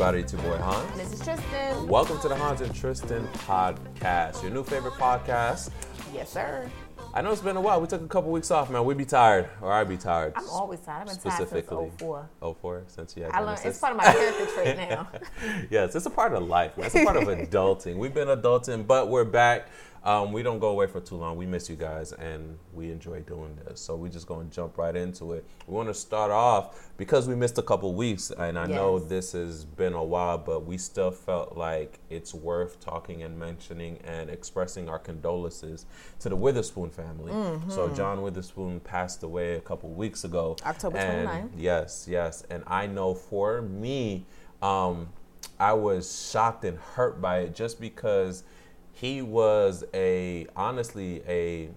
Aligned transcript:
Everybody? 0.00 0.22
It's 0.22 0.32
your 0.32 0.40
boy 0.40 0.56
Hans. 0.56 0.96
This 0.96 1.12
is 1.12 1.20
Tristan. 1.22 1.86
Welcome 1.86 2.18
to 2.20 2.28
the 2.28 2.34
Hans 2.34 2.62
and 2.62 2.74
Tristan 2.74 3.28
podcast, 3.46 4.40
your 4.42 4.50
new 4.50 4.64
favorite 4.64 4.94
podcast. 4.94 5.68
Yes, 6.14 6.30
sir. 6.32 6.70
I 7.12 7.20
know 7.20 7.30
it's 7.32 7.42
been 7.42 7.58
a 7.58 7.60
while. 7.60 7.82
We 7.82 7.86
took 7.86 8.00
a 8.00 8.08
couple 8.08 8.30
weeks 8.30 8.50
off, 8.50 8.70
man. 8.70 8.82
We'd 8.86 8.96
be 8.96 9.04
tired, 9.04 9.50
or 9.60 9.70
I'd 9.70 9.90
be 9.90 9.98
tired. 9.98 10.32
I'm 10.36 10.48
always 10.48 10.80
tired. 10.80 11.02
I've 11.02 11.06
been 11.08 11.16
tired 11.18 11.34
specifically. 11.48 11.88
since 11.90 12.00
04. 12.00 12.30
04, 12.62 12.84
since 12.86 13.14
you 13.14 13.24
had 13.24 13.32
I 13.32 13.40
learned 13.40 13.60
it's 13.62 13.78
part 13.78 13.92
of 13.92 13.98
my 13.98 14.04
character 14.04 14.46
trait 14.54 14.76
now. 14.88 15.06
yes, 15.70 15.94
it's 15.94 16.06
a 16.06 16.10
part 16.10 16.32
of 16.32 16.44
life. 16.44 16.78
man. 16.78 16.86
It's 16.86 16.94
a 16.94 17.04
part 17.04 17.18
of 17.18 17.24
adulting. 17.28 17.96
We've 17.96 18.14
been 18.14 18.28
adulting, 18.28 18.86
but 18.86 19.08
we're 19.08 19.24
back. 19.24 19.68
Um, 20.02 20.32
we 20.32 20.42
don't 20.42 20.58
go 20.58 20.68
away 20.68 20.86
for 20.86 21.00
too 21.00 21.16
long. 21.16 21.36
We 21.36 21.44
miss 21.44 21.68
you 21.68 21.76
guys, 21.76 22.12
and 22.12 22.58
we 22.72 22.90
enjoy 22.90 23.20
doing 23.20 23.58
this. 23.66 23.80
So 23.80 23.96
we're 23.96 24.08
just 24.08 24.26
going 24.26 24.48
to 24.48 24.54
jump 24.54 24.78
right 24.78 24.96
into 24.96 25.32
it. 25.32 25.44
We 25.66 25.74
want 25.74 25.88
to 25.88 25.94
start 25.94 26.30
off 26.30 26.90
because 26.96 27.28
we 27.28 27.34
missed 27.34 27.58
a 27.58 27.62
couple 27.62 27.92
weeks, 27.92 28.30
and 28.30 28.58
I 28.58 28.66
know 28.66 28.98
this 28.98 29.32
has 29.32 29.64
been 29.66 29.92
a 29.92 30.02
while, 30.02 30.38
but 30.38 30.64
we 30.64 30.78
still 30.78 31.10
felt 31.10 31.56
like 31.56 31.98
it's 32.08 32.32
worth 32.32 32.80
talking 32.80 33.22
and 33.22 33.38
mentioning 33.38 33.98
and 34.04 34.30
expressing 34.30 34.88
our 34.88 34.98
condolences 34.98 35.84
to 36.20 36.30
the 36.30 36.36
Witherspoon 36.36 36.88
family. 36.90 37.32
So 37.68 37.88
John 37.90 38.22
Witherspoon 38.22 38.80
passed 38.80 39.22
away 39.22 39.56
a 39.56 39.60
couple 39.60 39.90
weeks 39.90 40.24
ago. 40.24 40.56
October 40.64 40.96
And 40.96 41.28
29th. 41.28 41.50
Yes, 41.58 42.06
yes. 42.08 42.42
And 42.48 42.62
I 42.66 42.86
know 42.86 43.14
for 43.14 43.60
me, 43.60 44.24
um, 44.62 45.08
I 45.58 45.74
was 45.74 46.30
shocked 46.30 46.64
and 46.64 46.78
hurt 46.78 47.20
by 47.20 47.40
it 47.40 47.54
just 47.54 47.80
because 47.80 48.44
he 49.00 49.22
was 49.22 49.82
a 49.94 50.46
honestly 50.54 51.22
a 51.26 51.70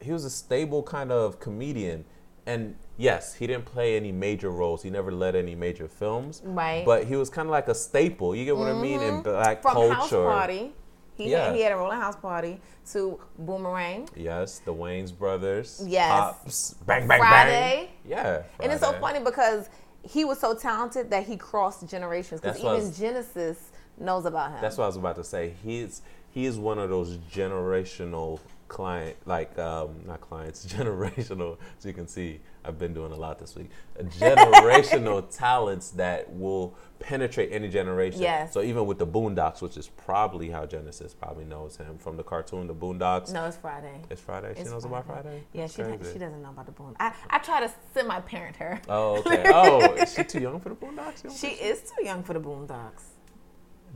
he 0.00 0.10
was 0.12 0.24
a 0.24 0.30
stable 0.30 0.82
kind 0.82 1.12
of 1.12 1.38
comedian 1.38 2.04
and 2.46 2.74
yes 2.96 3.34
he 3.34 3.46
didn't 3.46 3.66
play 3.66 3.96
any 3.96 4.10
major 4.10 4.50
roles 4.50 4.82
he 4.82 4.88
never 4.90 5.12
led 5.12 5.36
any 5.36 5.54
major 5.54 5.86
films 5.86 6.40
Right. 6.44 6.84
but 6.84 7.04
he 7.04 7.16
was 7.16 7.28
kind 7.28 7.46
of 7.46 7.52
like 7.52 7.68
a 7.68 7.74
staple 7.74 8.34
you 8.34 8.44
get 8.46 8.56
what 8.56 8.68
i 8.68 8.72
mean 8.72 9.02
in 9.02 9.14
mm-hmm. 9.14 9.22
black 9.22 9.60
From 9.62 9.74
culture 9.74 9.94
House 9.94 10.10
Party, 10.10 10.72
he, 11.16 11.30
Yeah. 11.30 11.46
had, 11.46 11.56
he 11.56 11.60
had 11.62 11.72
a 11.72 11.76
role 11.76 11.90
in 11.90 11.98
House 11.98 12.16
Party, 12.16 12.60
to 12.92 13.20
Boomerang. 13.38 14.08
yes 14.16 14.60
the 14.60 14.72
Wayans 14.72 15.16
brothers 15.16 15.82
Yes. 15.86 16.08
Pops, 16.08 16.74
bang 16.86 17.06
bang 17.06 17.18
Friday. 17.18 17.50
bang 17.50 17.88
yeah 18.08 18.42
And 18.60 18.72
it's 18.72 18.80
so 18.80 18.92
funny 18.94 19.20
because 19.20 19.68
he 20.02 20.24
was 20.24 20.38
so 20.38 20.54
talented 20.54 21.10
that 21.10 21.26
he 21.26 21.36
crossed 21.36 21.86
generations. 21.88 22.40
Because 22.40 22.54
That's 22.54 22.64
what 22.64 22.76
I 22.76 22.78
even 22.78 22.94
Genesis 22.94 23.72
knows 24.00 24.24
about 24.24 24.52
him. 24.52 24.58
That's 24.60 24.76
what 24.78 24.84
I 24.84 24.88
was 24.88 24.96
about 24.96 25.16
to 25.16 25.24
say. 25.24 25.54
He's 25.64 26.02
he 26.30 26.44
is 26.46 26.58
one 26.58 26.78
of 26.78 26.90
those 26.90 27.16
generational 27.32 28.38
client 28.68 29.16
like 29.24 29.58
um 29.58 29.88
not 30.06 30.20
clients 30.20 30.66
generational 30.74 31.56
as 31.78 31.86
you 31.86 31.94
can 31.94 32.06
see 32.06 32.38
I've 32.66 32.78
been 32.78 32.92
doing 32.92 33.12
a 33.12 33.16
lot 33.16 33.38
this 33.38 33.56
week 33.56 33.70
generational 33.98 35.24
talents 35.36 35.90
that 35.92 36.30
will 36.30 36.74
penetrate 36.98 37.50
any 37.50 37.70
generation 37.70 38.20
Yes. 38.20 38.52
so 38.52 38.60
even 38.60 38.84
with 38.84 38.98
the 38.98 39.06
Boondocks 39.06 39.62
which 39.62 39.78
is 39.78 39.88
probably 39.88 40.50
how 40.50 40.66
Genesis 40.66 41.14
probably 41.14 41.46
knows 41.46 41.78
him 41.78 41.96
from 41.96 42.18
the 42.18 42.22
cartoon 42.22 42.66
the 42.66 42.74
Boondocks 42.74 43.32
no, 43.32 43.46
it's 43.46 43.56
Friday. 43.56 44.02
it's 44.10 44.20
Friday 44.20 44.52
she 44.54 44.60
It's 44.60 44.70
knows 44.70 44.84
about 44.84 45.06
Friday 45.06 45.44
Yeah, 45.54 45.62
That's 45.62 45.74
she, 45.74 45.82
crazy. 45.82 46.12
she 46.12 46.18
doesn't 46.18 46.42
know 46.42 46.50
about 46.50 46.66
the 46.66 46.72
Boon. 46.72 46.94
I, 47.00 47.12
I 47.30 47.38
try 47.38 47.60
to 47.60 47.72
semi 47.94 48.20
parent 48.20 48.56
her. 48.56 48.80
oh 48.90 49.20
okay 49.20 49.44
oh 49.54 49.94
is 49.94 50.12
she 50.12 50.24
too 50.24 50.40
young 50.40 50.60
for 50.60 50.68
the 50.68 50.74
Boondocks 50.74 51.40
She 51.40 51.48
is 51.48 51.80
too 51.96 52.04
young 52.04 52.22
for 52.22 52.34
the 52.34 52.40
Boondocks. 52.40 53.02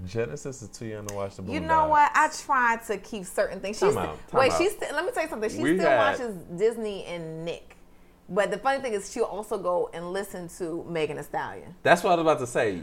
Genesis 0.07 0.63
is 0.63 0.69
too 0.69 0.87
young 0.87 1.07
to 1.07 1.15
watch 1.15 1.37
the 1.37 1.43
Boondocks 1.43 1.53
You 1.55 1.61
know 1.61 1.89
what? 1.89 2.11
I 2.15 2.29
try 2.45 2.77
to 2.89 2.99
keep 2.99 3.25
certain 3.25 3.61
things. 3.61 3.79
She's 3.79 3.95
Time 3.95 3.99
out, 3.99 4.29
time 4.29 4.41
wait. 4.41 4.53
out. 4.53 4.59
She's 4.59 4.73
sti- 4.73 4.93
let 4.95 5.05
me 5.05 5.13
tell 5.13 5.23
you 5.23 5.29
something. 5.29 5.51
She 5.51 5.59
We 5.63 5.77
still 5.79 5.89
had- 5.91 6.19
watches 6.19 6.37
Disney 6.57 7.05
and 7.05 7.45
Nick. 7.45 7.77
But 8.29 8.51
the 8.51 8.59
funny 8.59 8.81
thing 8.81 8.95
is, 8.95 9.13
she'll 9.13 9.25
also 9.25 9.59
go 9.59 9.91
and 9.93 10.13
listen 10.13 10.49
to 10.59 10.85
Megan 10.89 11.17
Thee 11.19 11.23
Stallion. 11.23 11.75
That's 11.83 12.03
what 12.03 12.13
I 12.13 12.15
was 12.17 12.23
about 12.23 12.39
to 12.41 12.47
say. 12.47 12.83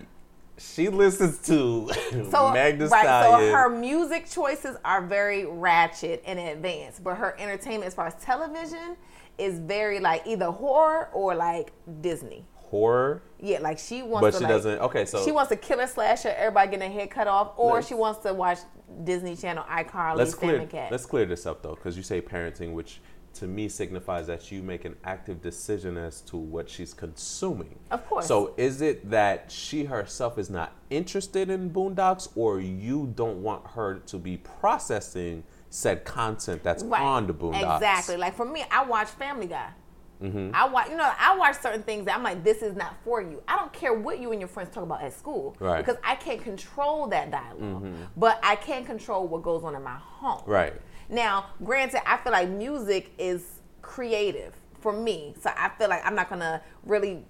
She 0.57 0.89
listens 0.89 1.39
to 1.47 1.89
So 2.11 2.51
Thee 2.53 2.73
right, 2.73 2.87
Stallion. 2.87 3.49
so 3.51 3.55
her 3.55 3.69
music 3.69 4.29
choices 4.29 4.75
are 4.85 5.01
very 5.01 5.45
ratchet 5.45 6.21
and 6.25 6.37
advanced, 6.37 7.03
but 7.03 7.15
her 7.15 7.35
entertainment, 7.39 7.85
as 7.85 7.93
far 7.95 8.07
as 8.07 8.15
television, 8.15 8.97
is 9.37 9.57
very 9.59 9.99
like 10.01 10.27
either 10.27 10.51
horror 10.51 11.09
or 11.13 11.33
like 11.33 11.71
Disney. 12.01 12.45
Horror, 12.69 13.21
Yeah, 13.39 13.59
like 13.59 13.79
she 13.79 14.01
wants. 14.01 14.21
but 14.21 14.31
to, 14.31 14.37
she 14.37 14.43
like, 14.43 14.53
doesn't. 14.53 14.79
Okay, 14.79 15.05
so 15.05 15.23
She 15.23 15.31
wants 15.31 15.49
to 15.49 15.55
kill 15.55 15.79
a 15.79 15.87
slasher, 15.87 16.29
everybody 16.29 16.71
getting 16.71 16.91
their 16.91 16.99
head 16.99 17.09
cut 17.09 17.27
off, 17.27 17.53
or 17.57 17.81
she 17.81 17.93
wants 17.93 18.21
to 18.23 18.33
watch 18.33 18.59
Disney 19.03 19.35
Channel, 19.35 19.63
iCarly, 19.63 20.17
let's 20.17 20.33
clear 20.33 20.65
Cat. 20.65 20.91
let's 20.91 21.05
clear 21.05 21.25
this 21.25 21.45
up 21.45 21.61
though, 21.61 21.75
because 21.75 21.97
you 21.97 22.03
say 22.03 22.21
parenting, 22.21 22.73
which 22.73 23.01
to 23.35 23.47
me 23.47 23.69
signifies 23.69 24.27
that 24.27 24.51
you 24.51 24.61
make 24.63 24.85
an 24.85 24.95
active 25.03 25.41
decision 25.41 25.97
as 25.97 26.21
to 26.21 26.35
what 26.37 26.69
she's 26.69 26.93
consuming. 26.93 27.77
Of 27.91 28.05
course. 28.07 28.25
So 28.25 28.53
is 28.57 28.81
it 28.81 29.09
that 29.09 29.51
she 29.51 29.85
herself 29.85 30.37
is 30.37 30.49
not 30.49 30.73
interested 30.89 31.49
in 31.49 31.69
Boondocks, 31.69 32.29
or 32.35 32.59
you 32.59 33.13
don't 33.15 33.41
want 33.41 33.65
her 33.67 33.99
to 34.07 34.17
be 34.17 34.37
processing 34.37 35.43
said 35.69 36.03
content 36.03 36.63
that's 36.63 36.83
on 36.83 37.27
the 37.27 37.33
Boondocks? 37.33 37.75
Exactly. 37.75 38.17
Like 38.17 38.35
for 38.35 38.45
me, 38.45 38.65
I 38.71 38.83
watch 38.83 39.07
Family 39.09 39.47
Guy. 39.47 39.69
Mm-hmm. 40.21 40.51
I 40.53 40.67
watch, 40.67 40.89
you 40.89 40.97
know, 40.97 41.11
I 41.17 41.37
watch 41.37 41.59
certain 41.61 41.83
things 41.83 42.05
that 42.05 42.15
I'm 42.15 42.23
like, 42.23 42.43
this 42.43 42.61
is 42.61 42.75
not 42.75 42.95
for 43.03 43.21
you. 43.21 43.41
I 43.47 43.55
don't 43.55 43.71
care 43.71 43.93
what 43.93 44.19
you 44.19 44.31
and 44.31 44.41
your 44.41 44.49
friends 44.49 44.73
talk 44.73 44.83
about 44.83 45.01
at 45.01 45.13
school, 45.13 45.55
Right. 45.59 45.71
Mm-hmm. 45.71 45.79
Because 45.81 46.01
I 46.03 46.15
can't 46.15 46.41
control 46.41 47.07
that 47.07 47.31
dialog 47.31 47.87
but 48.17 48.39
I 48.43 48.55
can 48.55 48.83
control 48.83 49.27
what 49.27 49.43
goes 49.43 49.63
on 49.63 49.75
in 49.75 49.83
my 49.83 49.97
home. 49.97 50.43
Right. 50.45 50.73
Now, 51.09 51.47
granted, 51.63 52.07
I 52.07 52.17
feel 52.17 52.33
like 52.33 52.49
music 52.49 53.11
is 53.17 53.61
creative 53.81 54.53
for 54.79 54.93
me, 54.93 55.35
so 55.39 55.51
I 55.55 55.69
feel 55.77 55.89
like 55.89 56.05
I'm 56.05 56.15
not 56.15 56.29
gonna 56.29 56.61
really, 56.83 57.25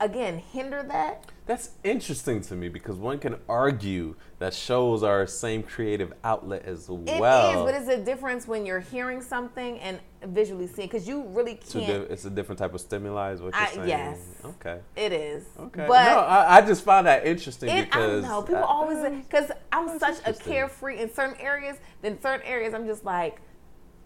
again, 0.00 0.38
hinder 0.38 0.82
that. 0.84 1.26
That's 1.46 1.70
interesting 1.84 2.40
to 2.42 2.56
me 2.56 2.68
because 2.68 2.96
one 2.96 3.20
can 3.20 3.36
argue 3.48 4.16
that 4.40 4.52
shows 4.52 5.04
are 5.04 5.24
the 5.24 5.30
same 5.30 5.62
creative 5.62 6.12
outlet 6.24 6.64
as 6.64 6.88
well. 6.88 7.50
It 7.50 7.56
is, 7.56 7.62
but 7.64 7.74
it's 7.74 7.88
a 7.88 8.04
difference 8.04 8.48
when 8.48 8.66
you're 8.66 8.80
hearing 8.80 9.22
something 9.22 9.78
and 9.78 10.00
visually 10.24 10.66
seeing, 10.66 10.88
because 10.88 11.06
you 11.06 11.22
really 11.28 11.54
can't. 11.54 12.10
it's 12.10 12.24
a 12.24 12.30
different 12.30 12.58
type 12.58 12.74
of 12.74 12.80
stimuli, 12.80 13.32
is 13.32 13.40
what 13.40 13.54
you're 13.54 13.62
I- 13.62 13.70
saying. 13.70 13.88
yes. 13.88 14.18
Okay. 14.44 14.80
It 14.96 15.12
is. 15.12 15.44
Okay. 15.56 15.86
But 15.86 16.04
no, 16.10 16.18
I, 16.18 16.56
I 16.56 16.60
just 16.62 16.82
find 16.84 17.06
that 17.06 17.24
interesting 17.24 17.68
it, 17.68 17.72
I 17.72 17.84
because 17.84 18.22
don't 18.22 18.30
know. 18.30 18.42
People 18.42 18.64
I- 18.64 18.66
always 18.66 18.98
uh, 18.98 19.10
because 19.10 19.52
I'm 19.70 19.98
such 20.00 20.16
a 20.26 20.32
carefree 20.32 20.98
in 21.00 21.14
certain 21.14 21.36
areas. 21.40 21.76
Then 22.02 22.20
certain 22.20 22.44
areas, 22.44 22.74
I'm 22.74 22.86
just 22.88 23.04
like, 23.04 23.40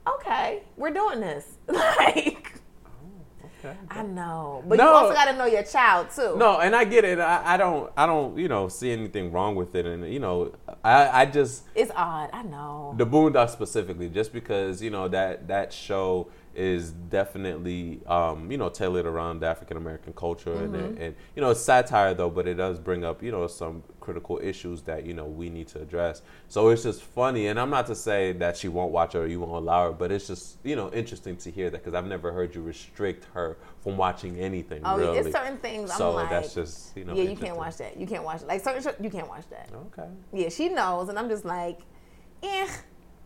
okay, 0.06 0.62
we're 0.76 0.90
doing 0.92 1.20
this. 1.20 1.46
like. 1.68 2.59
I 3.90 4.02
know, 4.02 4.62
but 4.66 4.78
you 4.78 4.84
also 4.84 5.14
got 5.14 5.26
to 5.26 5.36
know 5.36 5.46
your 5.46 5.62
child 5.62 6.10
too. 6.10 6.36
No, 6.36 6.60
and 6.60 6.74
I 6.74 6.84
get 6.84 7.04
it. 7.04 7.18
I, 7.18 7.54
I 7.54 7.56
don't. 7.56 7.90
I 7.96 8.06
don't. 8.06 8.36
You 8.38 8.48
know, 8.48 8.68
see 8.68 8.90
anything 8.90 9.32
wrong 9.32 9.54
with 9.54 9.74
it. 9.74 9.86
And 9.86 10.12
you 10.12 10.20
know, 10.20 10.52
I, 10.84 11.22
I 11.22 11.26
just 11.26 11.64
it's 11.74 11.90
odd. 11.94 12.30
I 12.32 12.42
know. 12.42 12.94
the 12.96 13.06
Boondocks 13.06 13.50
specifically, 13.50 14.08
just 14.08 14.32
because 14.32 14.82
you 14.82 14.90
know 14.90 15.08
that 15.08 15.48
that 15.48 15.72
show 15.72 16.28
is 16.54 16.90
definitely 16.90 18.00
um, 18.06 18.50
you 18.50 18.58
know 18.58 18.68
tailored 18.68 19.06
around 19.06 19.44
African 19.44 19.76
American 19.76 20.12
culture 20.12 20.52
and, 20.52 20.74
and 20.98 21.14
you 21.36 21.42
know 21.42 21.50
it's 21.50 21.60
satire 21.60 22.14
though, 22.14 22.30
but 22.30 22.48
it 22.48 22.54
does 22.54 22.78
bring 22.78 23.04
up 23.04 23.22
you 23.22 23.30
know 23.30 23.46
some 23.46 23.82
critical 24.10 24.40
issues 24.42 24.82
that 24.82 25.06
you 25.06 25.14
know 25.14 25.24
we 25.24 25.48
need 25.48 25.68
to 25.68 25.80
address. 25.80 26.22
So 26.48 26.68
it's 26.70 26.82
just 26.82 27.00
funny, 27.02 27.46
and 27.46 27.60
I'm 27.60 27.70
not 27.70 27.86
to 27.86 27.94
say 27.94 28.32
that 28.32 28.56
she 28.56 28.66
won't 28.66 28.90
watch 28.90 29.14
it 29.14 29.18
or 29.18 29.26
you 29.28 29.38
won't 29.38 29.52
allow 29.52 29.86
her, 29.86 29.92
but 29.92 30.10
it's 30.10 30.26
just 30.26 30.56
you 30.64 30.74
know 30.74 30.90
interesting 30.92 31.36
to 31.36 31.50
hear 31.50 31.70
that 31.70 31.78
because 31.78 31.94
I've 31.94 32.06
never 32.06 32.32
heard 32.32 32.52
you 32.52 32.60
restrict 32.62 33.26
her 33.34 33.56
from 33.82 33.96
watching 33.96 34.40
anything. 34.40 34.82
Oh, 34.84 34.98
really. 34.98 35.18
it's 35.18 35.30
certain 35.30 35.58
things. 35.58 35.94
So 35.94 36.08
I'm 36.08 36.14
like, 36.16 36.30
that's 36.30 36.54
just 36.54 36.96
you 36.96 37.04
know 37.04 37.14
yeah, 37.14 37.22
you 37.22 37.36
can't 37.36 37.56
watch 37.56 37.76
that. 37.76 37.96
You 37.96 38.06
can't 38.06 38.24
watch 38.24 38.42
like 38.42 38.62
certain. 38.62 39.04
You 39.04 39.10
can't 39.10 39.28
watch 39.28 39.48
that. 39.50 39.70
Okay. 39.72 40.08
Yeah, 40.32 40.48
she 40.48 40.68
knows, 40.68 41.08
and 41.08 41.16
I'm 41.16 41.28
just 41.28 41.44
like, 41.44 41.78
eh. 42.42 42.68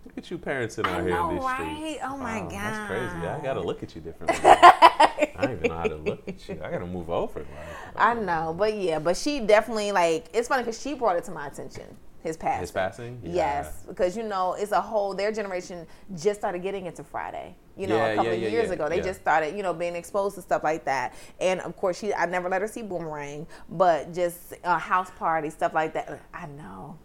Look 0.05 0.19
at 0.19 0.31
you 0.31 0.37
parenting 0.37 0.87
I 0.87 0.97
out 0.97 1.07
here 1.07 1.17
in 1.17 1.29
these 1.31 1.45
right? 1.45 1.77
streets. 1.77 2.01
Oh, 2.05 2.19
my 2.19 2.43
Wow, 2.43 2.49
That's 2.51 2.91
crazy. 2.91 3.27
I 3.27 3.41
gotta 3.43 3.63
look 3.63 3.83
at 3.83 3.95
you 3.95 4.03
differently. 4.09 4.51
I 5.37 5.43
don't 5.47 5.53
even 5.53 5.69
know 5.71 5.77
how 5.77 5.85
to 5.85 5.97
look 5.97 6.27
at 6.29 6.49
you. 6.49 6.61
I 6.63 6.71
gotta 6.71 6.87
move 6.87 7.11
over. 7.11 7.41
Like, 7.41 7.49
I 7.97 8.15
know, 8.15 8.55
but 8.57 8.75
yeah, 8.75 8.99
but 8.99 9.17
she 9.17 9.41
definitely 9.41 9.93
like. 9.93 10.27
It's 10.33 10.49
funny 10.49 10.63
because 10.63 10.81
she 10.81 10.95
brought 10.95 11.17
it 11.17 11.25
to 11.25 11.31
my 11.31 11.47
attention. 11.47 11.97
His 12.23 12.39
passing. 12.39 12.61
his 12.63 12.71
passing. 12.71 13.21
Yeah. 13.23 13.35
Yes, 13.35 13.85
because 13.87 14.17
you 14.17 14.23
know 14.23 14.55
it's 14.55 14.73
a 14.73 14.81
whole. 14.81 15.15
Their 15.15 15.31
generation 15.31 15.87
just 16.17 16.41
started 16.41 16.63
getting 16.63 16.87
into 16.87 17.05
Friday. 17.05 17.55
You 17.77 17.87
know, 17.89 17.97
Yeah, 17.97 18.07
a 18.07 18.17
couple 18.17 18.33
yeah, 18.33 18.47
of 18.47 18.53
years 18.53 18.71
ago, 18.71 18.89
they 18.89 19.01
just 19.01 19.21
started, 19.21 19.57
you 19.57 19.63
know, 19.63 19.75
being 19.75 19.95
exposed 19.95 20.37
to 20.37 20.43
stuff 20.43 20.65
like 20.65 20.85
that. 20.87 21.15
And 21.39 21.61
of 21.61 21.77
course, 21.77 21.99
she. 21.99 22.15
I 22.15 22.25
never 22.25 22.49
let 22.49 22.63
her 22.63 22.69
see 22.69 22.83
Boomerang, 22.83 23.47
but 23.69 24.15
just 24.15 24.55
a 24.65 24.79
house 24.79 25.11
party 25.19 25.51
stuff 25.51 25.75
like 25.75 25.93
that. 25.95 26.21
I 26.33 26.47
know. 26.47 26.99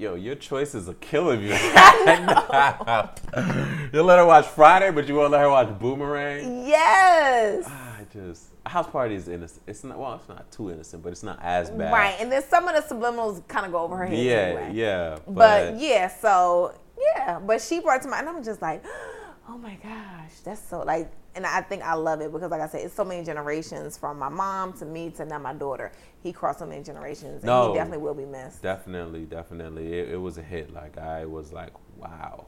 Yo, 0.00 0.14
your 0.14 0.34
choices 0.34 0.88
are 0.88 0.94
killing 0.94 1.40
me. 1.40 1.48
you 1.48 1.52
let 4.02 4.18
her 4.18 4.24
watch 4.24 4.46
Friday, 4.46 4.90
but 4.90 5.06
you 5.06 5.14
won't 5.14 5.30
let 5.30 5.42
her 5.42 5.50
watch 5.50 5.78
Boomerang. 5.78 6.66
Yes. 6.66 7.66
Ah, 7.68 7.98
I 7.98 8.04
just 8.10 8.46
house 8.64 8.86
party 8.86 9.14
is 9.14 9.28
innocent. 9.28 9.60
It's 9.66 9.84
not 9.84 9.98
well, 9.98 10.14
it's 10.14 10.26
not 10.26 10.50
too 10.50 10.70
innocent, 10.70 11.02
but 11.02 11.12
it's 11.12 11.22
not 11.22 11.38
as 11.42 11.68
bad. 11.68 11.92
Right, 11.92 12.16
and 12.18 12.32
then 12.32 12.42
some 12.42 12.66
of 12.66 12.76
the 12.76 12.94
subliminals 12.94 13.46
kind 13.46 13.66
of 13.66 13.72
go 13.72 13.80
over 13.80 13.98
her 13.98 14.06
head. 14.06 14.18
Yeah, 14.18 14.32
anyway. 14.32 14.70
yeah. 14.72 15.18
But, 15.28 15.78
yeah, 15.78 16.08
so 16.08 16.72
yeah, 16.98 17.38
but 17.38 17.60
she 17.60 17.80
brought 17.80 18.00
to 18.00 18.08
mind, 18.08 18.26
and 18.26 18.38
I'm 18.38 18.42
just 18.42 18.62
like, 18.62 18.82
oh 19.50 19.58
my 19.58 19.74
gosh, 19.82 20.32
that's 20.42 20.66
so 20.66 20.80
like 20.80 21.12
and 21.34 21.46
I 21.46 21.60
think 21.62 21.82
I 21.82 21.94
love 21.94 22.20
it 22.20 22.32
because, 22.32 22.50
like 22.50 22.60
I 22.60 22.66
said, 22.66 22.82
it's 22.82 22.94
so 22.94 23.04
many 23.04 23.24
generations 23.24 23.96
from 23.96 24.18
my 24.18 24.28
mom 24.28 24.72
to 24.74 24.84
me 24.84 25.10
to 25.10 25.24
now 25.24 25.38
my 25.38 25.52
daughter. 25.54 25.92
He 26.22 26.32
crossed 26.32 26.58
so 26.60 26.66
many 26.66 26.82
generations, 26.82 27.42
and 27.42 27.44
No. 27.44 27.68
he 27.72 27.78
definitely 27.78 28.02
will 28.04 28.14
be 28.14 28.24
missed. 28.26 28.62
Definitely, 28.62 29.24
definitely. 29.26 29.92
It, 29.98 30.10
it 30.10 30.16
was 30.16 30.38
a 30.38 30.42
hit. 30.42 30.72
Like 30.72 30.98
I 30.98 31.24
was 31.26 31.52
like, 31.52 31.72
wow, 31.96 32.46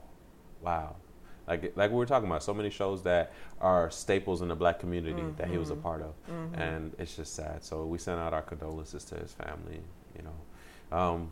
wow. 0.61 0.96
Like 1.46 1.73
like 1.76 1.90
we 1.90 1.96
were 1.96 2.06
talking 2.06 2.29
about, 2.29 2.43
so 2.43 2.55
many 2.55 2.70
shows 2.70 3.02
that 3.02 3.32
are 3.61 3.90
staples 3.90 4.43
in 4.43 4.49
the 4.49 4.55
black 4.56 4.79
community 4.79 5.25
that 5.37 5.49
he 5.49 5.58
was 5.58 5.70
a 5.70 5.76
part 5.76 6.02
of, 6.02 6.14
and 6.55 6.93
it's 6.99 7.17
just 7.17 7.35
sad. 7.35 7.64
So 7.64 7.85
we 7.85 7.99
send 7.99 8.20
out 8.20 8.32
our 8.32 8.43
condolences 8.43 9.05
to 9.06 9.17
his 9.17 9.32
family. 9.32 9.81
You 10.17 10.23
know, 10.25 10.96
um, 10.96 11.31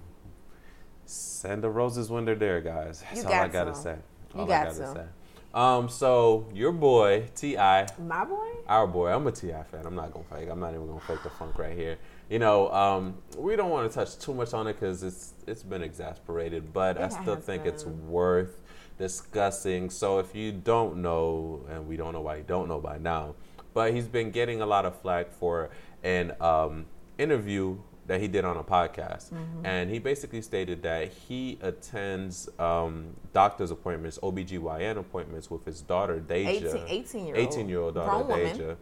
send 1.07 1.63
the 1.63 1.71
roses 1.71 2.11
when 2.11 2.25
they're 2.25 2.35
there, 2.35 2.61
guys. 2.61 3.03
That's 3.11 3.23
You 3.23 3.29
all 3.29 3.35
I 3.35 3.43
got 3.49 3.53
gotta 3.53 3.71
to. 3.73 3.77
say. 3.77 3.97
You 4.35 4.41
All 4.41 4.47
got 4.47 4.61
I 4.61 4.65
gotta 4.71 4.79
to. 4.81 4.93
say. 4.95 5.05
Um, 5.53 5.89
so 5.89 6.47
your 6.55 6.73
boy 6.73 7.29
T.I. 7.35 7.89
My 7.99 8.25
boy. 8.25 8.49
our 8.69 8.87
boy. 8.87 9.13
I'm 9.13 9.27
a 9.27 9.33
T.I. 9.33 9.63
fan. 9.65 9.85
I'm 9.85 9.97
not 9.97 10.13
gonna 10.13 10.25
fake. 10.31 10.49
I'm 10.49 10.61
not 10.61 10.75
even 10.75 10.87
gonna 10.87 11.01
fake 11.01 11.23
the 11.25 11.31
funk 11.31 11.59
right 11.59 11.77
here. 11.77 11.99
You 12.29 12.39
know, 12.39 12.71
um, 12.73 13.17
we 13.37 13.57
don't 13.57 13.71
want 13.71 13.91
to 13.91 13.95
touch 13.95 14.19
too 14.19 14.33
much 14.33 14.55
on 14.55 14.69
it 14.69 14.75
because 14.75 15.03
it's 15.03 15.35
it's 15.47 15.65
been 15.65 15.83
exasperated, 15.83 16.73
but 16.73 17.01
I 17.01 17.09
still 17.09 17.37
think 17.37 17.67
it's 17.67 17.83
been. 17.83 18.09
worth 18.09 18.61
discussing. 18.99 19.91
So 19.91 20.21
if 20.21 20.35
you 20.35 20.53
don't 20.53 20.99
know, 21.03 21.67
and 21.69 21.89
we 21.89 21.97
don't 21.97 22.13
know 22.13 22.21
why 22.21 22.37
you 22.37 22.45
don't 22.47 22.69
know 22.69 22.79
by 22.79 22.99
now, 22.99 23.35
but 23.75 23.93
he's 23.93 24.07
been 24.07 24.31
getting 24.31 24.61
a 24.61 24.67
lot 24.67 24.85
of 24.85 25.01
flack 25.01 25.33
for 25.33 25.71
an 26.05 26.35
um, 26.41 26.87
interview 27.19 27.79
that 28.11 28.21
he 28.21 28.27
did 28.27 28.45
on 28.45 28.57
a 28.57 28.65
podcast, 28.65 29.31
Mm-hmm. 29.33 29.65
and 29.65 29.89
he 29.89 30.01
basically 30.01 30.43
stated 30.43 30.83
that 30.83 31.13
he 31.29 31.59
attends 31.63 32.49
um, 32.59 33.15
doctor's 33.33 33.71
appointments, 33.71 34.19
OBGYN 34.21 34.99
appointments 34.99 35.49
with 35.49 35.65
his 35.65 35.81
daughter 35.81 36.19
Deja, 36.19 36.85
18 36.89 36.89
18 36.89 37.27
year 37.27 37.37
old. 37.37 37.53
18 37.53 37.69
year 37.69 37.81
old 37.81 37.95
daughter 37.95 38.11
Grown 38.11 38.27
woman. 38.29 38.59
Deja. 38.59 38.77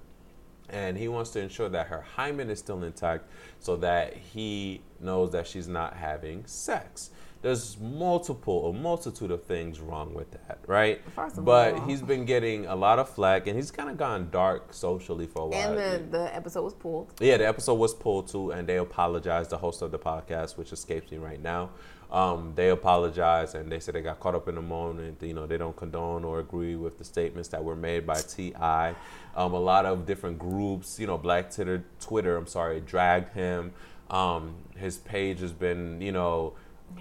And 0.70 0.96
he 0.96 1.08
wants 1.08 1.30
to 1.32 1.40
ensure 1.40 1.69
that 1.69 1.88
her 1.88 2.00
hymen 2.16 2.48
is 2.48 2.58
still 2.58 2.82
intact 2.84 3.25
so 3.60 3.76
that 3.76 4.14
he 4.16 4.80
knows 4.98 5.32
that 5.32 5.46
she's 5.46 5.69
not 5.69 5.94
having 5.94 6.44
sex. 6.46 7.10
There's 7.40 7.79
multiple, 7.79 8.70
a 8.70 8.73
multitude 8.73 9.31
of 9.31 9.44
things 9.44 9.79
wrong 9.81 10.12
with 10.12 10.31
that, 10.32 10.58
right? 10.67 11.00
But 11.44 11.75
all- 11.75 11.81
he's 11.87 12.02
been 12.02 12.25
getting 12.25 12.67
a 12.67 12.75
lot 12.75 12.99
of 12.99 13.08
flack 13.08 13.46
and 13.46 13.55
he's 13.56 13.70
kind 13.70 13.88
of 13.88 13.96
gone 13.96 14.29
dark 14.31 14.75
socially 14.75 15.26
for 15.26 15.43
a 15.43 15.46
while. 15.46 15.79
And 15.79 15.79
the, 16.11 16.19
the 16.19 16.35
episode 16.35 16.62
was 16.62 16.75
pulled. 16.75 17.12
Yeah, 17.20 17.37
the 17.37 17.46
episode 17.46 17.75
was 17.75 17.94
pulled 17.94 18.29
too, 18.29 18.50
and 18.50 18.67
they 18.69 18.79
apologized. 18.79 19.50
The 19.50 19.58
host 19.58 19.82
of 19.82 19.93
the 19.93 19.99
podcast, 19.99 20.56
which 20.56 20.73
escapes 20.73 21.12
me 21.12 21.19
right 21.19 21.40
now, 21.40 21.70
um, 22.11 22.52
they 22.56 22.70
apologized 22.70 23.55
and 23.55 23.70
they 23.70 23.81
said 23.81 23.94
they 23.94 24.00
got 24.02 24.19
caught 24.19 24.35
up 24.35 24.49
in 24.49 24.55
the 24.56 24.62
moment. 24.62 25.23
You 25.23 25.35
know, 25.35 25.46
they 25.46 25.58
don't 25.58 25.76
condone 25.76 26.25
or 26.25 26.40
agree 26.40 26.75
with 26.75 26.99
the 26.99 27.05
statements 27.05 27.49
that 27.50 27.62
were 27.62 27.76
made 27.76 28.06
by 28.06 28.20
Ti. 28.20 28.55
Um, 28.55 29.52
a 29.55 29.61
lot 29.61 29.85
of 29.87 30.06
different 30.06 30.38
groups, 30.38 30.99
you 30.99 31.06
know, 31.06 31.19
Black 31.19 31.55
Twitter, 31.55 31.85
Twitter, 32.00 32.37
I'm 32.37 32.46
sorry, 32.49 32.81
dragged 32.81 33.35
him. 33.35 33.73
Um, 34.11 34.55
his 34.76 34.96
page 34.99 35.40
has 35.40 35.52
been, 35.52 36.00
you 36.00 36.12
know, 36.12 36.55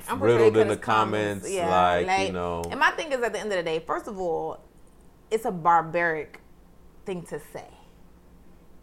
I'm 0.09 0.19
pretty 0.19 0.33
sure 0.33 0.39
he 0.39 0.45
riddled 0.45 0.57
in 0.57 0.67
the 0.67 0.75
his 0.75 0.83
comments, 0.83 1.49
Yeah, 1.49 2.03
like, 2.05 2.27
you 2.27 2.33
know. 2.33 2.63
And 2.69 2.79
my 2.79 2.91
thing 2.91 3.11
is, 3.11 3.21
at 3.21 3.33
the 3.33 3.39
end 3.39 3.51
of 3.51 3.57
the 3.57 3.63
day, 3.63 3.79
first 3.79 4.07
of 4.07 4.19
all, 4.19 4.61
it's 5.31 5.45
a 5.45 5.51
barbaric 5.51 6.39
thing 7.05 7.23
to 7.23 7.39
say. 7.39 7.67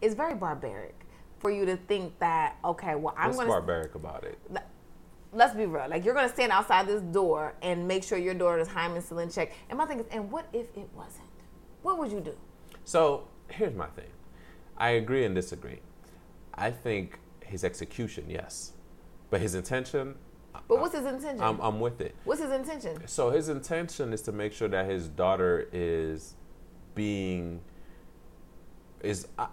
It's 0.01 0.13
very 0.13 0.35
barbaric 0.35 0.95
for 1.39 1.51
you 1.51 1.65
to 1.65 1.77
think 1.77 2.17
that 2.19 2.57
okay, 2.63 2.95
well, 2.95 3.15
I'm 3.17 3.31
going 3.31 3.45
to 3.45 3.51
barbaric 3.51 3.95
about 3.95 4.23
it? 4.23 4.39
let's 5.35 5.53
be 5.53 5.65
real. 5.65 5.87
Like 5.87 6.05
you're 6.05 6.15
gonna 6.15 6.29
stand 6.29 6.51
outside 6.51 6.87
this 6.87 7.01
door 7.01 7.53
and 7.61 7.87
make 7.87 8.03
sure 8.03 8.17
your 8.17 8.33
daughter's 8.33 8.67
hymen 8.67 9.01
still 9.01 9.19
in 9.19 9.29
check. 9.29 9.51
And 9.69 9.77
my 9.77 9.85
thing 9.85 9.99
is, 9.99 10.05
and 10.11 10.31
what 10.31 10.47
if 10.53 10.75
it 10.77 10.89
wasn't? 10.95 11.29
What 11.83 11.99
would 11.99 12.11
you 12.11 12.21
do? 12.21 12.33
So 12.85 13.27
here's 13.49 13.75
my 13.75 13.87
thing. 13.87 14.09
I 14.77 14.91
agree 14.91 15.25
and 15.25 15.35
disagree. 15.35 15.79
I 16.53 16.71
think 16.71 17.19
his 17.43 17.63
execution, 17.63 18.25
yes, 18.29 18.73
but 19.29 19.41
his 19.41 19.55
intention, 19.55 20.15
But 20.67 20.79
what's 20.79 20.95
his 20.95 21.05
intention? 21.05 21.41
I'm, 21.41 21.59
I'm 21.61 21.79
with 21.79 22.01
it. 22.01 22.15
what's 22.23 22.41
his 22.41 22.51
intention? 22.51 23.07
So 23.07 23.29
his 23.29 23.49
intention 23.49 24.13
is 24.13 24.21
to 24.23 24.31
make 24.31 24.53
sure 24.53 24.67
that 24.67 24.89
his 24.89 25.07
daughter 25.07 25.67
is 25.71 26.35
being 26.95 27.61
is 29.01 29.27
uh, 29.37 29.47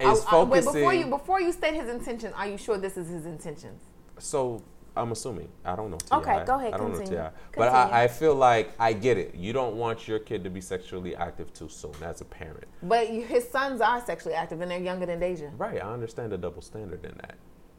is 0.00 0.24
I- 0.26 0.36
I- 0.36 0.42
wait, 0.44 0.64
before 0.64 0.94
you 0.94 1.06
before 1.06 1.40
you 1.40 1.52
state 1.52 1.74
his 1.74 1.88
intention, 1.88 2.32
are 2.34 2.46
you 2.46 2.56
sure 2.58 2.78
this 2.78 2.96
is 2.96 3.08
his 3.08 3.26
intentions? 3.26 3.80
so 4.18 4.62
I'm 4.96 5.10
assuming 5.10 5.48
I 5.64 5.74
don't 5.74 5.90
know. 5.90 5.96
Ti. 5.98 6.14
Okay, 6.14 6.44
go 6.46 6.54
ahead, 6.58 6.72
I 6.72 6.76
don't 6.76 6.92
continue. 6.94 7.18
know 7.18 7.28
T.I., 7.30 7.56
but 7.56 7.68
I, 7.68 8.04
I 8.04 8.08
feel 8.08 8.36
like 8.36 8.72
I 8.78 8.92
get 8.92 9.18
it. 9.18 9.34
You 9.34 9.52
don't 9.52 9.74
want 9.74 10.06
your 10.06 10.20
kid 10.20 10.44
to 10.44 10.50
be 10.50 10.60
sexually 10.60 11.16
active 11.16 11.52
too 11.52 11.68
soon 11.68 11.94
as 12.02 12.20
a 12.20 12.24
parent, 12.24 12.64
But 12.80 13.08
his 13.08 13.48
sons 13.48 13.80
are 13.80 14.00
sexually 14.04 14.36
active 14.36 14.60
and 14.60 14.70
they're 14.70 14.78
younger 14.80 15.04
than 15.06 15.18
Deja. 15.18 15.50
right? 15.58 15.82
I 15.82 15.92
understand 15.92 16.30
the 16.30 16.38
double 16.38 16.62
standard 16.62 17.04
in 17.04 17.14
that. 17.22 17.34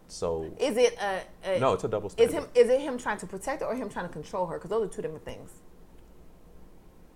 So 0.07 0.52
Is 0.60 0.78
it 0.78 0.98
a, 1.02 1.22
a 1.44 1.60
no, 1.60 1.74
it's 1.74 1.84
a 1.84 1.88
double 1.88 2.07
Is 2.07 2.13
standard. 2.13 2.34
him 2.36 2.48
is 2.54 2.69
it 2.69 2.80
him 2.81 2.98
trying 2.98 3.18
to 3.18 3.25
protect 3.28 3.62
her 3.62 3.68
or 3.68 3.75
him 3.75 3.90
trying 3.90 4.07
to 4.07 4.13
control 4.13 4.46
her? 4.48 4.57
Because 4.57 4.69
those 4.69 4.86
are 4.86 4.94
two 4.94 5.02
different 5.02 5.25
things. 5.25 5.52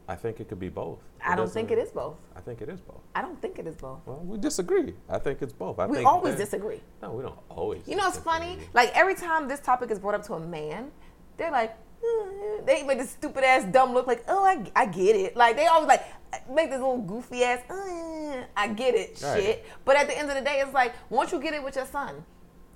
I 0.07 0.15
think 0.15 0.39
it 0.39 0.49
could 0.49 0.59
be 0.59 0.69
both. 0.69 0.97
I 1.23 1.35
don't 1.35 1.51
think 1.51 1.69
it 1.69 1.77
is 1.77 1.91
both. 1.91 2.15
I 2.35 2.39
think 2.41 2.61
it 2.61 2.69
is 2.69 2.81
both. 2.81 3.01
I 3.13 3.21
don't 3.21 3.39
think 3.39 3.59
it 3.59 3.67
is 3.67 3.75
both. 3.75 3.99
Well, 4.07 4.21
we 4.25 4.39
disagree. 4.39 4.95
I 5.07 5.19
think 5.19 5.43
it's 5.43 5.53
both. 5.53 5.77
I 5.77 5.85
We 5.85 6.03
always 6.03 6.35
that- 6.35 6.45
disagree. 6.45 6.81
No, 7.01 7.11
we 7.11 7.21
don't 7.21 7.37
always. 7.47 7.87
You 7.87 7.95
know 7.95 8.07
it's 8.07 8.17
funny? 8.17 8.57
Like 8.73 8.91
every 8.97 9.13
time 9.13 9.47
this 9.47 9.59
topic 9.59 9.91
is 9.91 9.99
brought 9.99 10.15
up 10.15 10.23
to 10.25 10.33
a 10.33 10.39
man, 10.39 10.91
they're 11.37 11.51
like, 11.51 11.77
"Uh," 12.03 12.63
they 12.65 12.81
make 12.81 12.97
this 12.97 13.11
stupid 13.11 13.43
ass 13.43 13.65
dumb 13.71 13.93
look 13.93 14.07
like, 14.07 14.23
oh, 14.27 14.43
I, 14.43 14.65
I 14.75 14.87
get 14.87 15.15
it. 15.15 15.35
Like 15.37 15.55
they 15.55 15.67
always 15.67 15.87
like 15.87 16.03
make 16.49 16.71
this 16.71 16.79
little 16.79 16.97
goofy 16.97 17.43
ass, 17.43 17.61
"Uh, 17.69 18.45
I 18.57 18.67
get 18.69 18.95
it 18.95 19.21
Right. 19.23 19.43
shit. 19.43 19.65
But 19.85 19.95
at 19.95 20.07
the 20.07 20.17
end 20.17 20.29
of 20.31 20.35
the 20.35 20.41
day, 20.41 20.59
it's 20.65 20.73
like 20.73 20.93
once 21.11 21.31
you 21.31 21.39
get 21.39 21.53
it 21.53 21.63
with 21.63 21.75
your 21.75 21.85
son. 21.85 22.25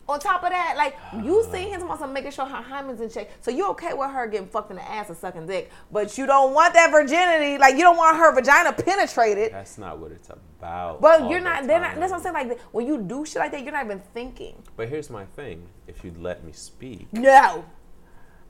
On 0.09 0.19
top 0.19 0.43
of 0.43 0.49
that, 0.49 0.75
like 0.75 0.97
you 1.23 1.45
see 1.49 1.69
him 1.69 1.81
about 1.83 1.99
some 1.99 2.11
making 2.11 2.31
sure 2.31 2.45
her 2.45 2.61
hymen's 2.61 2.99
in 2.99 3.09
check. 3.09 3.29
So 3.41 3.51
you 3.51 3.69
okay 3.69 3.93
with 3.93 4.11
her 4.11 4.27
getting 4.27 4.47
fucked 4.47 4.69
in 4.69 4.75
the 4.75 4.83
ass 4.83 5.09
or 5.09 5.15
sucking 5.15 5.47
dick, 5.47 5.71
but 5.91 6.17
you 6.17 6.25
don't 6.25 6.53
want 6.53 6.73
that 6.73 6.91
virginity. 6.91 7.57
Like 7.57 7.75
you 7.75 7.81
don't 7.81 7.95
want 7.95 8.17
her 8.17 8.33
vagina 8.35 8.73
penetrated. 8.73 9.53
That's 9.53 9.77
not 9.77 9.99
what 9.99 10.11
it's 10.11 10.29
about. 10.29 10.99
But 10.99 11.29
you're 11.29 11.39
the 11.39 11.45
not. 11.45 11.67
They're 11.67 11.79
not. 11.79 11.95
That's 11.95 12.11
what 12.11 12.25
I'm 12.25 12.35
saying. 12.35 12.49
Like 12.49 12.59
when 12.73 12.85
you 12.85 12.97
do 13.01 13.25
shit 13.25 13.37
like 13.37 13.51
that, 13.53 13.63
you're 13.63 13.71
not 13.71 13.85
even 13.85 14.01
thinking. 14.13 14.61
But 14.75 14.89
here's 14.89 15.09
my 15.09 15.23
thing: 15.23 15.67
if 15.87 16.03
you'd 16.03 16.17
let 16.17 16.43
me 16.43 16.51
speak, 16.51 17.07
No. 17.13 17.63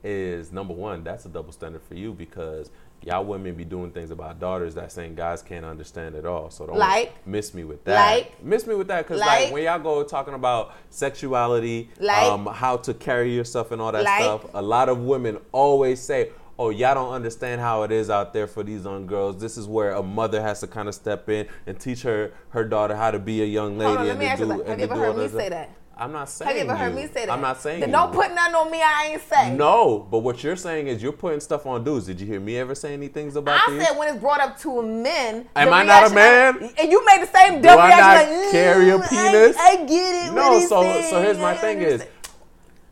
is 0.04 0.52
number 0.52 0.74
one, 0.74 1.04
that's 1.04 1.26
a 1.26 1.30
double 1.30 1.52
standard 1.52 1.84
for 1.84 1.94
you 1.94 2.14
because 2.14 2.72
y'all 3.06 3.24
women 3.26 3.54
be 3.56 3.66
doing 3.66 3.92
things 3.92 4.12
about 4.12 4.40
daughters 4.40 4.76
that 4.76 4.92
saying 4.92 5.16
guys 5.16 5.42
can't 5.42 5.66
understand 5.66 6.16
at 6.16 6.26
all. 6.26 6.50
So 6.50 6.66
don't 6.66 6.78
Like? 6.78 7.14
miss 7.26 7.54
me 7.54 7.64
with 7.64 7.84
that. 7.86 7.96
Like? 7.96 8.44
miss 8.44 8.66
me 8.66 8.76
with 8.76 8.88
that 8.88 9.06
because 9.06 9.20
Like? 9.20 9.46
like 9.46 9.54
when 9.54 9.64
y'all 9.64 9.80
go 9.80 10.04
talking 10.04 10.34
about 10.34 10.74
sexuality, 10.90 11.90
Like? 12.00 12.24
um, 12.24 12.46
how 12.48 12.78
to 12.78 12.94
carry 12.94 13.34
yourself 13.36 13.72
and 13.72 13.82
all 13.82 13.92
that 13.92 14.04
Like? 14.04 14.22
stuff, 14.22 14.46
a 14.54 14.62
lot 14.62 14.90
of 14.90 15.00
women 15.00 15.38
always 15.52 16.00
say. 16.00 16.30
Oh, 16.60 16.70
y'all 16.70 16.94
don't 16.94 17.12
understand 17.12 17.62
how 17.62 17.82
it 17.82 17.92
is 17.92 18.12
out 18.12 18.32
there 18.32 18.46
for 18.46 18.62
these 18.62 18.84
young 18.86 19.08
girls. 19.08 19.42
This 19.42 19.58
is 19.58 19.66
where 19.68 19.90
a 19.94 20.04
mother 20.04 20.40
has 20.40 20.60
to 20.60 20.68
kind 20.68 20.88
of 20.88 20.94
step 20.94 21.28
in 21.28 21.48
and 21.66 21.80
teach 21.80 22.04
her 22.04 22.32
her 22.50 22.64
daughter 22.64 22.96
how 22.96 23.10
to 23.10 23.18
be 23.18 23.42
a 23.42 23.46
young 23.46 23.80
lady. 23.80 23.86
Hold 23.88 23.98
on, 23.98 24.06
let 24.06 24.12
and 24.12 24.20
me 24.20 24.26
to 24.26 24.32
ask 24.32 24.40
you 24.40 24.46
do- 24.46 24.52
something. 24.52 24.68
Have 24.68 24.74
and 24.74 24.82
you 24.82 24.88
to 24.88 24.94
ever 24.94 25.02
do 25.14 25.20
heard 25.20 25.32
me 25.34 25.40
say 25.40 25.50
that? 25.50 25.70
I'm 25.96 26.12
not 26.12 26.28
saying 26.28 26.48
Have 26.50 26.58
you 26.58 26.64
ever 26.64 26.76
heard 26.76 26.90
you. 26.96 27.02
me 27.02 27.08
say 27.14 27.26
that? 27.28 27.30
I'm 27.30 27.42
not 27.42 27.62
saying 27.62 27.80
Then 27.82 27.90
you. 27.90 27.96
don't 27.96 28.12
put 28.12 28.34
nothing 28.34 28.56
on 28.56 28.72
me. 28.72 28.82
I 28.82 29.10
ain't 29.14 29.22
say. 29.30 29.56
No, 29.56 30.08
but 30.10 30.20
what 30.20 30.44
you're 30.44 30.56
saying 30.56 30.88
is 30.88 31.04
you're 31.04 31.12
putting 31.12 31.40
stuff 31.40 31.68
on 31.68 31.84
dudes. 31.84 32.08
Did 32.08 32.20
you 32.20 32.26
hear 32.26 32.40
me 32.40 32.58
ever 32.58 32.74
say 32.74 32.94
any 32.94 33.08
things 33.10 33.36
about 33.36 33.62
I 33.68 33.72
these? 33.72 33.86
said 33.88 33.98
when 33.98 34.10
it's 34.10 34.20
brought 34.20 34.40
up 34.42 34.58
to 34.62 34.80
a 34.80 34.84
men. 34.84 35.46
Am 35.56 35.72
I 35.72 35.84
not 35.84 36.12
a 36.12 36.14
man? 36.16 36.56
of- 36.64 36.74
and 36.80 36.92
you 36.92 37.06
made 37.06 37.22
the 37.22 37.28
same 37.38 37.62
dumb 37.62 37.78
I 37.80 37.88
reaction. 37.88 38.00
not 38.08 38.16
like, 38.16 38.28
"Mm, 38.28 38.52
carry 38.52 38.90
a 38.90 39.00
penis?" 39.00 39.58
I, 39.60 39.76
get 39.86 40.26
it. 40.30 40.34
no, 40.34 40.60
so 40.68 40.82
saying, 40.82 41.10
so 41.12 41.22
here's 41.22 41.38
my 41.38 41.56
thing 41.56 41.82
is, 41.82 42.04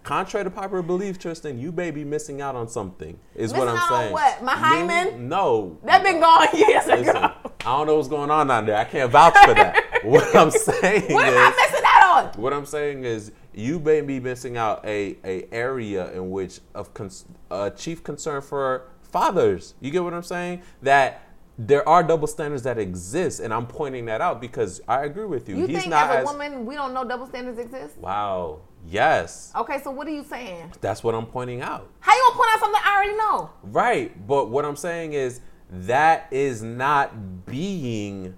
contrary 0.03 0.43
to 0.43 0.51
popular 0.51 0.84
belief, 0.84 1.17
Tristan, 1.20 1.60
you 1.60 1.72
may 1.72 1.89
be 1.91 2.03
missing 2.03 2.39
out 2.41 2.55
on 2.55 2.67
something. 2.67 3.20
Is 3.36 3.51
what 3.51 3.67
I'm 3.67 3.77
out 3.77 3.91
on 3.91 4.00
saying. 4.00 4.13
what? 4.13 4.43
My 4.43 4.55
Me- 4.55 4.62
hymen? 4.62 5.27
No. 5.27 5.77
that 5.86 6.03
been 6.03 6.20
gone 6.20 6.48
years 6.53 6.86
Listen, 6.86 7.10
ago. 7.17 7.31
I 7.62 7.77
don't 7.77 7.88
know 7.88 7.96
what's 7.96 8.08
going 8.08 8.29
on 8.31 8.48
down 8.48 8.65
there. 8.67 8.77
I 8.77 8.84
can't 8.86 9.12
vouch 9.12 9.36
for 9.38 9.53
that. 9.55 9.84
what 10.03 10.36
I'm 10.36 10.50
saying 10.51 11.13
What 11.13 11.27
is, 11.27 11.70
am 12.38 12.38
I 12.38 12.38
missing 12.38 12.38
out 12.38 12.38
on? 12.38 12.41
What 12.43 12.53
I'm 12.53 12.65
saying 12.65 13.03
is, 13.03 13.31
you 13.53 13.79
may 13.79 14.01
be 14.01 14.19
missing 14.19 14.57
out 14.57 14.85
a, 14.85 15.17
a 15.23 15.47
area 15.51 16.11
in 16.13 16.29
which 16.31 16.59
of 16.73 16.93
cons- 16.93 17.25
uh, 17.50 17.69
chief 17.71 18.03
concern 18.03 18.41
for 18.41 18.88
fathers. 19.01 19.75
You 19.81 19.91
get 19.91 20.03
what 20.03 20.13
I'm 20.13 20.23
saying? 20.23 20.61
That 20.81 21.23
there 21.57 21.88
are 21.88 22.01
double 22.01 22.27
standards 22.27 22.63
that 22.63 22.77
exist, 22.77 23.39
and 23.39 23.53
I'm 23.53 23.67
pointing 23.67 24.05
that 24.05 24.21
out 24.21 24.41
because 24.41 24.81
I 24.88 25.03
agree 25.03 25.25
with 25.25 25.47
you. 25.50 25.57
You 25.57 25.67
He's 25.67 25.79
think 25.79 25.89
not 25.89 26.09
as 26.09 26.15
a 26.15 26.19
as 26.19 26.25
woman 26.25 26.65
we 26.65 26.75
don't 26.75 26.93
know 26.93 27.03
double 27.03 27.27
standards 27.27 27.59
exist? 27.59 27.97
wow. 27.97 28.59
Yes, 28.88 29.51
Okay, 29.55 29.79
so 29.83 29.91
what 29.91 30.07
are 30.07 30.11
you 30.11 30.23
saying? 30.23 30.71
that's 30.81 31.03
what 31.03 31.13
I'm 31.13 31.27
pointing 31.27 31.61
out. 31.61 31.88
How 32.00 32.15
you 32.15 32.23
gonna 32.29 32.35
point 32.35 32.50
out 32.53 32.59
something 32.61 32.81
I 32.83 32.95
already 32.95 33.15
know? 33.15 33.50
Right, 33.61 34.27
but 34.27 34.50
what 34.50 34.65
I'm 34.65 34.75
saying 34.75 35.13
is 35.13 35.39
that 35.69 36.27
is 36.31 36.63
not 36.63 37.45
being 37.45 38.33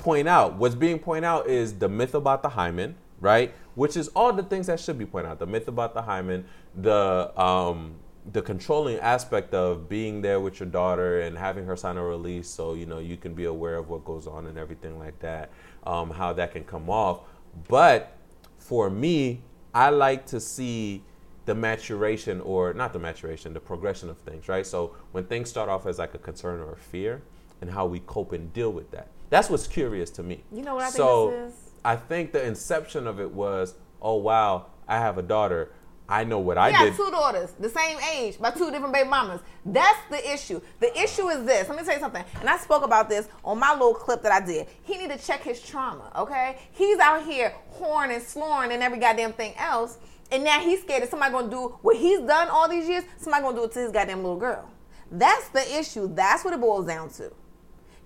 point 0.00 0.26
out. 0.26 0.56
What's 0.56 0.74
being 0.74 0.98
pointed 0.98 1.26
out 1.26 1.46
is 1.46 1.78
the 1.78 1.88
myth 1.88 2.14
about 2.14 2.42
the 2.42 2.48
hymen, 2.48 2.96
right? 3.20 3.54
Which 3.74 3.96
is 3.96 4.08
all 4.08 4.32
the 4.32 4.42
things 4.42 4.66
that 4.66 4.80
should 4.80 4.98
be 4.98 5.06
pointed 5.06 5.30
out. 5.30 5.38
The 5.38 5.46
myth 5.46 5.68
about 5.68 5.94
the 5.94 6.02
hymen, 6.02 6.46
the 6.74 7.32
um, 7.40 7.94
the 8.32 8.42
controlling 8.42 8.98
aspect 8.98 9.54
of 9.54 9.88
being 9.88 10.20
there 10.20 10.40
with 10.40 10.60
your 10.60 10.68
daughter 10.68 11.20
and 11.20 11.38
having 11.38 11.64
her 11.64 11.76
sign 11.76 11.96
a 11.96 12.04
release 12.04 12.48
so 12.48 12.74
you 12.74 12.86
know 12.86 12.98
you 12.98 13.16
can 13.16 13.34
be 13.34 13.46
aware 13.46 13.76
of 13.76 13.88
what 13.88 14.04
goes 14.04 14.26
on 14.26 14.46
and 14.46 14.58
everything 14.58 14.98
like 14.98 15.18
that 15.20 15.50
um, 15.84 16.10
how 16.10 16.32
that 16.32 16.52
can 16.52 16.62
come 16.62 16.90
off 16.90 17.20
but 17.68 18.16
for 18.58 18.90
me 18.90 19.40
i 19.74 19.88
like 19.88 20.26
to 20.26 20.38
see 20.38 21.02
the 21.46 21.54
maturation 21.54 22.40
or 22.42 22.74
not 22.74 22.92
the 22.92 22.98
maturation 22.98 23.54
the 23.54 23.60
progression 23.60 24.10
of 24.10 24.18
things 24.18 24.48
right 24.48 24.66
so 24.66 24.94
when 25.12 25.24
things 25.24 25.48
start 25.48 25.68
off 25.68 25.86
as 25.86 25.98
like 25.98 26.14
a 26.14 26.18
concern 26.18 26.60
or 26.60 26.72
a 26.72 26.76
fear 26.76 27.22
and 27.62 27.70
how 27.70 27.86
we 27.86 28.00
cope 28.00 28.32
and 28.32 28.52
deal 28.52 28.70
with 28.70 28.90
that 28.90 29.08
that's 29.30 29.48
what's 29.48 29.66
curious 29.66 30.10
to 30.10 30.22
me 30.22 30.42
You 30.52 30.62
know 30.62 30.74
what 30.74 30.82
I 30.84 30.86
think 30.86 30.96
so 30.96 31.30
this 31.30 31.52
is? 31.54 31.60
i 31.84 31.96
think 31.96 32.32
the 32.32 32.44
inception 32.44 33.06
of 33.06 33.20
it 33.20 33.30
was 33.32 33.74
oh 34.02 34.16
wow 34.16 34.66
i 34.86 34.98
have 34.98 35.16
a 35.18 35.22
daughter 35.22 35.70
i 36.08 36.24
know 36.24 36.38
what 36.40 36.58
i 36.58 36.70
did 36.72 36.94
two 36.96 37.10
daughters, 37.10 37.52
the 37.60 37.68
same 37.68 37.96
age, 38.14 38.38
by 38.38 38.50
two 38.50 38.70
different 38.70 38.92
baby 38.92 39.08
mamas. 39.08 39.40
That's 39.64 39.98
the 40.10 40.32
issue. 40.34 40.60
The 40.80 40.90
issue 40.98 41.28
is 41.28 41.44
this. 41.44 41.68
Let 41.68 41.78
me 41.78 41.84
tell 41.84 41.94
you 41.94 42.00
something. 42.00 42.24
And 42.40 42.48
I 42.48 42.56
spoke 42.56 42.84
about 42.84 43.08
this 43.08 43.28
on 43.44 43.58
my 43.60 43.72
little 43.72 43.94
clip 43.94 44.22
that 44.22 44.32
I 44.32 44.44
did. 44.44 44.66
He 44.82 44.96
need 44.96 45.10
to 45.10 45.18
check 45.18 45.42
his 45.42 45.60
trauma, 45.62 46.10
okay? 46.16 46.58
He's 46.72 46.98
out 46.98 47.24
here 47.24 47.54
whoring 47.78 48.12
and 48.12 48.22
sloring 48.22 48.72
and 48.72 48.82
every 48.82 48.98
goddamn 48.98 49.34
thing 49.34 49.54
else. 49.56 49.98
And 50.32 50.42
now 50.42 50.58
he's 50.60 50.80
scared 50.82 51.02
that 51.02 51.10
somebody 51.10 51.30
gonna 51.32 51.50
do 51.50 51.78
what 51.82 51.96
he's 51.96 52.20
done 52.20 52.48
all 52.48 52.68
these 52.68 52.88
years, 52.88 53.04
somebody 53.18 53.42
gonna 53.44 53.56
do 53.56 53.64
it 53.64 53.72
to 53.72 53.78
his 53.80 53.92
goddamn 53.92 54.22
little 54.22 54.38
girl. 54.38 54.68
That's 55.12 55.48
the 55.50 55.78
issue. 55.78 56.08
That's 56.12 56.44
what 56.44 56.54
it 56.54 56.60
boils 56.60 56.86
down 56.86 57.10
to. 57.10 57.30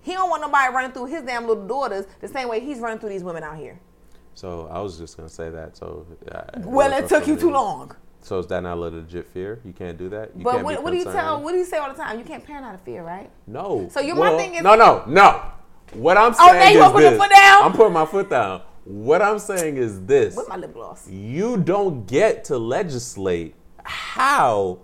He 0.05 0.13
don't 0.13 0.29
want 0.29 0.43
nobody 0.43 0.71
running 0.71 0.91
through 0.91 1.07
his 1.07 1.23
damn 1.23 1.47
little 1.47 1.65
daughters 1.65 2.05
the 2.21 2.27
same 2.27 2.47
way 2.47 2.59
he's 2.59 2.77
running 2.79 2.99
through 2.99 3.09
these 3.09 3.23
women 3.23 3.41
out 3.43 3.57
here. 3.57 3.79
So 4.35 4.69
I 4.71 4.79
was 4.79 4.99
just 4.99 5.17
gonna 5.17 5.29
say 5.29 5.49
that. 5.49 5.75
So 5.75 6.05
uh, 6.31 6.43
Well, 6.63 6.93
it 6.93 7.09
took 7.09 7.25
you 7.25 7.35
too 7.35 7.49
long. 7.49 7.95
So 8.21 8.37
is 8.37 8.45
that 8.47 8.61
not 8.61 8.77
a 8.77 8.79
legit 8.79 9.27
fear? 9.27 9.59
You 9.65 9.73
can't 9.73 9.97
do 9.97 10.07
that. 10.09 10.29
You 10.37 10.43
But 10.43 10.51
can't 10.53 10.63
what, 10.63 10.83
what 10.83 10.91
do 10.91 10.97
you 10.97 11.05
tell? 11.05 11.41
What 11.41 11.53
do 11.53 11.57
you 11.57 11.65
say 11.65 11.77
all 11.77 11.89
the 11.91 11.95
time? 11.95 12.19
You 12.19 12.25
can't 12.25 12.43
parent 12.45 12.65
out 12.67 12.75
of 12.75 12.81
fear, 12.81 13.01
right? 13.03 13.31
No. 13.47 13.87
So 13.91 13.99
your- 13.99 14.15
my 14.15 14.37
thing 14.37 14.53
is- 14.55 14.61
no, 14.63 14.75
no, 14.75 15.03
no. 15.07 15.41
What 15.93 16.17
I'm 16.17 16.33
Oh, 16.39 16.49
saying 16.51 16.59
now 16.77 16.81
you 16.81 16.85
is 16.85 16.91
put 16.91 16.99
this. 17.01 17.19
foot 17.21 17.31
down? 17.31 17.63
I'm 17.63 17.73
putting 17.73 17.93
my 17.93 18.05
foot 18.05 18.29
down. 18.29 18.61
What 18.83 19.21
I'm 19.23 19.39
saying 19.39 19.77
is 19.77 20.01
this: 20.05 20.35
With 20.35 20.47
my 20.49 20.57
lip 20.57 20.73
gloss. 20.73 21.07
you 21.09 21.57
don't 21.57 22.05
get 22.05 22.43
to 22.45 22.57
legislate 22.59 23.55
how 23.83 24.79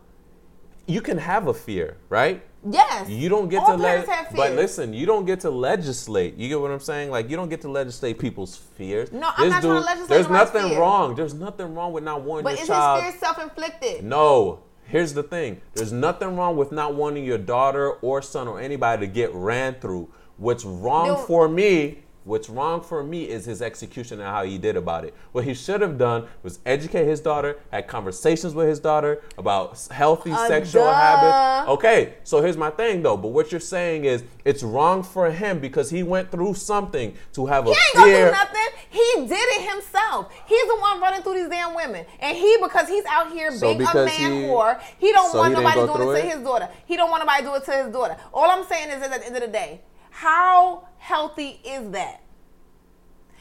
you 0.88 1.02
can 1.02 1.18
have 1.20 1.48
a 1.48 1.54
fear, 1.54 1.98
right? 2.10 2.42
Yes. 2.70 3.10
You 3.10 3.28
don't 3.30 3.50
get 3.50 3.62
All 3.64 3.76
to 3.76 3.76
let, 3.78 4.36
but 4.36 4.54
listen, 4.54 4.94
you 4.94 5.06
don't 5.08 5.26
get 5.26 5.40
to 5.42 5.50
legislate. 5.50 6.38
You 6.38 6.48
get 6.48 6.60
what 6.62 6.70
I'm 6.70 6.80
saying? 6.80 7.10
Like 7.10 7.30
you 7.30 7.36
don't 7.36 7.50
get 7.50 7.62
to 7.62 7.70
legislate 7.70 8.20
people's 8.20 8.56
fears. 8.56 9.12
No, 9.12 9.30
I'm 9.36 9.50
not 9.50 9.62
trying 9.62 9.74
to 9.74 9.80
legislate 9.80 10.10
There's 10.10 10.30
nothing 10.30 10.70
fear. 10.70 10.80
wrong. 10.80 11.16
There's 11.16 11.34
nothing 11.34 11.74
wrong 11.74 11.92
with 11.92 12.04
not 12.04 12.22
wanting 12.22 12.44
But 12.44 12.54
your 12.54 12.62
is 12.64 12.68
child. 12.68 13.04
his 13.04 13.14
fear 13.14 13.20
self-inflicted? 13.22 14.04
No. 14.04 14.60
Here's 14.86 15.14
the 15.14 15.24
thing. 15.24 15.62
There's 15.74 15.92
nothing 15.94 16.36
wrong 16.36 16.56
with 16.58 16.72
not 16.72 16.94
wanting 16.96 17.24
your 17.26 17.38
daughter 17.38 17.92
or 17.94 18.22
son 18.22 18.48
or 18.48 18.60
anybody 18.60 19.08
to 19.08 19.12
get 19.12 19.34
ran 19.34 19.76
through. 19.76 20.10
What's 20.38 20.66
wrong 20.66 21.08
No. 21.08 21.16
for 21.16 21.48
me, 21.48 22.04
what's 22.24 22.50
wrong 22.50 22.82
for 22.82 23.04
me 23.04 23.28
is 23.28 23.46
his 23.46 23.62
execution 23.62 24.20
and 24.20 24.28
how 24.30 24.44
he 24.44 24.58
did 24.58 24.76
about 24.76 25.04
it. 25.06 25.14
What 25.32 25.44
he 25.44 25.54
should 25.54 25.82
have 25.82 25.98
done 25.98 26.28
was 26.44 26.60
educate 26.66 27.06
his 27.06 27.20
daughter, 27.20 27.58
had 27.72 27.88
conversations 27.88 28.54
with 28.54 28.68
his 28.68 28.80
daughter 28.80 29.22
about 29.38 29.88
healthy 29.92 30.32
Uh, 30.32 30.48
sexual 30.48 30.86
duh. 30.86 30.94
habits. 30.94 31.70
Okay, 31.72 32.14
so 32.24 32.42
here's 32.42 32.58
my 32.58 32.70
thing 32.70 33.02
though. 33.02 33.18
But 33.18 33.30
what 33.30 33.52
you're 33.52 33.60
saying 33.62 34.06
is 34.06 34.24
it's 34.46 34.64
wrong 34.64 35.04
for 35.04 35.32
him 35.32 35.60
because 35.60 35.90
he 35.90 36.04
went 36.04 36.32
through 36.32 36.54
something 36.56 37.16
to 37.34 37.46
have 37.48 37.68
a 37.68 37.72
He 37.72 37.76
ain't 37.76 37.96
gonna 37.96 38.12
fear. 38.12 38.26
do 38.28 38.32
nothing. 38.32 38.58
He 38.90 39.14
did 39.28 39.32
it 39.34 39.70
himself. 39.72 40.32
He's 40.46 40.68
the 40.68 40.76
one 40.76 41.00
running 41.00 41.22
through 41.22 41.36
these 41.36 41.50
damn 41.50 41.74
women, 41.74 42.06
and 42.20 42.36
he 42.38 42.58
because 42.62 42.88
he's 42.90 43.06
out 43.06 43.32
here 43.32 43.52
So 43.52 43.74
being 43.74 43.88
a 43.90 43.94
man 43.94 44.08
he- 44.08 44.44
whore. 44.44 44.80
He 44.98 45.12
don't 45.12 45.32
so 45.32 45.38
want 45.40 45.56
he 45.56 45.62
nobody 45.64 45.80
doing 45.80 45.94
through 45.98 46.12
it 46.12 46.22
to 46.22 46.28
it? 46.28 46.34
his 46.36 46.44
daughter. 46.44 46.70
He 46.86 46.98
don't 46.98 47.10
want 47.10 47.22
nobody 47.26 47.44
doing 47.44 47.56
it 47.62 47.66
to 47.66 47.72
his 47.84 47.94
daughter. 47.94 48.18
All 48.34 48.50
I'm 48.50 48.66
saying 48.66 48.90
is, 48.90 48.98
is 48.98 49.04
at 49.12 49.22
the 49.22 49.26
end 49.28 49.36
of 49.38 49.42
the 49.44 49.48
day, 49.48 49.82
how 50.12 50.88
healthy 50.98 51.60
is 51.66 51.90
that? 51.92 52.22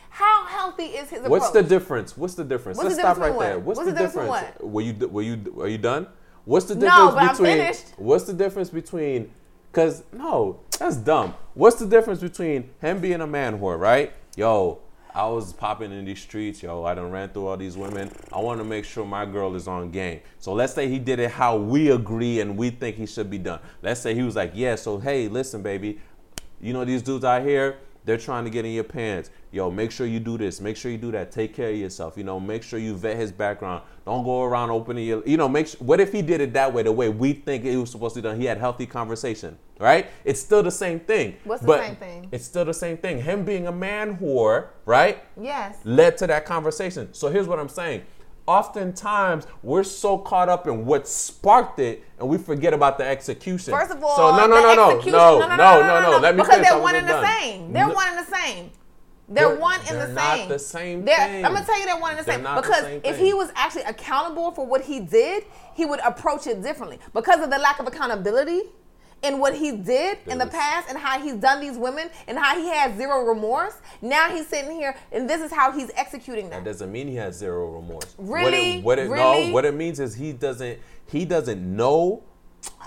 How 0.08 0.46
healthy 0.46 0.84
is 0.84 1.10
his 1.10 1.20
approach? 1.20 1.30
What's 1.30 1.50
the 1.50 1.62
difference? 1.62 2.16
What's 2.16 2.34
the 2.34 2.44
difference? 2.44 2.78
What's 2.78 2.88
Let's 2.88 2.96
the 2.96 3.02
stop 3.02 3.16
difference 3.16 3.32
right 3.32 3.38
between 3.38 3.48
there. 3.48 3.58
What's, 3.58 3.76
What's 3.78 3.88
the, 3.90 3.94
the 3.94 4.00
difference 4.00 4.40
difference? 4.40 4.62
Were 4.62 4.82
you 4.82 5.08
were 5.08 5.22
you 5.22 5.60
are 5.60 5.68
you 5.68 5.78
done? 5.78 6.06
What's 6.44 6.66
the 6.66 6.74
No, 6.74 6.80
difference 6.80 7.14
but 7.14 7.22
I'm 7.22 7.30
between 7.30 7.56
finished. 7.58 7.84
What's 7.96 8.24
the 8.24 8.32
difference 8.32 8.70
between 8.70 9.30
cuz 9.72 10.02
no, 10.12 10.60
that's 10.78 10.96
dumb. 10.96 11.34
What's 11.54 11.76
the 11.76 11.86
difference 11.86 12.20
between 12.20 12.70
him 12.80 13.00
being 13.00 13.20
a 13.20 13.26
man 13.26 13.60
whore, 13.60 13.78
right? 13.78 14.12
Yo, 14.36 14.80
I 15.14 15.26
was 15.26 15.52
popping 15.52 15.92
in 15.92 16.04
these 16.04 16.20
streets, 16.20 16.62
yo. 16.62 16.84
I 16.84 16.94
done 16.94 17.10
ran 17.10 17.30
through 17.30 17.48
all 17.48 17.56
these 17.56 17.76
women. 17.76 18.10
I 18.32 18.40
want 18.40 18.60
to 18.60 18.64
make 18.64 18.84
sure 18.84 19.04
my 19.04 19.26
girl 19.26 19.54
is 19.54 19.66
on 19.66 19.90
game. 19.90 20.20
So 20.38 20.52
let's 20.52 20.72
say 20.72 20.88
he 20.88 20.98
did 20.98 21.18
it 21.18 21.30
how 21.30 21.56
we 21.56 21.90
agree 21.90 22.40
and 22.40 22.56
we 22.56 22.70
think 22.70 22.96
he 22.96 23.06
should 23.06 23.28
be 23.30 23.38
done. 23.38 23.60
Let's 23.82 24.00
say 24.00 24.14
he 24.14 24.22
was 24.22 24.36
like, 24.36 24.52
yeah. 24.54 24.76
So 24.76 24.98
hey, 24.98 25.28
listen, 25.28 25.62
baby, 25.62 26.00
you 26.60 26.72
know 26.72 26.84
these 26.84 27.02
dudes 27.02 27.24
out 27.24 27.42
here 27.42 27.78
they're 28.04 28.16
trying 28.16 28.44
to 28.44 28.50
get 28.50 28.64
in 28.64 28.72
your 28.72 28.84
pants. 28.84 29.30
Yo 29.52 29.70
make 29.70 29.90
sure 29.90 30.06
you 30.06 30.20
do 30.20 30.38
this. 30.38 30.60
Make 30.60 30.76
sure 30.76 30.90
you 30.90 30.96
do 30.96 31.12
that. 31.12 31.30
Take 31.30 31.54
care 31.54 31.70
of 31.70 31.76
yourself. 31.76 32.16
You 32.16 32.24
know 32.24 32.40
make 32.40 32.62
sure 32.62 32.78
you 32.78 32.94
vet 32.96 33.16
his 33.16 33.30
background. 33.30 33.82
Don't 34.06 34.24
go 34.24 34.42
around 34.42 34.70
opening 34.70 35.06
your 35.06 35.22
you 35.26 35.36
know 35.36 35.48
make 35.48 35.66
sure, 35.66 35.78
what 35.80 36.00
if 36.00 36.12
he 36.12 36.22
did 36.22 36.40
it 36.40 36.52
that 36.54 36.72
way 36.72 36.82
the 36.82 36.92
way 36.92 37.08
we 37.08 37.32
think 37.32 37.64
it 37.64 37.76
was 37.76 37.90
supposed 37.90 38.14
to 38.14 38.22
be 38.22 38.28
done? 38.28 38.40
He 38.40 38.46
had 38.46 38.58
healthy 38.58 38.86
conversation 38.86 39.58
right? 39.80 40.08
It's 40.24 40.38
still 40.38 40.62
the 40.62 40.70
same 40.70 41.00
thing. 41.00 41.36
What's 41.44 41.62
the 41.62 41.78
same 41.78 41.96
thing? 41.96 42.28
it's 42.30 42.44
still 42.44 42.64
the 42.64 42.74
same 42.74 42.98
thing. 42.98 43.20
Him 43.22 43.44
being 43.44 43.66
a 43.66 43.72
man 43.72 44.16
whore 44.18 44.68
right? 44.84 45.24
Yes. 45.40 45.78
led 45.84 46.18
to 46.18 46.26
that 46.28 46.44
conversation. 46.44 47.12
So 47.12 47.28
here's 47.28 47.48
what 47.48 47.58
I'm 47.58 47.68
saying. 47.68 48.02
Oftentimes, 48.50 49.46
we're 49.62 49.84
so 49.84 50.18
caught 50.18 50.48
up 50.48 50.66
in 50.66 50.84
what 50.84 51.06
sparked 51.06 51.78
it, 51.78 52.02
and 52.18 52.28
we 52.28 52.36
forget 52.36 52.74
about 52.74 52.98
the 52.98 53.06
execution. 53.06 53.72
First 53.72 53.92
of 53.92 54.02
all, 54.02 54.16
so 54.16 54.36
no, 54.36 54.48
no, 54.48 54.56
the 54.56 54.60
no, 54.60 54.74
no, 54.74 54.90
execution- 54.90 55.12
no, 55.12 55.38
no, 55.38 55.56
no, 55.56 56.10
no, 56.10 56.18
Let 56.18 56.34
me 56.34 56.42
because 56.42 56.60
they're 56.60 56.80
one 56.80 56.96
and 56.96 57.08
the 57.08 57.24
same. 57.24 57.72
They're 57.72 57.88
one 57.88 58.08
and 58.08 58.26
the 58.26 58.36
same. 58.36 58.70
They're, 59.28 59.56
one 59.56 59.78
and 59.88 60.00
the 60.00 60.08
not 60.08 60.36
same. 60.38 60.48
the 60.48 60.58
same 60.58 61.04
thing. 61.04 61.44
I'm 61.44 61.52
gonna 61.52 61.64
tell 61.64 61.78
you 61.78 61.86
they're 61.86 61.96
one 61.96 62.16
and 62.16 62.26
the 62.26 62.32
same 62.32 62.40
because 62.40 62.84
if 63.04 63.18
he 63.18 63.32
was 63.32 63.52
actually 63.54 63.84
accountable 63.84 64.50
for 64.50 64.66
what 64.66 64.80
he 64.82 64.98
did, 64.98 65.44
he 65.74 65.86
would 65.86 66.00
approach 66.00 66.48
it 66.48 66.60
differently. 66.60 66.98
Because 67.14 67.38
of 67.38 67.50
the 67.50 67.58
lack 67.58 67.78
of 67.78 67.86
accountability 67.86 68.62
in 69.22 69.38
what 69.38 69.54
he 69.54 69.72
did 69.72 70.18
in 70.26 70.38
the 70.38 70.46
past 70.46 70.88
and 70.88 70.96
how 70.96 71.20
he's 71.20 71.34
done 71.34 71.60
these 71.60 71.76
women 71.76 72.08
and 72.26 72.38
how 72.38 72.58
he 72.58 72.68
has 72.68 72.96
zero 72.96 73.24
remorse. 73.24 73.74
Now 74.00 74.30
he's 74.30 74.46
sitting 74.46 74.70
here 74.72 74.96
and 75.12 75.28
this 75.28 75.40
is 75.42 75.52
how 75.52 75.72
he's 75.72 75.90
executing 75.94 76.48
That 76.50 76.64
that. 76.64 76.70
doesn't 76.70 76.90
mean 76.90 77.06
he 77.08 77.16
has 77.16 77.36
zero 77.36 77.66
remorse. 77.70 78.14
Really? 78.18 78.80
What 78.80 78.98
it, 78.98 79.08
what 79.08 79.18
it 79.18 79.22
Really? 79.22 79.46
no, 79.48 79.52
what 79.52 79.64
it 79.64 79.74
means 79.74 80.00
is 80.00 80.14
he 80.14 80.32
doesn't 80.32 80.78
he 81.06 81.24
doesn't 81.24 81.60
know 81.76 82.22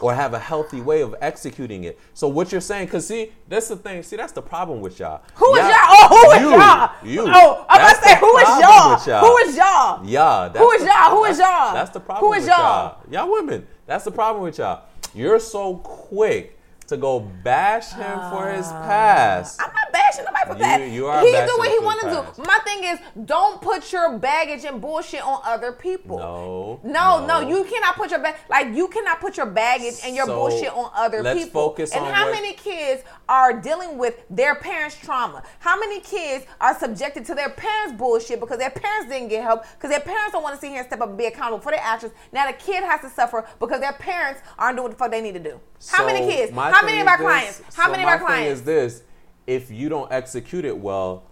or 0.02 0.14
have 0.14 0.34
a 0.34 0.40
healthy 0.40 0.82
way 0.82 1.02
of 1.02 1.16
executing 1.22 1.84
it. 1.84 2.00
So 2.14 2.28
what 2.28 2.52
you're 2.52 2.62
saying, 2.62 2.88
cause 2.90 3.08
see, 3.08 3.32
that's 3.48 3.68
the 3.70 3.76
thing. 3.76 4.04
See, 4.04 4.16
that's 4.16 4.32
the 4.32 4.42
problem 4.42 4.82
with 4.82 5.00
y'all. 5.00 5.22
Who 5.36 5.54
is 5.56 5.60
Y'all- 5.62 5.70
y'all? 5.70 5.78
Oh, 5.80 6.10
who 6.10 6.32
is 6.32 6.42
you, 6.42 6.50
y'all? 6.52 6.92
You. 7.28 7.34
Oh, 7.36 7.66
I'm 7.70 7.80
about 7.82 7.96
to 7.96 8.02
say, 8.04 8.16
who 8.20 8.38
is 8.38 8.44
problem 8.44 9.02
y'all? 9.08 9.20
Who 9.26 9.38
is 9.38 9.58
y'all? 9.58 10.06
Yeah. 10.06 10.50
Who 10.50 10.72
is 10.72 10.84
y'all? 10.84 11.10
Who 11.12 11.24
is 11.26 11.40
y'all? 11.40 11.74
That's 11.74 11.90
the 11.92 12.00
problem. 12.00 12.28
Who 12.28 12.34
is 12.34 12.44
with 12.44 12.50
y'all? 12.50 12.98
Y'all 13.10 13.32
women. 13.32 13.68
That's 13.88 14.04
the 14.04 14.12
problem 14.12 14.44
with 14.44 14.58
y'all. 14.60 14.84
You're 15.16 15.40
so 15.40 15.78
quick 15.78 16.58
to 16.88 16.98
go 16.98 17.20
bash 17.20 17.94
him 17.94 18.20
for 18.32 18.52
his 18.52 18.66
ah, 18.68 18.82
past. 18.84 19.62
I'm 19.62 19.72
not 19.74 19.83
bashing 19.94 20.26
nobody 20.26 20.46
for 20.52 20.56
that. 20.60 20.82
you 20.90 21.08
are 21.08 21.22
he 21.22 21.32
do 21.32 21.56
what 21.62 21.70
he 21.70 21.80
want 21.80 22.02
to 22.02 22.08
do. 22.10 22.44
My 22.44 22.60
thing 22.66 22.84
is, 22.84 23.00
don't 23.26 23.62
put 23.62 23.92
your 23.94 24.18
baggage 24.18 24.66
and 24.66 24.82
bullshit 24.82 25.24
on 25.24 25.40
other 25.46 25.72
people. 25.72 26.18
No, 26.18 26.80
No, 26.84 27.26
no, 27.26 27.42
no. 27.42 27.48
you 27.48 27.64
cannot 27.64 27.96
put 27.96 28.10
your 28.12 28.20
bag 28.20 28.36
like 28.50 28.68
you 28.76 28.88
cannot 28.90 29.22
put 29.22 29.38
your 29.38 29.46
baggage 29.46 29.96
and 30.04 30.16
your 30.16 30.26
So, 30.26 30.36
bullshit 30.36 30.74
on 30.74 30.92
other 30.94 31.22
let's 31.24 31.44
people. 31.46 31.62
focus 31.70 31.92
and 31.94 32.06
on 32.06 32.12
how 32.14 32.26
what- 32.26 32.34
many 32.34 32.54
kids 32.54 33.04
are 33.30 33.54
dealing 33.54 33.98
with 33.98 34.16
their 34.30 34.56
parents' 34.56 34.96
trauma? 34.96 35.44
How 35.60 35.80
many 35.80 36.00
kids 36.02 36.46
are 36.60 36.78
subjected 36.78 37.26
to 37.28 37.36
their 37.36 37.50
parents' 37.50 37.94
bullshit 37.98 38.40
because 38.40 38.58
their 38.58 38.72
parents 38.72 39.10
didn't 39.12 39.30
get 39.30 39.44
help 39.44 39.64
because 39.78 39.90
their 39.92 40.00
parents 40.02 40.32
don't 40.34 40.44
want 40.44 40.56
to 40.56 40.60
sit 40.62 40.70
here 40.72 40.80
and 40.80 40.88
step 40.88 41.02
up 41.02 41.10
and 41.10 41.18
be 41.18 41.26
accountable 41.26 41.60
for 41.62 41.72
their 41.72 41.82
actions? 41.82 42.12
Now 42.32 42.48
the 42.48 42.54
kid 42.54 42.84
has 42.84 43.02
to 43.02 43.10
suffer 43.10 43.46
because 43.60 43.80
their 43.80 43.94
parents 43.94 44.42
aren't 44.58 44.78
doing 44.78 44.84
what 44.90 44.92
the 44.92 44.98
fuck 44.98 45.12
they 45.12 45.22
need 45.22 45.34
to 45.36 45.40
do. 45.52 45.60
How 45.90 46.06
many 46.06 46.20
kids? 46.26 46.52
How 46.56 46.82
many 46.84 47.00
of 47.02 47.08
our 47.08 47.18
this- 47.18 47.26
clients? 47.26 47.62
How 47.76 47.86
so 47.86 47.92
many 47.92 48.04
of 48.04 48.08
my 48.08 48.12
our 48.14 48.18
thing 48.20 48.28
clients? 48.28 48.60
is 48.60 48.64
this: 48.66 49.02
if 49.48 49.72
you 49.72 49.90
don't 49.90 50.12
execute 50.12 50.66
it 50.66 50.78
well, 50.78 51.24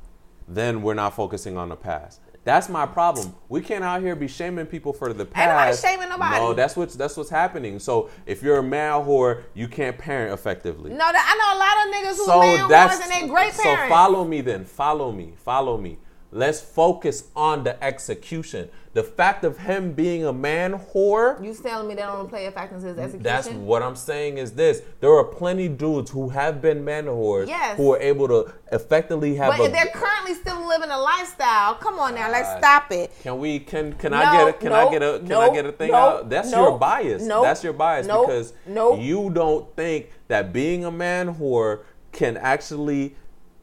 then 0.48 0.82
we're 0.82 0.94
not 0.94 1.16
focusing 1.16 1.58
on 1.58 1.70
the 1.70 1.76
past. 1.76 2.22
That's 2.44 2.70
my 2.70 2.88
problem. 2.88 3.36
We 3.50 3.62
can't 3.62 3.84
out 3.84 4.02
here 4.02 4.16
be 4.16 4.28
shaming 4.28 4.66
people 4.66 4.94
for 4.94 5.14
the 5.14 5.26
past. 5.26 5.48
nobody 5.48 5.94
shaming 5.94 6.10
nobody. 6.10 6.38
No, 6.38 6.54
that's 6.54 6.76
what's 6.76 6.96
that's 6.96 7.16
what's 7.16 7.30
happening. 7.30 7.78
So 7.78 8.10
if 8.26 8.42
you're 8.42 8.58
a 8.58 8.64
man 8.64 8.94
whore, 9.06 9.44
you 9.54 9.68
can't 9.68 9.96
parent 9.96 10.34
effectively. 10.34 10.92
No, 10.92 11.06
I 11.06 11.38
know 11.38 11.56
a 11.56 11.60
lot 11.60 11.86
of 11.86 11.94
niggas 11.94 12.18
who 12.18 12.26
so 12.26 12.40
man 12.40 12.68
whores 12.68 13.02
and 13.02 13.12
they 13.12 13.28
great 13.28 13.54
parents. 13.54 13.84
so 13.84 13.90
follow 13.90 14.26
me 14.26 14.42
then. 14.42 14.66
Follow 14.66 15.12
me. 15.12 15.34
Follow 15.38 15.78
me. 15.78 16.00
Let's 16.34 16.62
focus 16.62 17.26
on 17.36 17.66
the 17.66 17.82
execution. 17.84 18.70
The 18.94 19.04
fact 19.04 19.44
of 19.44 19.58
him 19.58 19.94
being 19.94 20.26
a 20.26 20.32
man 20.34 20.74
whore. 20.94 21.44
You 21.44 21.54
telling 21.54 21.88
me 21.88 21.96
they 21.96 22.02
don't 22.02 22.30
play 22.30 22.46
a 22.46 22.52
factor 22.52 22.76
into 22.76 22.88
his 22.88 22.98
execution? 22.98 23.24
That's 23.24 23.48
what 23.50 23.82
I'm 23.82 23.96
saying 23.96 24.38
is 24.38 24.52
this. 24.54 24.82
There 25.02 25.14
are 25.14 25.24
plenty 25.26 25.68
dudes 25.70 26.12
who 26.12 26.30
have 26.30 26.62
been 26.62 26.84
men 26.86 27.06
whores 27.06 27.48
Yes. 27.48 27.78
who 27.78 27.94
are 27.94 28.00
able 28.00 28.28
to 28.30 28.54
effectively 28.72 29.36
have 29.36 29.58
But 29.58 29.68
a 29.68 29.72
they're 29.72 29.92
currently 29.94 30.34
still 30.34 30.66
living 30.68 30.90
a 30.90 30.98
lifestyle. 31.00 31.76
Come 31.76 32.00
on 32.00 32.16
now, 32.16 32.30
let's 32.32 32.48
God. 32.50 32.60
stop 32.60 32.92
it. 32.92 33.12
Can 33.24 33.38
we? 33.40 33.60
Can 33.60 33.94
can 33.94 34.12
No, 34.12 34.18
I 34.18 34.32
get? 34.38 34.48
A, 34.48 34.54
can 34.54 34.72
I 34.74 34.92
get 34.92 35.02
a? 35.04 35.20
Can 35.20 35.28
nope, 35.28 35.52
I 35.52 35.54
get 35.54 35.66
a 35.66 35.72
thing 35.72 35.92
out? 35.94 36.30
That's 36.30 36.52
your 36.52 36.78
bias. 36.78 37.24
nope, 37.24 37.44
That's 37.44 37.64
your 37.64 37.74
bias 37.74 38.08
because 38.08 38.54
you 38.68 39.30
don't 39.34 39.74
think 39.76 40.12
that 40.28 40.52
being 40.54 40.84
a 40.86 40.92
man 40.92 41.36
whore 41.36 41.82
can 42.12 42.36
actually 42.36 43.16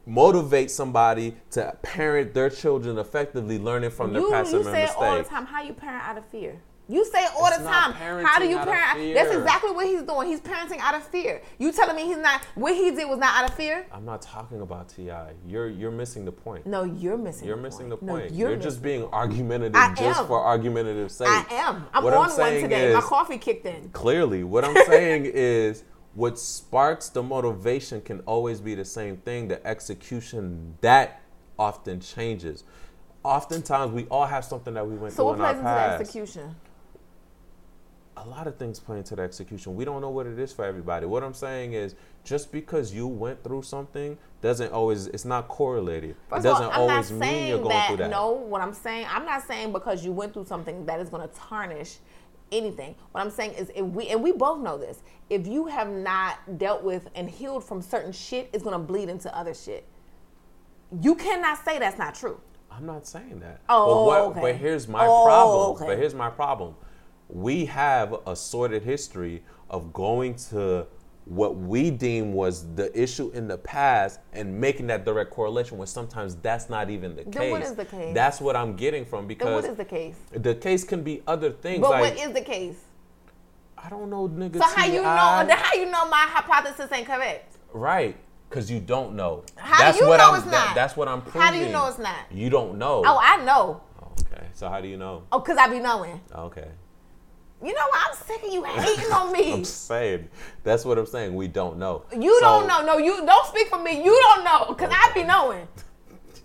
motivate 0.09 0.71
somebody 0.71 1.35
to 1.51 1.77
parent 1.81 2.33
their 2.33 2.49
children 2.49 2.97
effectively, 2.97 3.57
learning 3.57 3.91
from 3.91 4.11
their 4.11 4.23
You, 4.23 4.31
past 4.31 4.51
you 4.51 4.57
and 4.57 4.65
say 4.65 4.83
it 4.85 4.95
all 4.97 5.17
the 5.17 5.23
time. 5.23 5.45
How 5.45 5.61
you 5.61 5.73
parent 5.73 6.03
out 6.03 6.17
of 6.17 6.25
fear? 6.25 6.59
You 6.89 7.05
say 7.05 7.23
it 7.23 7.31
all 7.37 7.45
It's 7.45 7.57
the 7.59 7.65
not 7.65 7.93
time. 7.93 8.25
How 8.25 8.39
do 8.39 8.47
you 8.47 8.57
out 8.57 8.67
of 8.67 8.73
parent? 8.73 9.13
That's 9.13 9.31
exactly 9.31 9.69
what 9.71 9.85
he's 9.85 10.01
doing. 10.01 10.27
He's 10.27 10.41
parenting 10.41 10.79
out 10.79 10.95
of 10.95 11.03
fear. 11.03 11.43
You 11.59 11.71
telling 11.71 11.95
me 11.95 12.05
he's 12.05 12.17
not? 12.17 12.41
What 12.55 12.75
he 12.75 12.89
did 12.89 13.07
was 13.07 13.19
not 13.19 13.35
out 13.35 13.47
of 13.47 13.55
fear? 13.55 13.85
I'm 13.93 14.05
not 14.05 14.23
talking 14.23 14.61
about 14.61 14.89
Ti. 14.89 15.11
You're 15.45 15.69
you're 15.69 15.91
missing 15.91 16.25
the 16.25 16.31
point. 16.31 16.65
No, 16.65 16.83
you're 16.85 17.15
missing. 17.15 17.47
You're 17.47 17.57
the 17.57 17.61
missing 17.61 17.89
the 17.89 17.97
point. 17.97 18.31
No, 18.31 18.35
you're, 18.35 18.49
you're 18.49 18.59
just 18.59 18.81
being 18.81 19.03
argumentative 19.13 19.75
I 19.75 19.93
just 19.93 20.21
am. 20.21 20.25
for 20.25 20.43
argumentative 20.43 21.11
sake. 21.11 21.27
I 21.29 21.45
am. 21.51 21.85
I'm 21.93 22.03
What 22.03 22.13
on 22.13 22.23
I'm 22.23 22.29
one 22.29 22.35
saying 22.35 22.63
today. 22.63 22.91
My 22.91 23.01
coffee 23.01 23.37
kicked 23.37 23.67
in. 23.67 23.89
Clearly, 23.91 24.43
what 24.43 24.65
I'm 24.65 24.75
saying 24.87 25.25
is 25.31 25.83
what 26.19 26.37
sparks 26.37 27.07
the 27.07 27.23
motivation 27.23 28.01
can 28.01 28.19
always 28.25 28.59
be 28.59 28.75
the 28.75 28.83
same 28.83 29.15
thing. 29.15 29.47
The 29.47 29.65
execution 29.65 30.77
that 30.81 31.21
often 31.57 32.01
changes. 32.01 32.65
Oftentimes, 33.23 33.93
we 33.93 34.05
all 34.07 34.25
have 34.25 34.43
something 34.43 34.73
that 34.73 34.85
we 34.85 34.95
went 34.95 35.13
So 35.13 35.33
through 35.33 35.39
what 35.39 35.39
in 35.39 35.41
our 35.41 35.53
plays 35.53 35.57
into 35.59 35.69
the 35.69 36.01
execution? 36.01 36.55
a 38.17 38.27
lot 38.27 38.47
of 38.47 38.57
things 38.57 38.81
play 38.81 38.97
into 38.97 39.15
the 39.15 39.21
execution. 39.21 39.75
We 39.75 39.85
don't 39.85 40.01
know 40.01 40.09
what 40.09 40.27
it 40.27 40.37
is 40.37 40.51
for 40.51 40.65
everybody. 40.65 41.05
What 41.05 41.23
I'm 41.23 41.33
saying 41.33 41.71
is, 41.71 41.95
just 42.25 42.51
because 42.51 42.93
you 42.93 43.07
went 43.07 43.41
through 43.41 43.63
something 43.63 44.17
doesn't 44.41 44.73
always. 44.73 45.07
It's 45.07 45.23
not 45.23 45.47
correlated. 45.47 46.17
First 46.29 46.45
it 46.45 46.49
doesn't 46.49 46.65
I'm 46.65 46.69
not 46.69 46.79
always 46.79 47.11
mean 47.13 47.47
you're 47.47 47.57
going 47.59 47.69
that, 47.69 47.87
through 47.87 47.97
that. 47.97 48.09
No, 48.09 48.31
what 48.31 48.61
I'm 48.61 48.73
saying, 48.73 49.07
I'm 49.09 49.23
not 49.23 49.47
saying 49.47 49.71
because 49.71 50.03
you 50.03 50.11
went 50.11 50.33
through 50.33 50.45
something 50.45 50.85
that 50.85 50.99
is 50.99 51.07
going 51.07 51.27
to 51.27 51.33
tarnish 51.33 51.99
anything. 52.51 52.95
What 53.11 53.21
I'm 53.21 53.29
saying 53.31 53.53
is, 53.53 53.71
if 53.75 53.85
we 53.85 54.07
and 54.09 54.21
we 54.23 54.31
both 54.31 54.59
know 54.59 54.77
this, 54.77 55.01
if 55.29 55.47
you 55.47 55.67
have 55.67 55.89
not 55.89 56.57
dealt 56.57 56.83
with 56.83 57.09
and 57.15 57.29
healed 57.29 57.63
from 57.63 57.81
certain 57.81 58.11
shit, 58.11 58.49
it's 58.53 58.63
going 58.63 58.73
to 58.73 58.79
bleed 58.79 59.09
into 59.09 59.35
other 59.35 59.53
shit. 59.53 59.85
You 61.01 61.15
cannot 61.15 61.63
say 61.63 61.77
that's 61.79 61.97
not 61.97 62.15
true. 62.15 62.39
I'm 62.71 62.85
not 62.85 63.07
saying 63.07 63.39
that. 63.41 63.61
Oh, 63.69 63.85
but, 63.87 64.05
what, 64.05 64.21
okay. 64.31 64.41
but 64.41 64.55
here's 64.55 64.87
my 64.87 65.05
Oh, 65.05 65.25
problem. 65.25 65.69
okay. 65.75 65.85
But 65.87 65.97
here's 65.97 66.15
my 66.15 66.29
problem. 66.29 66.75
We 67.27 67.65
have 67.65 68.15
a 68.25 68.35
sordid 68.35 68.83
history 68.83 69.43
of 69.69 69.93
going 69.93 70.35
to 70.49 70.87
what 71.25 71.55
we 71.57 71.91
deem 71.91 72.33
was 72.33 72.65
the 72.75 72.91
issue 72.99 73.29
in 73.35 73.47
the 73.47 73.57
past 73.57 74.19
and 74.33 74.59
making 74.59 74.87
that 74.87 75.05
direct 75.05 75.29
correlation 75.31 75.77
when 75.77 75.87
sometimes 75.87 76.35
that's 76.35 76.69
not 76.69 76.89
even 76.89 77.15
the 77.15 77.23
Then 77.23 77.31
case. 77.33 77.51
what 77.51 77.61
is 77.61 77.75
the 77.75 77.85
case? 77.85 78.15
That's 78.15 78.41
what 78.41 78.55
I'm 78.55 78.75
getting 78.75 79.05
from 79.05 79.27
because 79.27 79.45
Then 79.45 79.53
what 79.55 79.65
is 79.65 79.77
the 79.77 79.85
case? 79.85 80.15
the 80.31 80.55
case 80.55 80.83
can 80.83 81.03
be 81.03 81.21
other 81.27 81.51
things. 81.51 81.81
But 81.81 81.91
like 81.91 82.15
what 82.15 82.27
is 82.27 82.33
the 82.33 82.41
case? 82.41 82.79
I 83.77 83.89
don't 83.89 84.09
know, 84.09 84.27
nigga. 84.27 84.57
So 84.57 84.63
how 84.75 84.85
you 84.85 85.01
know? 85.03 85.45
Then 85.47 85.57
how 85.57 85.73
you 85.75 85.85
know 85.85 86.09
my 86.09 86.25
hypothesis 86.27 86.91
ain't 86.91 87.05
correct? 87.07 87.57
Right. 87.71 88.17
Because 88.49 88.69
you 88.71 88.79
don't 88.79 89.13
know. 89.15 89.43
How 89.55 89.91
do 89.91 89.99
you 89.99 90.07
what 90.07 90.17
know 90.17 90.31
I'm, 90.31 90.35
it's 90.35 90.45
that- 90.45 90.67
not? 90.67 90.75
that's 90.75 90.97
what 90.97 91.07
I'm 91.07 91.21
proving. 91.21 91.41
How 91.41 91.51
do 91.51 91.59
you 91.59 91.69
know 91.69 91.87
it's 91.87 91.99
not? 91.99 92.15
You 92.31 92.49
don't 92.49 92.77
know. 92.79 93.03
Oh, 93.05 93.19
I 93.21 93.43
know. 93.45 93.81
Oh, 94.01 94.07
okay. 94.33 94.47
So 94.53 94.67
how 94.67 94.81
do 94.81 94.87
you 94.87 94.97
know? 94.97 95.23
Oh, 95.31 95.39
cause 95.39 95.57
I 95.57 95.67
be 95.67 95.79
knowing. 95.79 96.19
Okay. 96.35 96.67
You 97.61 97.73
know 97.73 97.87
what? 97.89 98.07
I'm 98.09 98.15
sick 98.15 98.43
of 98.43 98.53
you 98.53 98.63
hating 98.63 99.11
on 99.11 99.33
me. 99.33 99.53
I'm 99.59 99.65
saying. 99.65 100.29
That's 100.63 100.85
what 100.85 100.97
I'm 100.97 101.05
saying. 101.05 101.35
We 101.35 101.47
don't 101.47 101.77
know. 101.77 102.05
You 102.17 102.33
So- 102.39 102.41
don't 102.41 102.67
know. 102.67 102.85
No, 102.85 102.97
you 102.97 103.25
don't 103.25 103.45
speak 103.47 103.67
for 103.67 103.79
me. 103.79 104.03
You 104.03 104.11
don't 104.11 104.43
know, 104.45 104.73
cause 104.75 104.89
I 104.91 105.11
be 105.13 105.23
knowing. 105.23 105.67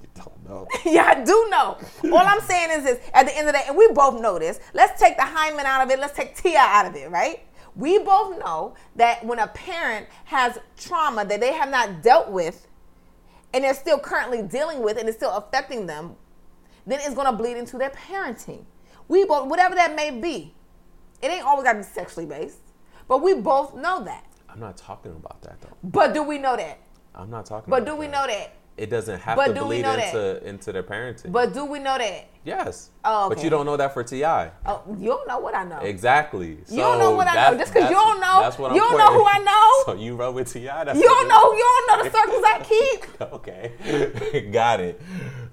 You 0.00 0.22
don't 0.22 0.48
know. 0.48 0.68
yeah, 0.85 1.07
I 1.16 1.24
do 1.24 1.48
know. 1.50 1.77
All 2.16 2.18
I'm 2.27 2.40
saying 2.40 2.70
is 2.70 2.85
this: 2.85 2.98
at 3.12 3.27
the 3.27 3.37
end 3.37 3.48
of 3.48 3.53
the 3.55 3.59
day, 3.59 3.64
and 3.68 3.77
we 3.77 3.88
both 3.92 4.20
know 4.20 4.38
this. 4.38 4.61
Let's 4.72 5.00
take 5.00 5.16
the 5.16 5.24
hymen 5.24 5.66
out 5.66 5.83
of 5.85 5.90
it. 5.90 5.98
Let's 5.98 6.16
take 6.16 6.37
Tia 6.37 6.59
out 6.61 6.87
of 6.87 6.94
it, 6.94 7.11
right? 7.11 7.40
We 7.74 7.98
both 7.98 8.38
know 8.38 8.74
that 8.94 9.24
when 9.27 9.40
a 9.40 9.48
parent 9.48 10.07
has 10.27 10.59
trauma 10.79 11.24
that 11.24 11.40
they 11.40 11.53
have 11.53 11.68
not 11.70 12.03
dealt 12.03 12.31
with, 12.31 12.68
and 13.53 13.64
they're 13.64 13.74
still 13.74 13.98
currently 13.98 14.42
dealing 14.42 14.83
with, 14.83 14.98
and 14.98 15.09
it's 15.09 15.16
still 15.18 15.33
affecting 15.33 15.87
them, 15.87 16.14
then 16.87 17.00
it's 17.03 17.14
gonna 17.14 17.33
bleed 17.33 17.57
into 17.57 17.77
their 17.77 17.90
parenting. 17.90 18.64
We 19.09 19.24
both, 19.24 19.48
whatever 19.48 19.74
that 19.74 19.96
may 19.96 20.11
be, 20.12 20.55
it 21.24 21.30
ain't 21.30 21.44
always 21.44 21.64
gotta 21.64 21.78
be 21.78 21.84
sexually 21.84 22.26
based, 22.26 22.58
but 23.08 23.22
we 23.22 23.34
both 23.34 23.74
know 23.74 24.04
that. 24.04 24.26
I'm 24.48 24.60
not 24.60 24.76
talking 24.76 25.12
about 25.12 25.40
that 25.42 25.60
though. 25.62 25.76
But 25.82 26.12
do 26.14 26.22
we 26.22 26.38
know 26.38 26.56
that? 26.56 26.78
I'm 27.14 27.30
not 27.30 27.46
talking. 27.46 27.70
But 27.70 27.84
do 27.87 27.96
we 27.96 28.06
that. 28.06 28.12
know 28.12 28.26
that? 28.34 28.54
It 28.76 28.90
doesn't 28.90 29.20
have 29.20 29.37
But 29.37 29.54
to 29.54 29.64
bleed 29.64 29.82
know 29.82 29.94
that? 29.94 30.08
into 30.14 30.46
into 30.48 30.72
their 30.72 30.82
parenting. 30.82 31.30
But 31.32 31.54
do 31.54 31.64
we 31.64 31.78
know 31.78 31.96
that? 31.96 32.26
yes. 32.44 32.90
Oh, 33.04 33.28
But 33.28 33.42
you 33.44 33.48
don't 33.48 33.64
know 33.66 33.76
that 33.76 33.94
for 33.94 34.02
Ti. 34.02 34.24
Oh, 34.24 34.82
you 34.98 35.06
don't 35.06 35.28
know 35.28 35.38
what 35.38 35.54
I 35.54 35.64
know. 35.64 35.78
Exactly. 35.78 36.58
You 36.68 36.78
don't 36.78 36.98
know 36.98 37.12
what 37.12 37.28
I 37.28 37.52
know. 37.52 37.58
Just 37.58 37.72
'cause 37.72 37.88
you 37.88 37.94
don't 37.96 38.20
know, 38.20 38.40
that's 38.42 38.58
what 38.58 38.74
you 38.74 38.82
I'm 38.82 38.90
don't 38.90 38.98
know 38.98 39.12
who 39.18 39.26
I 39.26 39.38
know. 39.38 39.70
So 39.94 39.94
you 40.00 40.16
run 40.16 40.34
with 40.34 40.52
Ti. 40.52 40.64
That's 40.66 40.98
You 40.98 41.04
don't 41.04 41.28
know. 41.28 41.52
You 41.52 41.60
don't 41.72 41.87
know 41.98 42.04
the 42.04 42.10
circles 42.18 42.44
I 42.44 42.60
keep. 42.64 43.06
Okay, 43.34 44.48
got 44.52 44.80
it. 44.80 45.00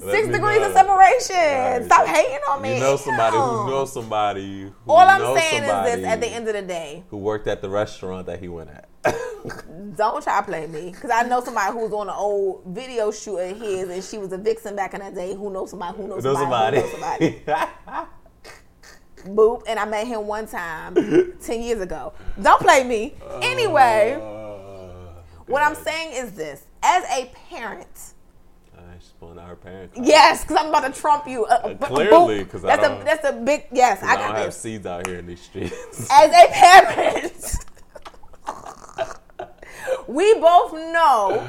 Six 0.01 0.27
degrees 0.29 0.65
of 0.65 0.73
separation. 0.73 1.35
Right. 1.35 1.85
Stop 1.85 2.07
hating 2.07 2.39
on 2.49 2.61
me. 2.61 2.75
You 2.75 2.79
know 2.79 2.97
somebody 2.97 3.37
who 3.37 3.67
knows 3.67 3.93
somebody. 3.93 4.61
Who 4.63 4.91
All 4.91 5.07
I'm 5.07 5.37
saying 5.37 5.63
is 5.63 5.95
this: 5.95 6.05
at 6.05 6.21
the 6.21 6.27
end 6.27 6.47
of 6.47 6.53
the 6.55 6.61
day, 6.61 7.03
who 7.09 7.17
worked 7.17 7.47
at 7.47 7.61
the 7.61 7.69
restaurant 7.69 8.25
that 8.25 8.39
he 8.39 8.47
went 8.47 8.69
at. 8.69 8.89
don't 9.95 10.23
try 10.23 10.39
to 10.39 10.45
play 10.45 10.67
me 10.67 10.91
because 10.91 11.11
I 11.11 11.23
know 11.23 11.43
somebody 11.43 11.73
who 11.73 11.79
was 11.79 11.93
on 11.93 12.07
an 12.07 12.15
old 12.15 12.63
video 12.67 13.11
shoot 13.11 13.37
of 13.37 13.59
his, 13.59 13.89
and 13.89 14.03
she 14.03 14.17
was 14.17 14.31
a 14.31 14.37
vixen 14.37 14.75
back 14.75 14.93
in 14.93 14.99
that 14.99 15.15
day. 15.15 15.35
Who 15.35 15.51
knows 15.51 15.71
somebody? 15.71 15.97
Who 15.97 16.07
knows 16.07 16.23
know 16.23 16.33
somebody? 16.35 16.81
somebody. 16.81 17.29
Who 17.29 17.51
knows 17.51 17.67
somebody? 17.85 18.09
Boop. 19.25 19.63
And 19.67 19.77
I 19.77 19.85
met 19.85 20.07
him 20.07 20.25
one 20.25 20.47
time 20.47 20.95
ten 21.43 21.61
years 21.61 21.81
ago. 21.81 22.13
Don't 22.41 22.61
play 22.61 22.83
me. 22.83 23.15
Uh, 23.23 23.39
anyway, 23.43 24.15
what 25.45 25.61
I'm 25.61 25.75
saying 25.75 26.13
is 26.13 26.31
this: 26.33 26.65
as 26.81 27.03
a 27.05 27.31
parent. 27.49 28.10
Pulling 29.21 29.37
out 29.37 29.61
parents. 29.61 29.95
Yes, 30.01 30.41
because 30.41 30.57
I'm 30.57 30.69
about 30.69 30.91
to 30.91 30.99
trump 30.99 31.27
you. 31.27 31.45
Uh, 31.45 31.49
uh, 31.53 31.75
clearly, 31.85 32.43
boop. 32.43 32.49
'cause 32.49 32.65
I 32.65 32.75
that's 32.75 32.87
a 32.87 33.03
that's 33.05 33.29
a 33.29 33.33
big 33.33 33.67
yes. 33.71 34.01
I 34.01 34.13
I 34.13 34.15
don't 34.17 34.35
have 34.35 34.51
seeds 34.51 34.87
out 34.87 35.05
here 35.05 35.19
in 35.19 35.27
these 35.27 35.39
streets. 35.41 36.07
As 36.11 36.31
a 36.31 36.47
parent, 36.51 37.55
we 40.07 40.33
both 40.39 40.73
know 40.73 41.47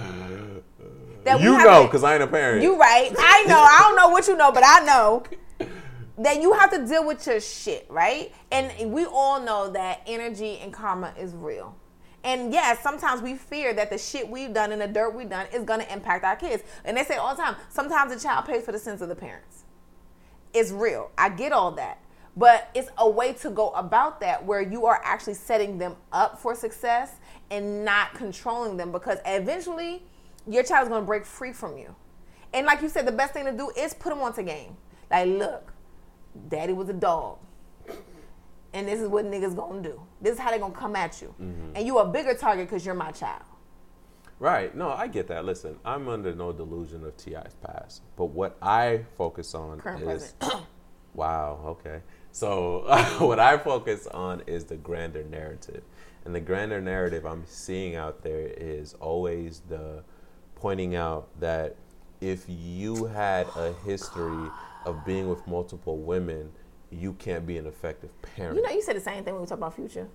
that 1.24 1.40
you 1.40 1.56
know, 1.56 1.85
because 1.85 2.04
I 2.04 2.12
ain't 2.12 2.22
a 2.22 2.26
parent. 2.26 2.62
you 2.62 2.78
right. 2.78 3.11
I 3.18 3.44
know. 3.44 3.58
I 3.58 3.78
don't 3.80 3.96
know 3.96 4.11
what 4.11 4.28
you 4.28 4.37
know, 4.37 4.52
but 4.52 4.64
I 4.66 4.85
know 4.85 5.22
that 6.18 6.42
you 6.42 6.52
have 6.52 6.70
to 6.72 6.87
deal 6.87 7.06
with 7.06 7.26
your 7.26 7.40
shit, 7.40 7.87
right? 7.88 8.35
And 8.50 8.92
we 8.92 9.06
all 9.06 9.40
know 9.40 9.70
that 9.70 10.02
energy 10.06 10.58
and 10.58 10.74
karma 10.74 11.14
is 11.18 11.32
real. 11.35 11.74
And 12.24 12.52
yes, 12.52 12.80
sometimes 12.80 13.20
we 13.20 13.35
fear 13.35 13.74
that 13.74 13.90
the 13.90 13.98
shit 13.98 14.28
we've 14.28 14.54
done 14.54 14.72
and 14.72 14.80
the 14.80 14.87
dirt 14.87 15.14
we've 15.14 15.28
done 15.28 15.46
is 15.52 15.64
gonna 15.64 15.87
impact 15.90 16.24
our 16.24 16.37
kids. 16.37 16.62
And 16.85 16.96
they 16.96 17.04
say 17.04 17.16
all 17.16 17.35
the 17.35 17.42
time, 17.42 17.56
sometimes 17.68 18.14
the 18.14 18.20
child 18.20 18.46
pays 18.46 18.64
for 18.64 18.72
the 18.72 18.78
sins 18.78 19.02
of 19.02 19.08
the 19.08 19.16
parents. 19.16 19.64
It's 20.54 20.70
real. 20.70 21.11
I 21.18 21.30
get 21.30 21.52
all 21.52 21.72
that. 21.72 21.98
But 22.37 22.70
it's 22.74 22.88
a 22.96 23.08
way 23.08 23.35
to 23.35 23.50
go 23.50 23.70
about 23.70 24.20
that 24.20 24.44
where 24.44 24.62
you 24.62 24.87
are 24.87 25.00
actually 25.04 25.35
setting 25.35 25.78
them 25.78 25.96
up 26.12 26.38
for 26.38 26.54
success 26.54 27.16
and 27.50 27.85
not 27.85 28.14
controlling 28.14 28.76
them 28.76 28.90
because 28.90 29.18
eventually 29.26 30.02
your 30.46 30.62
child 30.62 30.88
is 30.88 30.94
to 30.94 31.00
break 31.02 31.26
free 31.26 31.52
from 31.52 31.76
you. 31.76 31.94
And 32.54 32.66
like 32.66 32.82
you 32.82 32.88
said, 32.88 33.06
the 33.06 33.12
best 33.12 33.35
thing 33.35 33.44
to 33.44 33.52
do 33.52 33.70
is 33.76 33.94
put 33.94 34.11
them 34.11 34.20
onto 34.20 34.42
game. 34.42 34.76
Like, 35.11 35.28
look, 35.28 35.72
daddy 36.48 36.72
was 36.72 36.88
a 36.88 36.94
dog. 36.94 37.38
And 38.74 38.88
this 38.88 39.00
is 39.00 39.08
what 39.08 39.24
niggas 39.26 39.54
gonna 39.54 39.82
do. 39.82 40.00
This 40.20 40.35
is 40.35 40.38
how 40.38 40.50
they 40.50 40.58
gonna 40.58 40.74
come 40.74 40.96
at 40.96 41.20
you. 41.20 41.35
Mm-hmm. 41.40 41.76
And 41.76 41.87
you 41.87 41.98
a 41.98 42.08
bigger 42.08 42.35
target 42.35 42.68
because 42.68 42.87
you're 42.87 42.94
my 42.94 43.11
child. 43.12 43.42
Right. 44.38 44.74
No, 44.74 44.90
I 44.90 45.06
get 45.06 45.28
that. 45.28 45.44
Listen, 45.44 45.76
I'm 45.85 46.08
under 46.08 46.35
no 46.35 46.52
delusion 46.52 47.04
of 47.04 47.16
T.I.'s 47.16 47.54
past. 47.62 48.02
But 48.16 48.26
what 48.26 48.56
I 48.61 49.04
focus 49.16 49.54
on 49.54 49.78
Current 49.78 50.02
is. 50.11 50.35
wow, 51.14 51.61
okay. 51.64 52.00
So, 52.32 52.85
mm-hmm. 52.88 53.24
what 53.24 53.38
I 53.38 53.56
focus 53.58 54.08
on 54.08 54.42
is 54.46 54.64
the 54.64 54.76
grander 54.76 55.22
narrative. 55.22 55.85
And 56.24 56.35
the 56.35 56.40
grander 56.40 56.80
narrative 56.80 57.24
I'm 57.24 57.44
seeing 57.46 57.94
out 57.94 58.22
there 58.22 58.48
is 58.56 58.94
always 58.94 59.61
the 59.68 60.02
pointing 60.56 60.96
out 60.96 61.28
that 61.40 61.76
if 62.20 62.44
you 62.48 63.06
had 63.06 63.46
a 63.56 63.72
history 63.85 64.48
of 64.87 65.04
being 65.04 65.28
with 65.28 65.46
multiple 65.46 65.98
women, 65.98 66.50
you 66.92 67.14
can't 67.14 67.46
be 67.46 67.57
an 67.59 67.66
effective 67.66 68.11
parent. 68.22 68.57
You 68.57 68.62
know, 68.62 68.70
you 68.70 68.83
said 68.83 68.96
the 68.96 69.00
same 69.00 69.24
thing 69.24 69.35
when 69.35 69.42
we 69.42 69.46
talk 69.48 69.59
about 69.59 69.74
future. 69.74 70.07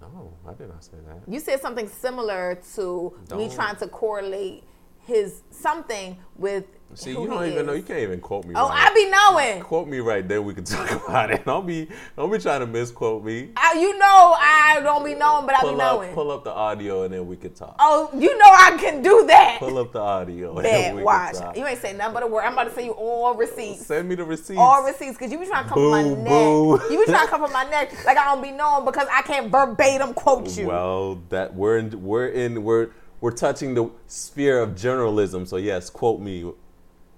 no, 0.00 0.32
I 0.48 0.54
did 0.54 0.68
not 0.68 0.84
say 0.84 0.98
that. 1.06 1.32
You 1.32 1.40
said 1.40 1.60
something 1.60 1.88
similar 1.88 2.58
to 2.76 3.12
me 3.36 3.46
Don't- 3.48 3.52
trying 3.52 3.76
to 3.76 3.88
correlate 3.88 4.62
his 5.00 5.42
something 5.50 6.16
with 6.36 6.64
See, 6.94 7.10
you 7.10 7.26
don't 7.26 7.46
even 7.46 7.66
know. 7.66 7.72
You 7.72 7.82
can't 7.82 8.00
even 8.00 8.20
quote 8.20 8.44
me. 8.44 8.54
Oh, 8.56 8.68
right. 8.68 8.90
I 8.90 8.94
be 8.94 9.08
knowing. 9.10 9.62
quote 9.62 9.86
me 9.88 10.00
right 10.00 10.26
then. 10.26 10.44
We 10.44 10.54
can 10.54 10.64
talk 10.76 10.90
about 11.08 11.30
it. 11.30 11.44
Don't 11.44 11.66
be 11.66 11.88
don't 12.16 12.30
be 12.30 12.38
trying 12.38 12.60
to 12.60 12.66
misquote 12.66 13.24
me. 13.24 13.50
I, 13.56 13.74
you 13.80 13.96
know 13.98 14.34
I 14.38 14.80
don't 14.82 15.04
be 15.04 15.14
knowing, 15.14 15.46
but 15.46 15.54
I 15.56 15.60
be 15.60 15.68
Pull 15.68 15.76
knowing. 15.76 16.14
pull 16.14 16.30
up 16.30 16.44
the 16.44 16.50
audio 16.52 17.04
and 17.04 17.14
then 17.14 17.26
we 17.26 17.36
can 17.36 17.52
talk. 17.54 17.76
oh, 17.78 18.10
you 18.12 18.36
know 18.38 18.44
I 18.46 18.76
can 18.78 19.02
do 19.02 19.24
that. 19.28 19.58
Pull 19.60 19.78
up 19.78 19.92
the 19.92 20.00
audio. 20.00 20.54
and 20.54 20.62
Bad, 20.64 20.94
we 20.94 20.98
can 20.98 21.04
watch. 21.04 21.36
You 21.56 21.66
ain't 21.66 21.80
say 21.80 21.92
nothing 21.92 22.14
but 22.14 22.22
a 22.24 22.26
word. 22.26 22.42
I'm 22.42 22.54
about 22.54 22.64
to 22.64 22.74
send 22.74 22.86
you 22.86 22.92
all 22.92 23.34
receipts. 23.34 23.86
Send 23.86 24.08
me 24.08 24.16
the 24.16 24.24
receipts. 24.24 24.58
All 24.58 24.82
receipts, 24.82 25.12
because 25.12 25.30
you 25.30 25.38
be 25.38 25.46
trying 25.46 25.64
to 25.64 25.70
come 25.70 25.90
my 25.90 26.02
neck. 26.02 26.28
boo. 26.28 26.80
You 26.90 27.04
be 27.06 27.12
trying 27.12 27.26
to 27.26 27.30
come 27.30 27.52
my 27.52 27.64
neck 27.64 28.04
like 28.04 28.16
I 28.18 28.24
don't 28.24 28.42
be 28.42 28.50
knowing 28.50 28.84
because 28.84 29.06
I 29.12 29.22
can't 29.22 29.50
verbatim 29.50 30.12
quote 30.14 30.56
you. 30.56 30.66
Well, 30.66 31.22
that 31.28 31.54
we're 31.54 31.78
in, 31.78 32.02
we're 32.02 32.28
in, 32.28 32.64
we're 32.64 32.90
we're 33.20 33.30
touching 33.32 33.74
the 33.74 33.90
sphere 34.06 34.60
of 34.60 34.74
journalism. 34.74 35.46
So 35.46 35.56
yes, 35.56 35.88
quote 35.90 36.20
me 36.20 36.50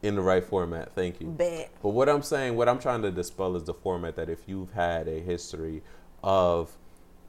in 0.03 0.17
the 0.17 0.23
right 0.23 0.45
format. 0.45 0.95
Thank 0.95 1.21
you. 1.21 1.29
Bad. 1.29 1.69
But 1.83 1.91
what 1.91 2.09
I'm 2.09 2.23
saying, 2.23 2.57
what 2.57 2.69
I'm 2.69 2.79
trying 2.79 3.03
to 3.03 3.11
dispel 3.11 3.57
is 3.57 3.65
the 3.65 3.75
format 3.75 4.17
that 4.17 4.29
if 4.29 4.41
you've 4.47 4.73
had 4.73 5.09
a 5.09 5.21
history 5.21 5.83
of, 6.23 6.73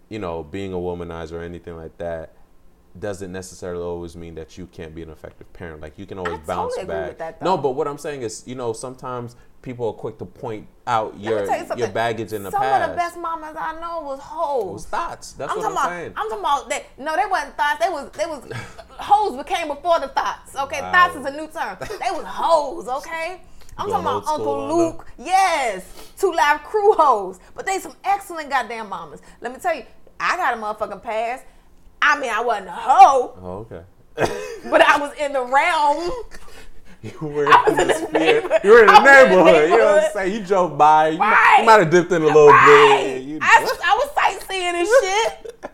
you 0.09 0.19
know, 0.19 0.43
being 0.43 0.73
a 0.73 0.77
womanizer 0.77 1.33
or 1.33 1.41
anything 1.41 1.77
like 1.77 1.97
that, 1.99 2.33
doesn't 2.99 3.31
necessarily 3.31 3.83
always 3.83 4.15
mean 4.15 4.35
that 4.35 4.57
you 4.57 4.67
can't 4.67 4.93
be 4.93 5.01
an 5.01 5.09
effective 5.09 5.51
parent. 5.53 5.81
Like 5.81 5.97
you 5.97 6.05
can 6.05 6.19
always 6.19 6.39
I 6.39 6.43
bounce 6.43 6.75
totally 6.75 6.93
back. 6.93 7.17
that, 7.17 7.41
no, 7.41 7.57
but 7.57 7.71
what 7.71 7.87
I'm 7.87 7.97
saying 7.97 8.21
is, 8.21 8.43
you 8.45 8.55
know, 8.55 8.73
sometimes 8.73 9.35
people 9.63 9.87
are 9.87 9.93
quick 9.93 10.19
to 10.19 10.25
point 10.25 10.67
out 10.85 11.19
your 11.19 11.43
you 11.45 11.65
your 11.77 11.87
baggage 11.87 12.33
in 12.33 12.43
the 12.43 12.51
Some 12.51 12.61
past. 12.61 12.81
Some 12.81 12.89
of 12.91 12.95
the 12.95 12.95
best 12.95 13.17
mamas 13.17 13.55
I 13.57 13.79
know 13.79 14.01
was 14.01 14.19
hoes. 14.19 14.63
It 14.69 14.73
was 14.73 14.85
thoughts. 14.85 15.31
That's 15.31 15.51
I'm 15.51 15.57
what 15.57 15.63
talking 15.63 15.77
I'm 15.77 15.83
about. 15.85 15.97
saying. 15.97 16.13
I'm 16.15 16.29
talking 16.29 16.39
about 16.39 16.69
that. 16.69 16.83
No, 16.99 17.15
they 17.15 17.25
wasn't 17.25 17.57
thoughts. 17.57 17.83
They 17.83 17.89
was. 17.89 18.11
They 18.11 18.25
was. 18.25 18.51
hoes 18.99 19.37
became 19.43 19.69
before 19.69 19.99
the 19.99 20.09
thoughts. 20.09 20.55
Okay, 20.55 20.81
Wow. 20.81 20.91
thoughts 20.91 21.15
is 21.15 21.25
a 21.25 21.31
new 21.31 21.47
term. 21.47 21.77
They 21.79 22.11
was 22.11 22.25
hoes. 22.27 22.87
Okay. 22.87 23.41
I'm 23.75 23.89
Going 23.89 24.03
talking 24.03 24.19
about 24.19 24.39
Uncle 24.39 24.67
Luke. 24.77 25.07
Yes, 25.17 26.11
2 26.19 26.31
Live 26.31 26.63
Crew 26.63 26.93
hoes. 26.93 27.39
But 27.55 27.65
they 27.65 27.79
some 27.79 27.93
excellent 28.03 28.51
goddamn 28.51 28.87
mamas. 28.87 29.19
Let 29.41 29.51
me 29.51 29.57
tell 29.57 29.73
you, 29.73 29.83
I 30.19 30.37
got 30.37 30.53
a 30.53 30.57
motherfucking 30.57 31.01
pass. 31.01 31.41
I 31.99 32.19
mean, 32.19 32.29
I 32.29 32.41
wasn't 32.41 32.67
a 32.67 32.71
hoe, 32.71 33.33
oh, 33.41 33.67
okay. 33.71 33.81
but 34.69 34.81
I 34.81 34.99
was 34.99 35.11
in 35.17 35.33
the 35.33 35.43
realm. 35.43 36.11
You 37.21 37.27
were 37.27 37.45
in 37.45 37.51
in 37.67 37.77
the 37.77 37.83
the 37.85 37.93
sphere. 37.95 38.11
neighborhood. 38.41 38.61
You 38.63 38.71
were 38.71 38.79
in 38.81 38.85
the 38.87 38.93
I 38.93 38.99
was 39.01 39.03
in 39.03 39.03
the 39.03 39.43
neighborhood. 39.43 39.69
You 39.71 39.77
know 39.77 39.85
what 39.95 40.03
I'm 40.05 40.11
saying? 40.13 40.33
You 40.33 40.45
drove 40.45 40.77
by. 40.77 41.07
You, 41.09 41.17
might, 41.17 41.55
you 41.59 41.65
might 41.65 41.79
have 41.79 41.89
dipped 41.89 42.11
in 42.13 42.21
a 42.21 42.25
little 42.25 42.47
Right. 42.47 43.03
bit. 43.15 43.23
You, 43.23 43.39
I, 43.41 43.61
was, 43.61 43.79
I 43.85 43.95
was 43.95 44.09
sightseeing 44.15 44.75
and 44.75 44.87
shit, 45.01 45.71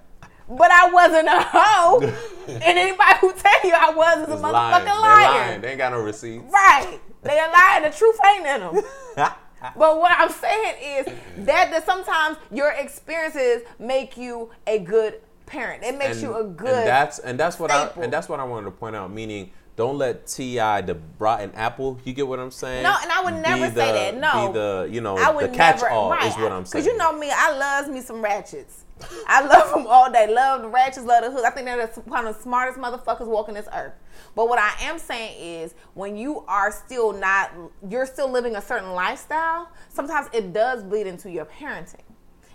but 0.50 0.72
I 0.72 0.90
wasn't 0.92 1.28
a 1.28 1.40
hoe. 1.42 2.00
and 2.48 2.64
anybody 2.64 3.14
who 3.22 3.32
tell 3.34 3.60
you 3.64 3.74
I 3.76 3.94
was 3.96 4.28
is 4.28 4.34
a 4.34 4.38
motherfucking 4.38 4.52
lying. 4.52 4.86
They're 4.86 4.94
liar. 4.96 5.32
lying. 5.50 5.62
They 5.62 5.70
ain't 5.70 5.78
got 5.78 5.92
no 5.92 6.02
receipts. 6.02 6.52
Right. 6.52 7.00
They 7.22 7.38
are 7.38 7.52
lying. 7.52 7.84
The 7.84 7.96
truth 7.96 8.18
ain't 8.26 8.46
in 8.48 8.60
them. 8.62 8.84
But 9.76 10.00
what 10.00 10.14
I'm 10.18 10.30
saying 10.32 10.76
is 11.06 11.14
that, 11.46 11.70
that 11.72 11.86
sometimes 11.86 12.38
your 12.50 12.72
experiences 12.72 13.64
make 13.78 14.16
you 14.16 14.52
a 14.66 14.80
good 14.80 15.20
parent. 15.48 15.84
It 15.84 15.98
makes 15.98 16.14
and, 16.14 16.22
you 16.22 16.38
a 16.38 16.46
good. 16.46 16.70
and 16.70 16.88
that's 16.88 17.20
and 17.20 17.38
that's 17.38 17.60
what 17.60 17.70
staple. 17.70 18.02
I 18.02 18.06
and 18.06 18.14
that's 18.14 18.30
what 18.30 18.40
I 18.40 18.46
wanted 18.46 18.66
to 18.66 18.72
point 18.72 18.96
out. 18.96 19.12
Meaning, 19.12 19.52
don't 19.80 19.98
let 19.98 20.28
T.I. 20.28 20.82
the 20.82 20.98
rotten 21.20 21.54
apple. 21.56 22.02
You 22.04 22.12
get 22.12 22.28
what 22.28 22.38
I'm 22.38 22.52
saying? 22.52 22.84
No, 22.84 22.94
and 23.02 23.10
I 23.10 23.24
would 23.24 23.36
never 23.36 23.68
say 23.68 24.12
that. 24.12 24.18
No. 24.18 24.48
be 24.48 24.54
the 24.54 24.90
you 24.92 25.00
know 25.00 25.18
I 25.18 25.32
would 25.32 25.54
the 25.54 25.56
catch 25.56 25.78
never, 25.78 25.90
all 25.90 26.12
right, 26.12 26.28
is 26.28 26.36
what 26.36 26.52
I'm 26.52 26.66
saying. 26.66 26.84
Because 26.84 26.86
you 26.86 26.98
know 26.98 27.18
me, 27.18 27.32
I 27.34 27.58
loves 27.58 27.88
me 27.88 28.02
some 28.02 28.22
ratchets. 28.22 28.84
I 29.26 29.46
love 29.46 29.74
them 29.74 29.88
all 29.88 30.12
day. 30.12 30.28
Love 30.30 30.64
the 30.64 30.68
ratchets, 30.68 31.06
love 31.06 31.24
the 31.24 31.32
hoods. 31.32 31.46
I 31.46 31.52
think 31.52 31.66
they're 31.66 31.88
the, 31.88 32.02
one 32.02 32.28
of 32.28 32.36
the 32.36 32.44
smartest 32.44 32.78
motherfuckers 32.78 33.28
walking 33.28 33.56
this 33.56 33.70
earth. 33.74 33.94
But 34.36 34.50
what 34.50 34.60
I 34.60 34.74
am 34.82 35.00
saying 35.00 35.64
is, 35.64 35.74
when 35.94 36.18
you 36.18 36.44
are 36.50 36.74
still 36.74 37.14
not, 37.14 37.54
you're 37.90 38.06
still 38.06 38.30
living 38.30 38.58
a 38.58 38.62
certain 38.62 38.92
lifestyle. 38.92 39.72
Sometimes 39.88 40.28
it 40.34 40.52
does 40.52 40.84
bleed 40.84 41.08
into 41.08 41.32
your 41.32 41.46
parenting, 41.46 42.04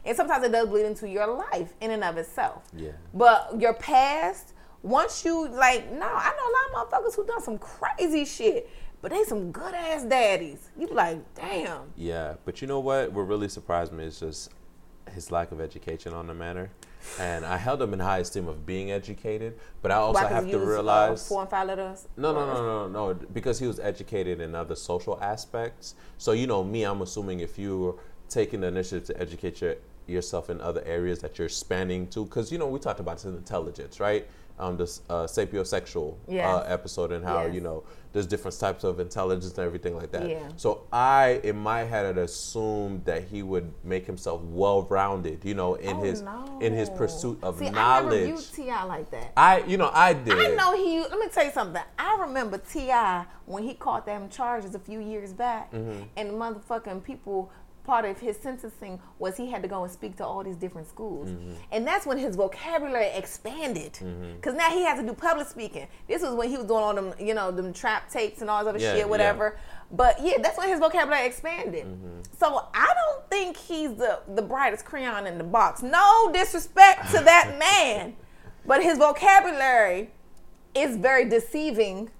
and 0.04 0.14
sometimes 0.14 0.44
it 0.44 0.52
does 0.52 0.68
bleed 0.68 0.84
into 0.84 1.08
your 1.08 1.26
life 1.26 1.72
in 1.80 1.90
and 1.90 2.04
of 2.04 2.18
itself. 2.18 2.64
Yeah. 2.76 2.90
But 3.14 3.58
your 3.58 3.72
past, 3.72 4.52
once 4.84 5.24
you 5.24 5.48
like, 5.48 5.90
no, 5.90 6.06
I 6.06 6.30
know 6.36 6.46
a 6.46 6.52
lot 6.52 6.86
of 6.86 6.90
motherfuckers 6.92 7.16
who 7.16 7.24
done 7.24 7.42
some 7.42 7.58
crazy 7.58 8.26
shit, 8.26 8.70
but 9.00 9.10
they 9.10 9.24
some 9.24 9.50
good 9.50 9.74
ass 9.74 10.04
daddies. 10.04 10.70
You 10.78 10.86
like, 10.88 11.34
damn. 11.34 11.92
Yeah, 11.96 12.34
but 12.44 12.60
you 12.60 12.68
know 12.68 12.80
what? 12.80 13.10
What 13.10 13.22
really 13.22 13.48
surprised 13.48 13.92
me 13.92 14.04
is 14.04 14.20
just 14.20 14.52
his 15.12 15.30
lack 15.30 15.52
of 15.52 15.60
education 15.60 16.12
on 16.12 16.26
the 16.26 16.34
matter. 16.34 16.70
And 17.18 17.46
I 17.46 17.56
held 17.56 17.80
him 17.80 17.94
in 17.94 18.00
high 18.00 18.18
esteem 18.18 18.46
of 18.46 18.66
being 18.66 18.90
educated, 18.90 19.58
but 19.80 19.90
I 19.90 19.96
also 19.96 20.22
Why, 20.22 20.28
have 20.28 20.50
to 20.50 20.62
uh, 20.62 20.64
realize 20.64 21.28
four 21.28 21.40
and 21.40 21.50
five 21.50 21.66
letters. 21.66 22.06
No, 22.16 22.32
no, 22.32 22.46
no, 22.46 22.54
no, 22.54 22.88
no, 22.88 23.12
no. 23.12 23.14
Because 23.32 23.58
he 23.58 23.66
was 23.66 23.78
educated 23.78 24.40
in 24.40 24.54
other 24.54 24.74
social 24.74 25.18
aspects. 25.22 25.94
So 26.18 26.32
you 26.32 26.46
know, 26.46 26.62
me, 26.62 26.84
I'm 26.84 27.00
assuming 27.00 27.40
if 27.40 27.58
you're 27.58 27.98
taking 28.28 28.60
the 28.60 28.68
initiative 28.68 29.04
to 29.06 29.20
educate 29.20 29.60
your, 29.60 29.76
yourself 30.06 30.50
in 30.50 30.60
other 30.60 30.82
areas 30.84 31.20
that 31.20 31.38
you're 31.38 31.50
spanning 31.50 32.06
to, 32.08 32.24
because 32.24 32.52
you 32.52 32.58
know, 32.58 32.68
we 32.68 32.78
talked 32.78 33.00
about 33.00 33.16
this 33.16 33.24
in 33.24 33.34
intelligence, 33.34 34.00
right? 34.00 34.26
Um, 34.56 34.76
this 34.76 35.00
uh, 35.10 35.24
sapiosexual 35.24 36.14
Yes. 36.28 36.46
uh, 36.46 36.64
episode 36.72 37.10
and 37.10 37.24
how 37.24 37.42
Yes. 37.44 37.54
you 37.54 37.60
know 37.60 37.82
there's 38.12 38.26
different 38.28 38.56
types 38.60 38.84
of 38.84 39.00
intelligence 39.00 39.58
and 39.58 39.66
everything 39.66 39.96
like 39.96 40.12
that. 40.12 40.28
Yeah. 40.28 40.46
So 40.56 40.84
I, 40.92 41.40
in 41.42 41.56
my 41.56 41.80
head, 41.80 42.06
had 42.06 42.18
assumed 42.18 43.04
that 43.06 43.24
he 43.24 43.42
would 43.42 43.72
make 43.82 44.06
himself 44.06 44.40
well-rounded, 44.42 45.44
you 45.44 45.54
know, 45.54 45.74
in 45.74 45.96
Oh, 45.96 46.00
his 46.02 46.22
in 46.60 46.72
his 46.72 46.88
pursuit 46.90 47.38
of 47.42 47.58
See, 47.58 47.66
I 47.66 47.70
knowledge. 47.70 48.26
never 48.28 48.40
viewed 48.40 48.52
T.I. 48.54 48.84
like 48.84 49.10
that. 49.10 49.32
I, 49.36 49.64
you 49.66 49.76
know, 49.76 49.90
I 49.92 50.12
did. 50.12 50.38
I 50.38 50.54
know 50.54 50.76
he. 50.76 51.00
Let 51.00 51.18
me 51.18 51.26
tell 51.32 51.44
you 51.44 51.50
something. 51.50 51.82
I 51.98 52.16
remember 52.20 52.58
T.I. 52.58 53.24
when 53.46 53.64
he 53.64 53.74
caught 53.74 54.06
them 54.06 54.28
charges 54.28 54.76
a 54.76 54.78
few 54.78 55.00
years 55.00 55.32
back, 55.32 55.72
Mm-hmm. 55.72 56.02
and 56.16 56.30
the 56.30 56.34
motherfucking 56.34 57.02
people. 57.02 57.50
Part 57.84 58.06
of 58.06 58.18
his 58.18 58.38
sentencing 58.38 58.98
was 59.18 59.36
he 59.36 59.50
had 59.50 59.60
to 59.62 59.68
go 59.68 59.82
and 59.84 59.92
speak 59.92 60.16
to 60.16 60.24
all 60.24 60.42
these 60.42 60.56
different 60.56 60.88
schools, 60.88 61.28
Mm-hmm. 61.28 61.52
and 61.70 61.86
that's 61.86 62.06
when 62.06 62.16
his 62.16 62.34
vocabulary 62.34 63.08
expanded. 63.14 63.98
Because 64.36 64.54
now 64.54 64.70
he 64.70 64.82
has 64.84 64.98
to 65.00 65.06
do 65.06 65.12
public 65.12 65.46
speaking. 65.46 65.86
This 66.08 66.22
was 66.22 66.34
when 66.34 66.48
he 66.48 66.56
was 66.56 66.64
doing 66.66 66.82
all 66.82 66.94
them, 66.94 67.12
you 67.20 67.34
know, 67.34 67.50
them 67.50 67.74
trap 67.74 68.10
tapes 68.10 68.40
and 68.40 68.48
all 68.48 68.64
this 68.64 68.70
other 68.70 68.78
Yeah, 68.78 68.94
shit, 68.94 69.08
whatever. 69.08 69.58
But 69.92 70.16
yeah, 70.22 70.38
that's 70.42 70.56
when 70.56 70.68
his 70.70 70.78
vocabulary 70.80 71.26
expanded. 71.26 71.84
Mm-hmm. 71.84 72.20
So 72.38 72.66
I 72.72 72.92
don't 72.94 73.30
think 73.30 73.56
he's 73.58 73.94
the 73.94 74.20
the 74.34 74.42
brightest 74.42 74.86
crayon 74.86 75.26
in 75.26 75.36
the 75.36 75.44
box. 75.44 75.82
No 75.82 76.30
disrespect 76.32 77.10
to 77.12 77.20
that 77.22 77.56
man, 77.58 78.16
but 78.66 78.82
his 78.82 78.96
vocabulary 78.96 80.10
is 80.74 80.96
very 80.96 81.26
deceiving. 81.28 82.10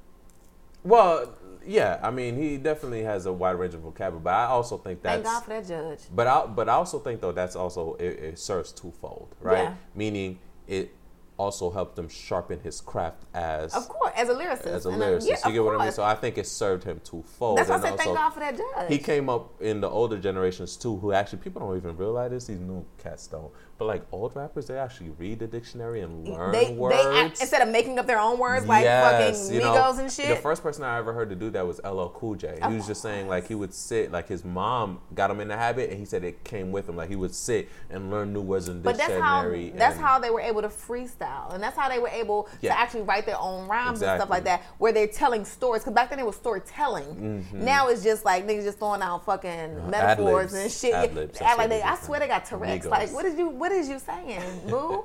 Well, 0.84 1.34
yeah, 1.66 2.00
I 2.02 2.10
mean, 2.10 2.36
he 2.36 2.56
definitely 2.56 3.02
has 3.02 3.26
a 3.26 3.32
wide 3.32 3.52
range 3.52 3.74
of 3.74 3.80
vocabulary, 3.80 4.22
but 4.22 4.34
I 4.34 4.46
also 4.46 4.78
think 4.78 5.02
that's. 5.02 5.22
Thank 5.22 5.24
God 5.24 5.40
for 5.44 5.50
that 5.50 5.66
judge. 5.66 6.00
But 6.14 6.26
I, 6.26 6.46
but 6.46 6.68
I 6.68 6.74
also 6.74 6.98
think 6.98 7.20
though 7.20 7.32
that's 7.32 7.56
also 7.56 7.94
it, 7.94 8.04
it 8.04 8.38
serves 8.38 8.72
twofold, 8.72 9.34
right? 9.40 9.64
Yeah. 9.64 9.74
Meaning 9.94 10.38
it 10.66 10.94
also 11.36 11.70
helped 11.70 11.98
him 11.98 12.08
sharpen 12.08 12.60
his 12.60 12.80
craft 12.80 13.24
as 13.34 13.74
Of 13.74 13.88
course, 13.88 14.12
as 14.16 14.28
a 14.28 14.34
lyricist. 14.34 14.66
as 14.66 14.86
a 14.86 14.90
lyricist. 14.90 15.28
yeah, 15.28 15.48
you 15.48 15.54
get 15.54 15.64
what 15.64 15.80
I 15.80 15.84
mean? 15.84 15.92
So 15.92 16.04
I 16.04 16.14
think 16.14 16.38
it 16.38 16.46
served 16.46 16.84
him 16.84 17.00
twofold. 17.02 17.58
That's 17.58 17.68
why 17.68 17.76
I 17.76 17.80
said 17.80 17.98
thank 17.98 18.16
God 18.16 18.30
for 18.30 18.40
that 18.40 18.56
judge. 18.56 18.88
he 18.88 18.98
came 18.98 19.28
up 19.28 19.60
in 19.60 19.80
the 19.80 19.88
older 19.88 20.18
generations 20.18 20.76
too, 20.76 20.96
who 20.96 21.12
actually 21.12 21.40
people 21.40 21.60
don't 21.60 21.76
even 21.76 21.96
realize 21.96 22.30
this. 22.30 22.46
These 22.46 22.60
new 22.60 22.84
cats 23.02 23.26
don't, 23.26 23.50
but 23.78 23.86
like 23.86 24.02
old 24.12 24.36
rappers, 24.36 24.66
they 24.66 24.78
actually 24.78 25.10
read 25.10 25.38
the 25.40 25.46
dictionary 25.46 26.00
and 26.02 26.28
learn 26.28 26.52
they, 26.52 26.72
words. 26.74 26.96
they 26.96 27.18
act, 27.20 27.40
instead 27.40 27.60
of 27.62 27.68
making 27.68 27.98
up 27.98 28.06
their 28.06 28.20
own 28.20 28.38
words 28.38 28.66
like 28.66 28.84
Yes, 28.84 29.38
fucking 29.48 29.54
you 29.54 29.60
know, 29.60 29.74
Migos 29.74 29.98
and 29.98 30.10
shit. 30.12 30.28
The 30.28 30.36
first 30.36 30.62
person 30.62 30.84
I 30.84 30.98
ever 30.98 31.12
heard 31.12 31.28
to 31.30 31.34
do 31.34 31.50
that 31.50 31.66
was 31.66 31.80
LL 31.84 32.06
Cool 32.14 32.36
J. 32.36 32.58
He 32.68 32.74
was 32.74 32.86
just 32.86 33.02
saying 33.02 33.28
like 33.28 33.46
he 33.48 33.54
would 33.54 33.74
sit, 33.74 34.12
like 34.12 34.28
his 34.28 34.44
mom 34.44 35.00
got 35.14 35.30
him 35.30 35.40
in 35.40 35.48
the 35.48 35.56
habit, 35.56 35.90
and 35.90 35.98
he 35.98 36.04
said 36.04 36.22
it 36.24 36.44
came 36.44 36.70
with 36.72 36.88
him. 36.88 36.96
Like 36.96 37.08
he 37.08 37.16
would 37.16 37.34
sit 37.34 37.68
and 37.90 38.10
learn 38.10 38.32
new 38.32 38.40
words 38.42 38.68
in 38.68 38.82
dictionary. 38.82 38.92
but 38.92 38.98
that's 38.98 39.20
how 39.20 39.78
that's 39.78 39.96
how 39.98 40.18
they 40.18 40.30
were 40.30 40.40
able 40.40 40.62
to 40.62 40.68
freestyle, 40.68 41.52
and 41.52 41.62
that's 41.62 41.76
how 41.76 41.88
they 41.88 41.98
were 41.98 42.08
able 42.08 42.48
Yeah. 42.60 42.74
to 42.74 42.78
actually 42.80 43.02
write 43.02 43.26
their 43.26 43.38
own 43.40 43.66
rhymes 43.68 44.02
and 44.02 44.18
stuff 44.20 44.30
like 44.30 44.44
that, 44.44 44.62
where 44.78 44.92
they're 44.92 45.06
telling 45.06 45.44
stories. 45.44 45.82
Because 45.82 45.94
back 45.94 46.10
then 46.10 46.18
it 46.18 46.26
was 46.26 46.36
storytelling. 46.36 47.44
Now 47.52 47.88
it's 47.88 48.02
just 48.02 48.24
like 48.24 48.46
niggas 48.46 48.64
just 48.64 48.78
throwing 48.78 49.02
out 49.02 49.24
fucking 49.24 49.90
metaphors 49.90 49.94
Mm-hmm. 50.14 50.26
ad-libs. 50.26 50.54
and 50.54 50.70
shit. 50.72 50.90
Yeah, 50.90 51.02
Ad-libs, 51.02 51.40
act 51.40 51.58
like 51.58 51.68
they, 51.68 51.82
I 51.82 51.96
swear 51.96 52.20
they 52.20 52.26
got 52.28 52.44
Tourette's. 52.44 52.86
Migos. 52.86 52.90
Like 53.12 53.24
did 53.24 53.38
you 53.38 53.48
what 53.64 53.72
is 53.72 53.88
you 53.88 53.98
saying, 53.98 54.42
boo? 54.68 55.04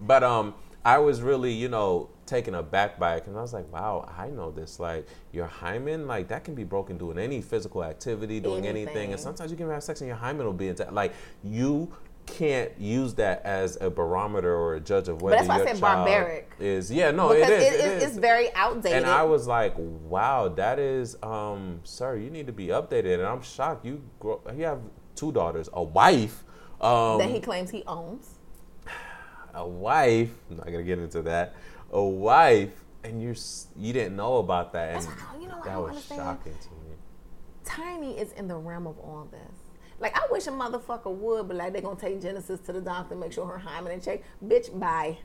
But 0.00 0.24
um, 0.24 0.54
I 0.84 0.98
was 0.98 1.22
really, 1.22 1.52
you 1.52 1.68
know, 1.68 2.08
taken 2.26 2.56
aback 2.56 2.98
by 2.98 3.14
it 3.14 3.20
because 3.20 3.36
I 3.36 3.40
was 3.40 3.52
like, 3.52 3.72
wow, 3.72 4.12
I 4.18 4.30
know 4.30 4.50
this. 4.50 4.80
Like 4.80 5.06
your 5.30 5.46
hymen, 5.46 6.08
like 6.08 6.26
that 6.28 6.42
can 6.42 6.56
be 6.56 6.64
broken 6.64 6.98
doing 6.98 7.18
any 7.18 7.40
physical 7.40 7.84
activity, 7.84 8.40
doing 8.40 8.66
anything, 8.66 8.88
Anything. 8.88 9.12
and 9.12 9.20
sometimes 9.20 9.52
you 9.52 9.56
can 9.56 9.70
have 9.70 9.84
sex 9.84 10.00
and 10.00 10.08
your 10.08 10.16
hymen 10.16 10.44
will 10.44 10.52
be 10.52 10.66
intact. 10.66 10.92
Like 10.92 11.14
you 11.44 11.92
can't 12.26 12.72
use 12.80 13.14
that 13.14 13.42
as 13.44 13.78
a 13.80 13.88
barometer 13.90 14.52
or 14.52 14.74
a 14.74 14.80
judge 14.80 15.06
of 15.06 15.22
whether 15.22 15.36
that's 15.36 15.46
why 15.48 15.54
I 15.54 15.58
your 15.58 15.66
said 15.68 15.78
child 15.78 16.06
barbaric. 16.06 16.50
is. 16.58 16.90
Yeah, 16.90 17.12
no, 17.12 17.28
because 17.28 17.48
it 17.48 17.52
is. 17.52 17.62
it- 17.62 17.74
it 17.74 17.80
it- 17.84 17.96
is. 17.98 18.02
it's 18.08 18.16
very 18.18 18.52
outdated. 18.56 18.98
And 19.04 19.06
I 19.06 19.22
was 19.22 19.46
like, 19.46 19.74
"Wow, 19.76 20.48
that 20.48 20.80
is, 20.80 21.16
um, 21.22 21.78
sir, 21.84 22.16
you 22.16 22.30
need 22.30 22.46
to 22.48 22.52
be 22.52 22.68
updated." 22.68 23.14
And 23.20 23.22
I'm 23.26 23.42
shocked. 23.42 23.84
You 23.86 24.02
grow, 24.18 24.40
you 24.56 24.64
have 24.64 24.80
two 25.14 25.30
daughters, 25.30 25.68
a 25.72 25.82
wife, 25.82 26.43
um, 26.84 27.18
that 27.18 27.30
he 27.30 27.40
claims 27.40 27.70
he 27.70 27.82
owns. 27.86 28.38
a 29.54 29.66
wife. 29.66 30.30
I'm 30.50 30.56
not 30.58 30.66
gonna 30.66 30.82
get 30.82 30.98
into 30.98 31.22
that. 31.22 31.54
A 31.92 32.02
wife, 32.02 32.70
and 33.04 33.22
you're 33.22 33.34
you 33.76 33.92
didn't 33.92 34.16
know 34.16 34.38
about 34.38 34.72
that, 34.72 34.88
and 34.88 34.96
That's 34.96 35.06
what 35.06 35.16
I- 35.36 35.40
you 35.40 35.48
know 35.48 35.62
that 35.64 35.78
was 35.80 35.88
understand? 35.90 36.20
shocking 36.20 36.52
to 36.52 36.68
me. 36.70 36.96
Tiny 37.64 38.18
is 38.18 38.32
in 38.32 38.48
the 38.48 38.56
realm 38.56 38.86
of 38.86 38.98
all 38.98 39.26
this. 39.30 39.58
Like 40.00 40.16
I 40.18 40.26
wish 40.30 40.46
a 40.46 40.50
motherfucker 40.50 41.12
would, 41.14 41.48
but 41.48 41.56
like 41.56 41.72
they're 41.72 41.82
gonna 41.82 41.98
take 41.98 42.20
Genesis 42.20 42.60
to 42.60 42.72
the 42.72 42.80
doctor, 42.80 43.14
make 43.14 43.32
sure 43.32 43.46
her 43.46 43.58
hymen 43.58 43.92
in 43.92 44.00
check. 44.00 44.22
Bitch, 44.44 44.76
bye. 44.78 45.18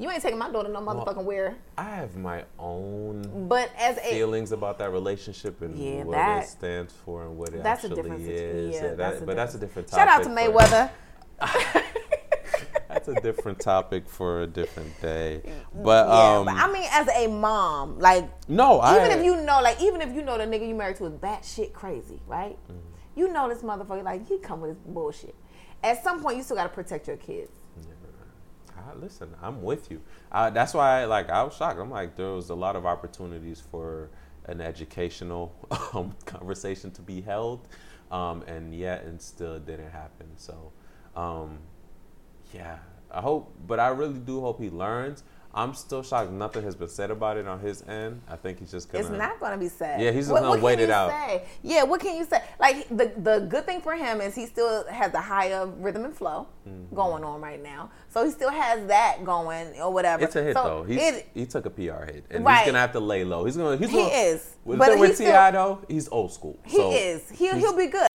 You 0.00 0.10
ain't 0.10 0.22
taking 0.22 0.38
my 0.38 0.50
daughter 0.50 0.70
no 0.70 0.80
motherfucking 0.80 1.24
where. 1.24 1.56
I 1.76 1.82
have 1.90 2.16
my 2.16 2.44
own 2.58 3.46
But 3.48 3.70
as 3.78 3.98
a 3.98 4.10
feelings 4.10 4.50
about 4.50 4.78
that 4.78 4.92
relationship 4.92 5.60
and 5.60 5.76
Yeah, 5.76 6.04
what 6.04 6.12
that- 6.16 6.44
it 6.44 6.48
stands 6.48 6.94
for 7.04 7.22
and 7.24 7.36
what 7.36 7.50
it 7.50 7.62
that's 7.62 7.84
a 7.84 7.88
actually 7.88 8.02
different 8.02 8.22
is. 8.26 8.74
Yeah, 8.74 8.80
that- 8.80 8.96
that's 8.96 9.20
a 9.20 9.26
but 9.26 9.36
that's 9.36 9.54
a 9.54 9.58
different- 9.58 9.88
different 9.90 10.08
shout 10.08 10.08
out 10.08 10.22
to 10.22 10.30
Mayweather. 10.30 10.90
That's 12.88 13.06
a 13.06 13.14
different 13.20 13.60
topic 13.60 14.08
for 14.08 14.42
a 14.42 14.46
different 14.48 15.00
day. 15.00 15.42
But 15.74 16.08
yeah, 16.08 16.38
um, 16.38 16.44
but 16.46 16.54
I 16.54 16.72
mean, 16.72 16.88
as 16.90 17.08
a 17.08 17.28
mom, 17.28 18.00
like 18.00 18.28
no, 18.48 18.80
I 18.80 18.96
even 18.96 19.18
if 19.18 19.24
you 19.24 19.36
know, 19.36 19.60
like 19.62 19.80
even 19.80 20.00
if 20.02 20.12
you 20.12 20.22
know 20.22 20.36
the 20.36 20.44
nigga 20.44 20.66
you 20.68 20.74
married 20.74 20.96
to 20.96 21.06
is 21.06 21.12
batshit 21.14 21.72
crazy, 21.72 22.20
right? 22.26 22.58
Mm-hmm. 22.68 22.78
You 23.14 23.28
know 23.32 23.48
this 23.48 23.62
motherfucker, 23.62 24.02
like 24.02 24.26
he 24.28 24.38
come 24.38 24.60
with 24.60 24.70
his 24.70 24.78
bullshit. 24.78 25.36
At 25.84 26.02
some 26.02 26.20
point, 26.20 26.36
you 26.36 26.42
still 26.42 26.56
gotta 26.56 26.68
protect 26.68 27.06
your 27.06 27.16
kids. 27.16 27.52
I, 28.88 28.94
listen, 28.94 29.34
I'm 29.42 29.62
with 29.62 29.90
you. 29.90 30.00
That's 30.32 30.74
why, 30.74 31.04
like, 31.04 31.30
I 31.30 31.42
was 31.42 31.56
shocked. 31.56 31.78
I'm 31.78 31.90
like, 31.90 32.16
there 32.16 32.30
was 32.30 32.50
a 32.50 32.54
lot 32.54 32.76
of 32.76 32.86
opportunities 32.86 33.62
for 33.70 34.10
an 34.46 34.60
educational 34.60 35.54
um, 35.94 36.14
conversation 36.24 36.90
to 36.92 37.02
be 37.02 37.20
held, 37.20 37.68
um, 38.10 38.42
and 38.42 38.74
yet, 38.74 39.04
and 39.04 39.20
still, 39.20 39.58
didn't 39.58 39.90
happen. 39.90 40.26
So, 40.36 40.72
um, 41.16 41.58
yeah, 42.52 42.78
I 43.10 43.20
hope, 43.20 43.54
but 43.66 43.80
I 43.80 43.88
really 43.88 44.18
do 44.18 44.40
hope 44.40 44.60
he 44.60 44.70
learns. 44.70 45.22
I'm 45.52 45.74
still 45.74 46.02
shocked. 46.04 46.30
Nothing 46.30 46.62
has 46.62 46.76
been 46.76 46.88
said 46.88 47.10
about 47.10 47.36
it 47.36 47.46
on 47.48 47.58
his 47.58 47.82
end. 47.88 48.20
I 48.28 48.36
think 48.36 48.60
he's 48.60 48.70
just 48.70 48.90
gonna. 48.90 49.02
It's 49.04 49.10
not 49.12 49.40
gonna 49.40 49.58
be 49.58 49.68
said. 49.68 50.00
Yeah, 50.00 50.12
he's 50.12 50.26
just 50.26 50.32
What- 50.32 50.40
gonna 50.42 50.50
what 50.50 50.60
wait 50.62 50.78
it 50.78 50.90
out. 50.90 51.10
Say? 51.10 51.42
Yeah, 51.62 51.82
what 51.82 52.00
can 52.00 52.16
you 52.16 52.24
say? 52.24 52.40
Like 52.60 52.88
the 52.88 53.10
the 53.16 53.46
good 53.48 53.66
thing 53.66 53.80
for 53.80 53.94
him 53.96 54.20
is 54.20 54.34
he 54.36 54.46
still 54.46 54.84
has 54.86 55.10
the 55.10 55.20
higher 55.20 55.66
rhythm 55.66 56.04
and 56.04 56.16
flow 56.16 56.46
Mm-hmm. 56.68 56.94
going 56.94 57.24
on 57.24 57.40
right 57.40 57.60
now. 57.60 57.90
So 58.10 58.24
he 58.24 58.30
still 58.30 58.50
has 58.50 58.86
that 58.86 59.24
going 59.24 59.80
or 59.80 59.92
whatever. 59.92 60.22
It's 60.24 60.36
a 60.36 60.42
hit 60.42 60.54
So 60.54 60.84
though. 60.86 60.92
It- 60.92 61.26
he 61.34 61.46
took 61.46 61.66
a 61.66 61.70
PR 61.70 62.04
hit, 62.04 62.26
and 62.30 62.44
Right. 62.44 62.58
he's 62.58 62.66
gonna 62.66 62.78
have 62.78 62.92
to 62.92 63.00
lay 63.00 63.24
low. 63.24 63.44
He's 63.44 63.56
gonna. 63.56 63.76
He's 63.76 63.90
He 63.90 63.96
gonna, 63.96 64.08
is, 64.14 64.56
With, 64.64 64.78
but 64.78 64.98
with 64.98 65.18
T.I. 65.18 65.50
though, 65.50 65.80
he's 65.88 66.08
old 66.10 66.32
school. 66.32 66.58
he 66.64 66.76
So 66.76 66.92
is. 66.92 67.28
He'll 67.30 67.56
he'll 67.56 67.76
be 67.76 67.86
good. 67.88 68.06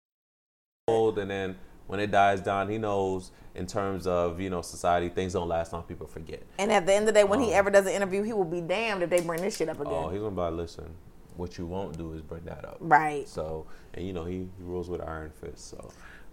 old, 0.87 1.17
and 1.19 1.29
then 1.29 1.57
when 1.87 1.99
it 1.99 2.11
dies 2.11 2.41
down, 2.41 2.69
he 2.69 2.77
knows 2.77 3.31
in 3.53 3.65
terms 3.67 4.05
of 4.07 4.39
you 4.41 4.49
know 4.49 4.61
society, 4.61 5.09
things 5.09 5.33
don't 5.33 5.47
last 5.47 5.71
long. 5.73 5.83
People 5.83 6.07
forget. 6.07 6.43
And 6.57 6.71
at 6.71 6.85
the 6.85 6.93
end 6.93 7.07
of 7.07 7.13
the 7.13 7.19
day, 7.19 7.23
when 7.23 7.39
he 7.39 7.47
Um, 7.53 7.59
ever 7.59 7.69
does 7.69 7.85
an 7.85 7.93
interview, 7.93 8.23
he 8.23 8.33
will 8.33 8.43
be 8.45 8.61
damned 8.61 9.03
if 9.03 9.09
they 9.09 9.21
bring 9.21 9.41
this 9.41 9.57
shit 9.57 9.69
up 9.69 9.79
again. 9.79 9.93
Oh, 9.93 10.09
he's 10.09 10.19
gonna 10.19 10.31
be 10.35 10.41
like, 10.41 10.53
listen, 10.53 10.93
what 11.37 11.57
you 11.57 11.65
won't 11.65 11.97
do 11.97 12.13
is 12.13 12.21
bring 12.21 12.43
that 12.45 12.65
up. 12.65 12.77
right. 12.79 13.27
So, 13.27 13.65
and 13.93 14.05
you 14.05 14.13
know, 14.13 14.25
he, 14.25 14.39
he 14.57 14.63
rules 14.63 14.89
with 14.89 15.01
iron 15.01 15.31
fist. 15.39 15.69
So, 15.69 15.91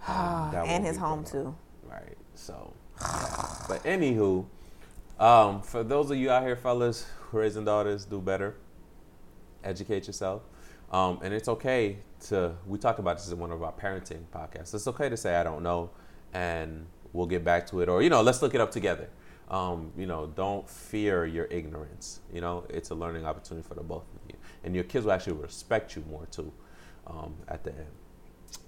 um, 0.09 0.51
that 0.53 0.67
and 0.67 0.85
his 0.85 0.97
home 0.97 1.25
too. 1.25 1.55
Right. 1.88 2.17
So, 2.35 2.73
yeah. 3.01 3.65
but 3.69 3.83
anywho, 3.85 4.47
um, 5.21 5.61
for 5.62 5.83
those 5.85 6.11
of 6.11 6.17
you 6.17 6.31
out 6.31 6.43
here, 6.43 6.57
fellas, 6.57 7.07
raising 7.31 7.65
daughters, 7.65 8.05
do 8.05 8.21
better. 8.21 8.57
Educate 9.65 10.07
yourself. 10.07 10.43
Um, 10.93 11.21
and 11.23 11.33
it's 11.33 11.49
okay 11.49 11.99
to, 12.29 12.55
we 12.67 12.79
talked 12.79 12.99
about 12.99 13.17
this 13.17 13.31
in 13.31 13.39
one 13.39 13.51
of 13.51 13.63
our 13.63 13.73
parenting 13.73 14.25
podcasts. 14.35 14.75
It's 14.75 14.87
okay 14.87 15.09
to 15.09 15.17
say, 15.17 15.37
I 15.37 15.43
don't 15.43 15.63
know, 15.63 15.91
and 16.35 16.87
we'll 17.13 17.27
get 17.27 17.45
back 17.45 17.67
to 17.69 17.81
it. 17.81 17.89
Or, 17.89 18.03
you 18.03 18.11
know, 18.11 18.21
let's 18.23 18.43
look 18.43 18.55
it 18.55 18.61
up 18.61 18.71
together. 18.71 19.09
Um, 19.49 19.93
you 19.97 20.07
know, 20.07 20.27
don't 20.35 20.69
fear 20.69 21.27
your 21.27 21.47
ignorance. 21.47 22.21
You 22.33 22.41
know, 22.41 22.65
it's 22.69 22.91
a 22.91 22.95
learning 22.95 23.27
opportunity 23.27 23.67
for 23.67 23.75
the 23.75 23.83
both 23.83 24.05
of 24.15 24.31
you. 24.31 24.37
And 24.65 24.75
your 24.75 24.85
kids 24.85 25.05
will 25.05 25.13
actually 25.13 25.35
respect 25.35 25.97
you 25.97 26.05
more 26.11 26.27
too 26.27 26.53
um, 27.07 27.35
at 27.49 27.65
the 27.65 27.71
end. 27.71 27.91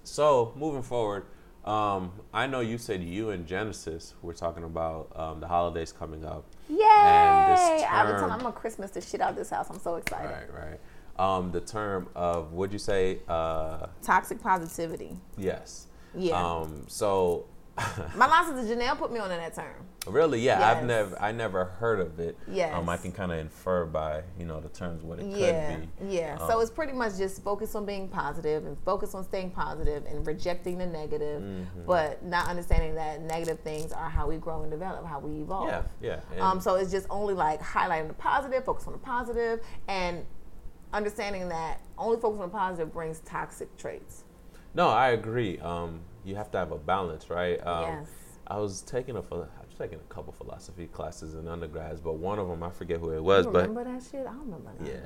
So, 0.03 0.53
moving 0.55 0.83
forward, 0.83 1.25
um, 1.63 2.11
I 2.31 2.45
know 2.45 2.59
you 2.59 2.77
said 2.77 3.01
you 3.03 3.31
and 3.31 3.47
Genesis 3.47 4.13
were 4.21 4.33
talking 4.33 4.63
about 4.63 5.11
um, 5.15 5.39
the 5.39 5.47
holidays 5.47 5.91
coming 5.91 6.23
up. 6.23 6.45
Yay! 6.69 6.77
And 6.83 7.57
this 7.57 7.81
term- 7.81 8.19
time 8.19 8.31
I'm 8.31 8.39
gonna 8.39 8.51
Christmas 8.51 8.91
the 8.91 9.01
shit 9.01 9.21
out 9.21 9.35
this 9.35 9.49
house. 9.49 9.67
I'm 9.71 9.79
so 9.79 9.95
excited. 9.95 10.29
Right, 10.29 10.53
right. 10.53 10.79
Um, 11.17 11.51
the 11.51 11.61
term 11.61 12.09
of, 12.15 12.51
what'd 12.53 12.73
you 12.73 12.79
say? 12.79 13.19
Uh, 13.27 13.87
Toxic 14.01 14.41
positivity. 14.41 15.17
yes. 15.37 15.87
Yeah. 16.17 16.41
Um, 16.41 16.83
so, 16.87 17.45
My 18.15 18.25
line 18.27 18.45
sister 18.55 18.73
Janelle 18.73 18.97
put 18.97 19.11
me 19.11 19.19
on 19.19 19.29
in 19.31 19.37
that 19.37 19.53
term. 19.53 19.75
really, 20.07 20.39
yeah, 20.39 20.65
I've 20.71 20.85
never, 20.85 21.21
I 21.21 21.33
never 21.33 21.65
heard 21.65 21.99
of 21.99 22.19
it. 22.21 22.37
Yes. 22.49 22.73
Um, 22.73 22.87
I 22.87 22.95
can 22.95 23.11
kind 23.11 23.33
of 23.33 23.39
infer 23.39 23.85
by, 23.85 24.23
you 24.39 24.45
know, 24.45 24.61
the 24.61 24.69
terms 24.69 25.03
what 25.03 25.19
it 25.19 25.25
Yeah, 25.25 25.75
could 25.75 25.99
be. 26.07 26.15
yeah. 26.15 26.37
Um, 26.39 26.47
so 26.49 26.59
it's 26.61 26.71
pretty 26.71 26.93
much 26.93 27.17
just 27.17 27.43
focus 27.43 27.75
on 27.75 27.85
being 27.85 28.07
positive 28.07 28.65
and 28.65 28.77
focus 28.85 29.13
on 29.13 29.25
staying 29.25 29.51
positive 29.51 30.05
and 30.05 30.25
rejecting 30.25 30.77
the 30.77 30.85
negative, 30.85 31.41
Mm-hmm. 31.41 31.85
but 31.85 32.23
not 32.23 32.47
understanding 32.47 32.95
that 32.95 33.19
negative 33.21 33.59
things 33.59 33.91
are 33.91 34.09
how 34.09 34.25
we 34.27 34.37
grow 34.37 34.61
and 34.61 34.71
develop, 34.71 35.05
how 35.05 35.19
we 35.19 35.41
evolve. 35.41 35.67
Yeah, 36.01 36.21
yeah. 36.33 36.49
Um, 36.49 36.61
so 36.61 36.75
it's 36.75 36.91
just 36.91 37.07
only 37.09 37.33
like 37.33 37.61
highlighting 37.61 38.07
the 38.07 38.13
positive, 38.13 38.63
focus 38.63 38.87
on 38.87 38.93
the 38.93 38.99
positive, 38.99 39.59
and 39.89 40.25
understanding 40.93 41.49
that 41.49 41.79
only 41.97 42.19
focus 42.19 42.41
on 42.41 42.49
positive 42.49 42.93
brings 42.93 43.19
toxic 43.19 43.75
traits. 43.77 44.23
No, 44.73 44.89
I 44.89 45.09
agree. 45.09 45.59
Um, 45.59 46.01
you 46.23 46.35
have 46.35 46.51
to 46.51 46.57
have 46.57 46.71
a 46.71 46.77
balance, 46.77 47.29
right? 47.29 47.65
Um, 47.65 47.83
Yes. 47.85 48.07
I 48.47 48.57
was 48.57 48.81
taking 48.81 49.15
a 49.15 49.19
I 49.21 49.23
was 49.23 49.73
taking 49.77 49.97
a 49.97 50.13
couple 50.13 50.31
philosophy 50.31 50.85
classes 50.85 51.33
in 51.33 51.47
undergrads, 51.47 51.99
but 51.99 52.13
one 52.13 52.37
of 52.37 52.47
them 52.47 52.61
I 52.61 52.69
forget 52.69 52.99
who 52.99 53.09
it 53.11 53.23
was, 53.23 53.45
You 53.47 53.51
but 53.51 53.67
remember 53.69 53.91
that 53.91 54.03
shit? 54.03 54.21
I 54.21 54.31
don't 54.33 54.41
remember 54.45 54.71
that. 54.79 54.87
yeah, 54.87 54.99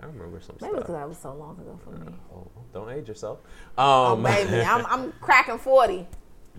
I 0.00 0.06
remember 0.06 0.40
some 0.40 0.56
Maybe 0.60 0.76
because 0.76 0.94
that 0.94 1.08
was 1.08 1.18
so 1.18 1.34
long 1.34 1.58
ago 1.58 1.76
for 1.82 1.90
me. 1.90 2.12
Oh, 2.32 2.46
don't 2.72 2.90
age 2.90 3.08
yourself. 3.08 3.40
Oh, 3.76 4.12
Um, 4.12 4.22
baby, 4.22 4.62
I'm, 4.62 4.86
I'm 4.90 5.12
cracking 5.20 5.58
40. 5.58 6.06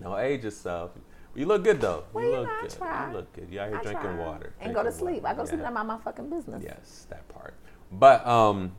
don't 0.02 0.18
age 0.20 0.44
yourself. 0.44 0.90
You 1.34 1.46
look 1.46 1.64
good 1.64 1.80
though. 1.80 2.04
Well, 2.12 2.24
you 2.24 2.30
you 2.32 2.36
look 2.38 2.46
know, 2.48 2.52
I 2.54 2.62
good. 2.62 2.70
try. 2.76 3.06
You 3.10 3.16
look 3.16 3.32
good. 3.32 3.48
You 3.50 3.60
out 3.60 3.68
here 3.68 3.78
I 3.78 3.82
drinking 3.82 4.02
try. 4.02 4.26
water 4.26 4.52
And 4.60 4.74
go 4.74 4.82
to 4.82 4.90
drinking 4.90 5.06
sleep. 5.06 5.24
I 5.24 5.34
go 5.34 5.44
sleep 5.46 5.60
Yeah. 5.60 5.68
and 5.68 5.78
I'm 5.78 5.86
my 5.86 5.98
fucking 5.98 6.28
business. 6.30 6.62
Yes, 6.64 7.06
that 7.10 7.26
part. 7.28 7.54
But 7.92 8.26
um, 8.26 8.72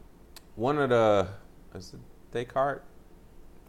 one 0.56 0.78
of 0.80 0.90
the 0.90 1.28
is 1.76 1.94
it 1.94 2.00
Descartes? 2.32 2.82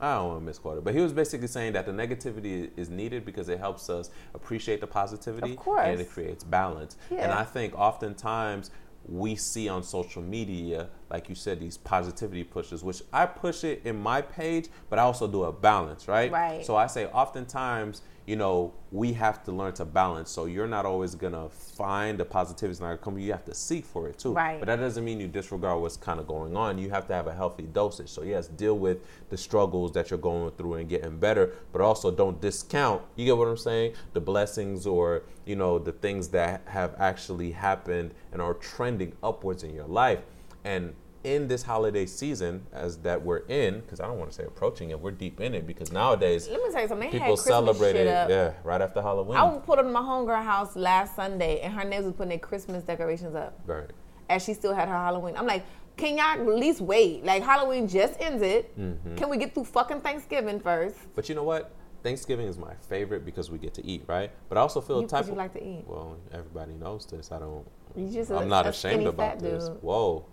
I 0.00 0.14
don't 0.14 0.28
want 0.28 0.40
to 0.40 0.44
misquote 0.44 0.78
it, 0.78 0.84
but 0.84 0.94
he 0.94 1.00
was 1.00 1.12
basically 1.12 1.48
saying 1.48 1.72
that 1.72 1.84
the 1.84 1.90
negativity 1.92 2.70
is 2.76 2.88
needed 2.88 3.24
because 3.24 3.48
it 3.48 3.58
helps 3.58 3.90
us 3.90 4.10
appreciate 4.32 4.80
the 4.80 4.86
positivity 4.86 5.52
Of 5.52 5.56
course. 5.56 5.80
and 5.84 6.00
it 6.00 6.08
creates 6.08 6.44
balance. 6.44 6.96
And 7.10 7.32
I 7.32 7.42
think 7.42 7.76
oftentimes 7.76 8.70
we 9.08 9.34
see 9.34 9.68
on 9.68 9.82
social 9.82 10.22
media, 10.22 10.88
like 11.10 11.28
you 11.28 11.34
said, 11.34 11.58
these 11.58 11.78
positivity 11.78 12.44
pushes, 12.44 12.84
which 12.84 13.02
I 13.12 13.26
push 13.26 13.64
it 13.64 13.82
in 13.84 13.96
my 13.96 14.20
page, 14.20 14.68
but 14.88 15.00
I 15.00 15.02
also 15.02 15.26
do 15.26 15.44
a 15.44 15.52
balance, 15.52 16.06
right? 16.06 16.30
Right. 16.30 16.64
So 16.64 16.76
I 16.76 16.86
say 16.86 17.06
oftentimes, 17.06 18.02
you 18.28 18.36
know, 18.36 18.74
we 18.92 19.14
have 19.14 19.42
to 19.42 19.52
learn 19.52 19.72
to 19.72 19.86
balance. 19.86 20.30
So 20.30 20.44
you're 20.44 20.66
not 20.66 20.84
always 20.84 21.14
gonna 21.14 21.48
find 21.48 22.18
the 22.18 22.26
positivity 22.26 22.72
is 22.72 22.78
not 22.78 23.00
gonna. 23.00 23.20
You 23.20 23.32
have 23.32 23.46
to 23.46 23.54
seek 23.54 23.86
for 23.86 24.06
it 24.06 24.18
too. 24.18 24.34
Right. 24.34 24.60
But 24.60 24.66
that 24.66 24.76
doesn't 24.76 25.02
mean 25.02 25.18
you 25.18 25.28
disregard 25.28 25.80
what's 25.80 25.96
kind 25.96 26.20
of 26.20 26.26
going 26.26 26.54
on. 26.54 26.76
You 26.76 26.90
have 26.90 27.06
to 27.06 27.14
have 27.14 27.26
a 27.26 27.32
healthy 27.32 27.62
dosage. 27.62 28.10
So 28.10 28.20
yes, 28.20 28.46
deal 28.46 28.78
with 28.78 28.98
the 29.30 29.38
struggles 29.38 29.92
that 29.92 30.10
you're 30.10 30.18
going 30.18 30.50
through 30.58 30.74
and 30.74 30.90
getting 30.90 31.16
better, 31.16 31.54
but 31.72 31.80
also 31.80 32.10
don't 32.10 32.38
discount. 32.38 33.00
You 33.16 33.24
get 33.24 33.38
what 33.38 33.48
I'm 33.48 33.56
saying? 33.56 33.94
The 34.12 34.20
blessings 34.20 34.86
or 34.86 35.22
you 35.46 35.56
know 35.56 35.78
the 35.78 35.92
things 35.92 36.28
that 36.28 36.60
have 36.66 36.96
actually 36.98 37.52
happened 37.52 38.12
and 38.32 38.42
are 38.42 38.52
trending 38.52 39.14
upwards 39.22 39.62
in 39.62 39.72
your 39.72 39.86
life. 39.86 40.20
And 40.64 40.92
in 41.34 41.48
this 41.48 41.62
holiday 41.62 42.06
season, 42.06 42.66
as 42.72 42.98
that 42.98 43.22
we're 43.22 43.44
in, 43.48 43.80
because 43.80 44.00
I 44.00 44.06
don't 44.06 44.18
want 44.18 44.30
to 44.30 44.36
say 44.36 44.44
approaching 44.44 44.90
it, 44.90 44.98
we're 45.00 45.10
deep 45.10 45.40
in 45.40 45.54
it 45.54 45.66
because 45.66 45.92
nowadays 45.92 46.48
Let 46.48 46.62
me 46.62 46.72
tell 46.72 46.82
you 46.82 46.88
something. 46.88 47.10
They 47.10 47.18
people 47.18 47.36
celebrate 47.36 47.96
it, 47.96 48.06
yeah, 48.06 48.52
right 48.64 48.80
after 48.80 49.02
Halloween. 49.02 49.36
I 49.36 49.58
put 49.58 49.78
up 49.78 49.86
in 49.86 49.92
my 49.92 50.00
homegirl 50.00 50.42
house 50.42 50.76
last 50.76 51.14
Sunday, 51.14 51.60
and 51.60 51.72
her 51.74 51.84
neighbors 51.84 52.06
was 52.06 52.14
putting 52.14 52.30
their 52.30 52.38
Christmas 52.38 52.82
decorations 52.82 53.34
up, 53.34 53.60
right. 53.66 53.90
as 54.28 54.44
she 54.44 54.54
still 54.54 54.74
had 54.74 54.88
her 54.88 54.94
Halloween. 54.94 55.36
I'm 55.36 55.46
like, 55.46 55.64
can 55.96 56.16
y'all 56.16 56.26
at 56.40 56.46
least 56.46 56.80
wait? 56.80 57.24
Like 57.24 57.42
Halloween 57.42 57.88
just 57.88 58.14
ended. 58.20 58.66
Mm-hmm. 58.78 59.16
Can 59.16 59.28
we 59.28 59.36
get 59.36 59.52
through 59.54 59.64
fucking 59.64 60.00
Thanksgiving 60.00 60.60
first? 60.60 60.96
But 61.14 61.28
you 61.28 61.34
know 61.34 61.42
what? 61.42 61.72
Thanksgiving 62.04 62.46
is 62.46 62.56
my 62.56 62.74
favorite 62.88 63.24
because 63.24 63.50
we 63.50 63.58
get 63.58 63.74
to 63.74 63.84
eat, 63.84 64.04
right? 64.06 64.30
But 64.48 64.56
I 64.56 64.60
also 64.60 64.80
feel 64.80 65.00
You- 65.02 65.08
type 65.08 65.26
you 65.26 65.32
of 65.32 65.38
like 65.38 65.52
to 65.54 65.62
eat. 65.62 65.84
Well, 65.86 66.16
everybody 66.32 66.74
knows 66.74 67.04
this. 67.06 67.32
I 67.32 67.40
don't. 67.40 67.66
You 67.96 68.08
just 68.08 68.30
a- 68.30 68.36
I'm 68.36 68.48
not 68.48 68.66
a 68.66 68.68
ashamed 68.68 69.06
about 69.06 69.40
this. 69.40 69.68
dude. 69.68 69.82
Whoa. 69.82 70.24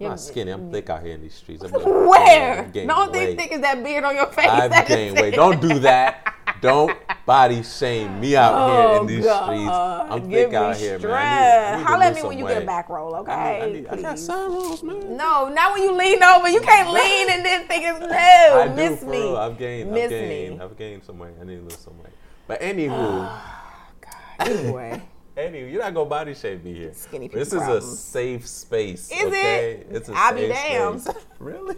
I'm 0.00 0.08
not 0.08 0.20
skinny. 0.20 0.50
I'm 0.50 0.70
thick 0.70 0.90
out 0.90 1.02
here 1.02 1.14
in 1.14 1.22
these 1.22 1.34
streets. 1.34 1.62
I'm 1.62 1.70
Where? 2.08 2.64
Gaining 2.72 2.88
The 2.88 2.96
only 2.96 3.12
thing 3.12 3.36
thick 3.36 3.52
is 3.52 3.60
that 3.60 3.82
beard 3.82 4.04
on 4.04 4.14
your 4.14 4.26
face. 4.26 4.48
I've 4.48 4.86
gained 4.88 5.16
weight. 5.18 5.34
Don't 5.34 5.60
do 5.60 5.78
that. 5.80 6.34
Don't 6.60 6.96
body 7.26 7.62
shame 7.62 8.20
me 8.20 8.36
out 8.36 8.70
here 8.70 8.96
in 8.96 9.02
oh, 9.02 9.06
these 9.06 9.26
Oh, 9.28 9.44
streets. 9.44 10.12
I'm 10.12 10.28
Give 10.30 10.50
thick 10.50 10.54
out 10.54 10.76
here, 10.76 10.98
man. 10.98 11.10
I 11.10 11.14
need, 11.14 11.74
I 11.74 11.76
need 11.76 11.86
Holla 11.86 12.04
at 12.06 12.14
me 12.14 12.22
when 12.22 12.38
you 12.38 12.44
weight. 12.44 12.54
get 12.54 12.62
a 12.62 12.66
back 12.66 12.88
roll, 12.88 13.14
okay? 13.16 13.32
I, 13.32 13.66
need, 13.66 13.86
I, 13.86 13.94
need, 13.96 14.04
I 14.04 14.10
got 14.10 14.18
sun 14.18 14.52
rolls, 14.52 14.82
man. 14.82 15.16
No, 15.16 15.48
not 15.48 15.72
when 15.74 15.82
you 15.82 15.92
lean 15.96 16.22
over. 16.22 16.48
You 16.48 16.60
can't 16.60 16.92
lean 16.92 17.30
and 17.30 17.44
then 17.44 17.66
think 17.68 17.84
it's 17.84 18.00
no. 18.00 18.60
I 18.60 18.74
miss 18.74 19.02
me. 19.02 19.18
real. 19.18 19.36
I've 19.36 19.58
gained. 19.58 19.92
Miss 19.92 20.04
I've 20.04 20.10
gained. 20.10 20.58
me. 20.58 20.64
I've 20.64 20.76
gained 20.76 21.04
some 21.04 21.18
weight. 21.18 21.34
I 21.40 21.44
need 21.44 21.56
to 21.56 21.62
lose 21.62 21.78
some 21.78 21.98
weight. 22.02 22.12
But 22.46 22.60
anywho, 22.60 23.40
Anyway, 24.38 25.02
Anyway, 25.36 25.70
you're 25.72 25.82
not 25.82 25.92
gonna 25.94 26.08
body 26.08 26.32
shame 26.34 26.62
me 26.62 26.72
here. 26.74 26.92
Skinny 26.94 27.28
people 27.28 27.40
This 27.40 27.52
is 27.52 27.62
a 27.62 27.80
safe 27.80 28.46
space. 28.46 29.10
Is 29.10 29.24
okay? 29.26 29.72
it? 29.72 29.86
It's 29.90 30.08
a 30.08 30.12
I'll 30.14 30.34
be 30.34 30.46
damned. 30.46 31.02
space. 31.02 31.16
really? 31.40 31.76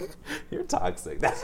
you're 0.50 0.62
toxic. 0.62 1.18
That's 1.20 1.42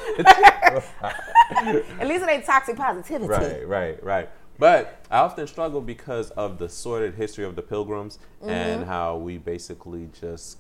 At 1.03 2.07
least 2.07 2.23
it 2.25 2.29
ain't 2.31 2.45
toxic 2.45 2.77
positivity. 2.77 3.29
right, 3.29 3.67
right, 3.67 4.05
right. 4.05 4.31
But 4.59 5.05
I 5.11 5.19
often 5.19 5.47
struggle 5.49 5.81
because 5.81 6.31
of 6.33 6.59
the 6.59 6.69
sordid 6.69 7.15
history 7.15 7.45
of 7.45 7.57
the 7.57 7.63
Pilgrims 7.63 8.19
Mm-hmm. 8.41 8.51
and 8.51 8.85
how 8.87 9.17
we 9.17 9.39
basically 9.39 10.09
just 10.21 10.59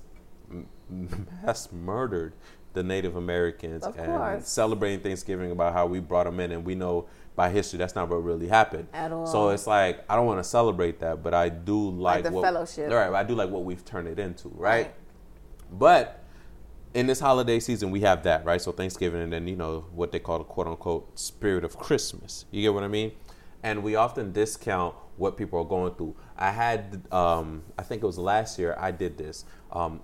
mass 0.88 1.70
murdered 1.72 2.32
the 2.74 2.82
Native 2.82 3.16
Americans 3.16 3.84
Of 3.84 3.96
and 3.98 4.06
course. 4.06 4.48
celebrating 4.48 5.00
Thanksgiving 5.00 5.50
about 5.50 5.72
how 5.74 5.86
we 5.86 6.00
brought 6.00 6.24
them 6.24 6.40
in, 6.40 6.52
and 6.52 6.64
we 6.64 6.74
know 6.74 7.06
by 7.34 7.48
history 7.48 7.78
that's 7.78 7.94
not 7.94 8.08
what 8.08 8.16
really 8.16 8.46
happened 8.46 8.86
At 8.92 9.10
all. 9.10 9.26
So 9.26 9.48
it's 9.50 9.66
like 9.66 10.04
I 10.08 10.16
don't 10.16 10.26
want 10.26 10.40
to 10.40 10.44
celebrate 10.48 11.00
that, 11.00 11.22
but 11.22 11.34
I 11.34 11.48
do 11.48 11.90
like, 11.90 12.24
the 12.24 12.30
what, 12.30 12.42
fellowship. 12.42 12.90
Right, 12.90 13.12
I 13.12 13.22
do 13.22 13.34
like 13.34 13.50
what 13.50 13.64
we've 13.64 13.84
turned 13.84 14.08
it 14.08 14.18
into, 14.18 14.48
right? 14.48 14.86
Right. 14.86 14.94
But 15.70 16.22
in 16.94 17.06
this 17.06 17.20
holiday 17.20 17.58
season, 17.58 17.90
we 17.90 18.00
have 18.00 18.22
that, 18.24 18.44
right? 18.44 18.60
So 18.60 18.72
Thanksgiving, 18.72 19.22
and 19.22 19.32
then 19.32 19.48
you 19.48 19.56
know 19.56 19.86
what 19.92 20.12
they 20.12 20.18
call 20.18 20.38
the 20.38 20.44
quote 20.44 20.66
unquote 20.66 21.18
spirit 21.18 21.64
of 21.64 21.78
Christmas. 21.78 22.44
You 22.50 22.62
get 22.62 22.74
what 22.74 22.84
I 22.84 22.88
mean? 22.88 23.12
And 23.62 23.82
we 23.82 23.94
often 23.96 24.32
discount 24.32 24.94
what 25.16 25.36
people 25.36 25.58
are 25.60 25.64
going 25.64 25.94
through. 25.94 26.16
I 26.36 26.50
had, 26.50 27.02
um, 27.12 27.62
I 27.78 27.82
think 27.82 28.02
it 28.02 28.06
was 28.06 28.18
last 28.18 28.58
year, 28.58 28.76
I 28.78 28.90
did 28.90 29.16
this. 29.16 29.44
Um, 29.70 30.00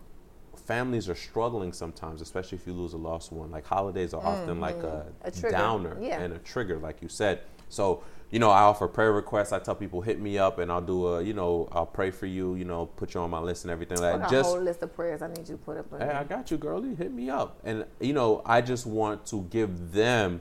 families 0.59 1.09
are 1.09 1.15
struggling 1.15 1.73
sometimes, 1.73 2.21
especially 2.21 2.59
if 2.59 2.67
you 2.67 2.73
lose 2.73 2.93
a 2.93 2.97
lost 2.99 3.33
one. 3.33 3.51
Like 3.51 3.67
holidays 3.67 4.15
are 4.15 4.25
often 4.25 4.61
like 4.61 4.77
a, 4.83 5.07
Mm-hmm. 5.25 5.47
A 5.47 5.51
downer 5.51 5.97
Yeah. 6.01 6.21
and 6.21 6.35
a 6.35 6.39
trigger, 6.39 6.79
like 6.79 7.03
you 7.03 7.09
said. 7.09 7.41
So, 7.69 8.03
you 8.31 8.39
know, 8.39 8.51
I 8.51 8.61
offer 8.63 8.89
prayer 8.89 9.13
requests. 9.13 9.53
I 9.53 9.59
tell 9.59 9.75
people 9.75 10.01
hit 10.01 10.21
me 10.21 10.39
up, 10.39 10.59
and 10.59 10.71
I'll 10.73 10.81
do 10.83 11.07
a, 11.07 11.23
you 11.23 11.33
know, 11.35 11.69
I'll 11.73 11.87
pray 11.87 12.11
for 12.11 12.27
you. 12.27 12.55
You 12.55 12.65
know, 12.65 12.87
put 12.87 13.15
you 13.15 13.21
on 13.21 13.31
my 13.31 13.39
list 13.41 13.65
and 13.65 13.71
everything 13.71 13.99
like 14.01 14.21
that. 14.21 14.31
Just 14.31 14.49
a 14.51 14.53
whole 14.55 14.63
list 14.63 14.83
of 14.83 14.95
prayers 14.95 15.23
I 15.23 15.29
need 15.29 15.41
you 15.41 15.45
to 15.45 15.57
put 15.57 15.79
up. 15.79 15.87
Hey, 15.91 15.99
there. 15.99 16.17
I 16.17 16.25
got 16.25 16.51
you, 16.51 16.57
girlie. 16.57 16.95
Hit 16.95 17.13
me 17.13 17.31
up. 17.31 17.59
And 17.65 17.85
you 18.01 18.13
know, 18.13 18.43
I 18.45 18.61
just 18.61 18.87
want 18.87 19.25
to 19.27 19.43
give 19.51 19.93
them 19.93 20.41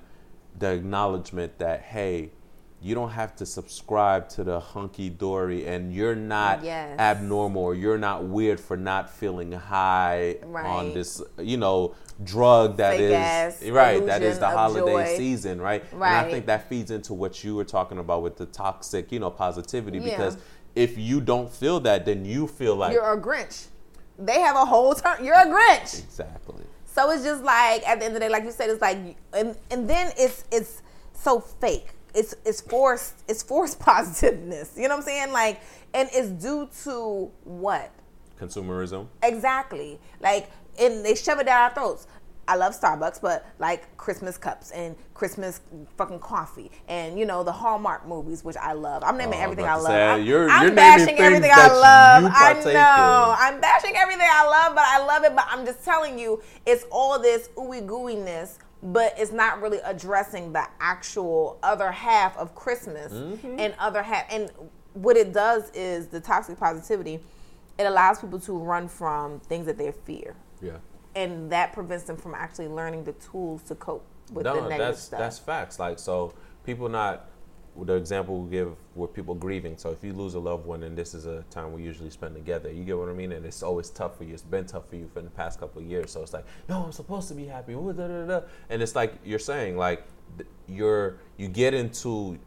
the 0.57 0.71
acknowledgement 0.71 1.59
that 1.59 1.81
hey, 1.81 2.31
you 2.81 2.93
don't 2.93 3.09
have 3.09 3.35
to 3.35 3.45
subscribe 3.45 4.29
to 4.29 4.43
the 4.43 4.59
hunky 4.59 5.09
dory, 5.09 5.65
and 5.67 5.93
you're 5.93 6.15
not 6.15 6.63
Yes. 6.63 6.99
abnormal, 6.99 7.63
or 7.63 7.75
you're 7.75 7.97
not 7.97 8.23
weird 8.25 8.59
for 8.59 8.77
not 8.77 9.09
feeling 9.09 9.51
high 9.51 10.37
on 10.53 10.93
this, 10.93 11.21
you 11.39 11.57
know, 11.57 11.95
drug 12.23 12.77
that 12.77 12.97
Fake 12.97 13.63
is 13.63 13.71
right. 13.71 14.05
That 14.05 14.21
is 14.21 14.37
the 14.39 14.47
holiday 14.49 14.91
joy. 15.05 15.17
season, 15.17 15.59
right? 15.59 15.83
right 15.93 16.17
And 16.19 16.27
I 16.27 16.31
think 16.31 16.45
that 16.45 16.69
feeds 16.69 16.91
into 16.91 17.13
what 17.13 17.43
you 17.43 17.55
were 17.55 17.63
talking 17.65 17.97
about 17.97 18.21
with 18.21 18.37
the 18.37 18.45
toxic, 18.45 19.11
you 19.11 19.19
know, 19.19 19.31
positivity. 19.31 19.97
Yeah. 19.99 20.09
Because 20.11 20.37
if 20.75 20.97
you 20.97 21.19
don't 21.21 21.51
feel 21.51 21.79
that, 21.81 22.05
then 22.05 22.25
you 22.25 22.45
feel 22.47 22.75
like 22.75 22.93
You're 22.93 23.11
a 23.13 23.19
Grinch. 23.19 23.67
They 24.19 24.39
have 24.41 24.55
a 24.55 24.65
whole 24.65 24.93
turn. 24.93 25.23
You're 25.25 25.35
a 25.35 25.45
Grinch. 25.45 26.03
exactly. 26.03 26.63
So 26.85 27.09
it's 27.11 27.23
just 27.23 27.43
like 27.43 27.87
at 27.87 27.99
the 27.99 28.05
end 28.05 28.15
of 28.15 28.21
the 28.21 28.27
day, 28.27 28.29
like 28.29 28.43
you 28.43 28.51
said, 28.51 28.69
it's 28.69 28.81
like, 28.81 28.97
and 29.33 29.55
and 29.71 29.87
then 29.89 30.11
it's 30.17 30.43
it's 30.51 30.81
so 31.13 31.39
fake. 31.39 31.89
It's 32.17 32.35
it's 32.45 32.61
forced. 32.61 33.23
It's 33.27 33.43
forced 33.43 33.79
positiveness. 33.91 34.73
You 34.75 34.83
know 34.83 34.95
what 34.95 35.01
I'm 35.01 35.03
saying? 35.03 35.31
Like, 35.31 35.61
and 35.93 36.09
it's 36.11 36.29
due 36.29 36.67
to 36.83 37.31
what 37.43 37.91
Consumerism. 38.39 39.07
exactly? 39.23 39.99
Like, 40.19 40.49
and 40.79 41.03
they 41.05 41.15
shove 41.15 41.39
it 41.39 41.45
down 41.45 41.61
our 41.69 41.73
throats. 41.73 42.07
I 42.49 42.55
love 42.55 42.79
Starbucks, 42.79 43.19
but 43.21 43.45
like 43.59 43.97
Christmas 43.97 44.37
cups 44.37 44.71
and 44.71 44.95
Christmas 45.13 45.59
fucking 45.97 46.19
coffee, 46.19 46.71
and 46.87 47.19
you 47.19 47.25
know 47.25 47.43
the 47.43 47.51
Hallmark 47.51 48.07
movies, 48.07 48.41
which 48.41 48.55
I 48.55 48.71
love. 48.71 49.03
I'm 49.03 49.17
naming 49.17 49.39
Oh, 49.39 49.43
everything 49.43 49.65
I 49.65 49.75
love. 49.75 49.87
say, 49.87 50.07
I'm, 50.07 50.23
you're- 50.23 50.49
I'm 50.49 50.63
you're 50.67 50.71
bashing 50.75 51.19
everything 51.19 51.51
I 51.53 51.67
love. 51.67 52.31
I 52.33 52.53
know. 52.53 52.69
in. 52.69 52.73
I'm 53.55 53.59
bashing 53.59 53.97
everything 53.97 54.27
I 54.31 54.47
love, 54.47 54.75
but 54.75 54.85
I 54.87 55.05
love 55.05 55.25
it. 55.25 55.35
But 55.35 55.45
I'm 55.49 55.65
just 55.65 55.83
telling 55.83 56.17
you, 56.17 56.41
it's 56.65 56.85
all 56.89 57.19
this 57.19 57.49
ooey 57.57 57.85
gooiness, 57.85 58.59
but 58.83 59.13
it's 59.17 59.31
not 59.31 59.61
really 59.61 59.79
addressing 59.83 60.53
the 60.53 60.65
actual 60.79 61.57
other 61.63 61.91
half 61.91 62.37
of 62.37 62.53
Christmas 62.55 63.11
Mm-hmm. 63.13 63.59
and 63.59 63.73
other 63.79 64.03
half. 64.03 64.25
And 64.31 64.51
what 64.93 65.17
it 65.17 65.33
does 65.33 65.69
is 65.71 66.07
the 66.07 66.19
toxic 66.19 66.59
positivity. 66.59 67.19
It 67.79 67.83
allows 67.85 68.19
people 68.19 68.39
to 68.41 68.57
run 68.57 68.87
from 68.87 69.39
things 69.41 69.65
that 69.67 69.77
they 69.77 69.91
fear, 69.91 70.35
Yeah. 70.61 70.77
and 71.15 71.51
that 71.51 71.73
prevents 71.73 72.05
them 72.05 72.17
from 72.17 72.33
actually 72.33 72.67
learning 72.67 73.03
the 73.03 73.13
tools 73.13 73.63
to 73.63 73.75
cope 73.75 74.05
with 74.31 74.43
the 74.45 74.53
No, 74.53 74.61
negative 74.61 74.77
that's 74.79 75.01
stuff. 75.01 75.19
that's 75.19 75.39
facts. 75.39 75.79
Like 75.79 75.99
so, 75.99 76.33
people 76.63 76.89
not 76.89 77.29
the 77.85 77.93
example 77.93 78.41
we 78.41 78.49
give 78.49 78.75
with 78.95 79.13
people 79.13 79.35
grieving. 79.35 79.77
So 79.77 79.91
if 79.91 80.03
you 80.03 80.13
lose 80.13 80.33
a 80.33 80.39
loved 80.39 80.65
one, 80.65 80.83
and 80.83 80.97
this 80.97 81.13
is 81.13 81.25
a 81.25 81.43
time 81.49 81.73
we 81.73 81.83
usually 81.83 82.09
spend 82.09 82.35
together, 82.35 82.71
you 82.71 82.83
get 82.83 82.97
what 82.97 83.09
I 83.09 83.13
mean. 83.13 83.31
And 83.31 83.45
it's 83.45 83.63
always 83.63 83.89
tough 83.89 84.17
for 84.17 84.23
you. 84.23 84.33
It's 84.33 84.41
been 84.41 84.65
tough 84.65 84.89
for 84.89 84.95
you 84.95 85.09
for 85.13 85.21
the 85.21 85.29
past 85.29 85.59
couple 85.59 85.81
of 85.81 85.87
years. 85.87 86.11
So 86.11 86.21
it's 86.21 86.33
like, 86.33 86.45
no, 86.67 86.85
I'm 86.85 86.91
supposed 86.91 87.27
to 87.29 87.33
be 87.33 87.45
happy. 87.45 87.73
Ooh, 87.73 87.93
da, 87.93 88.07
da, 88.07 88.25
da. 88.25 88.41
And 88.69 88.81
it's 88.81 88.95
like 88.95 89.13
you're 89.23 89.39
saying, 89.39 89.77
like 89.77 90.03
you're 90.67 91.17
you 91.37 91.47
get 91.47 91.73
into 91.73 92.37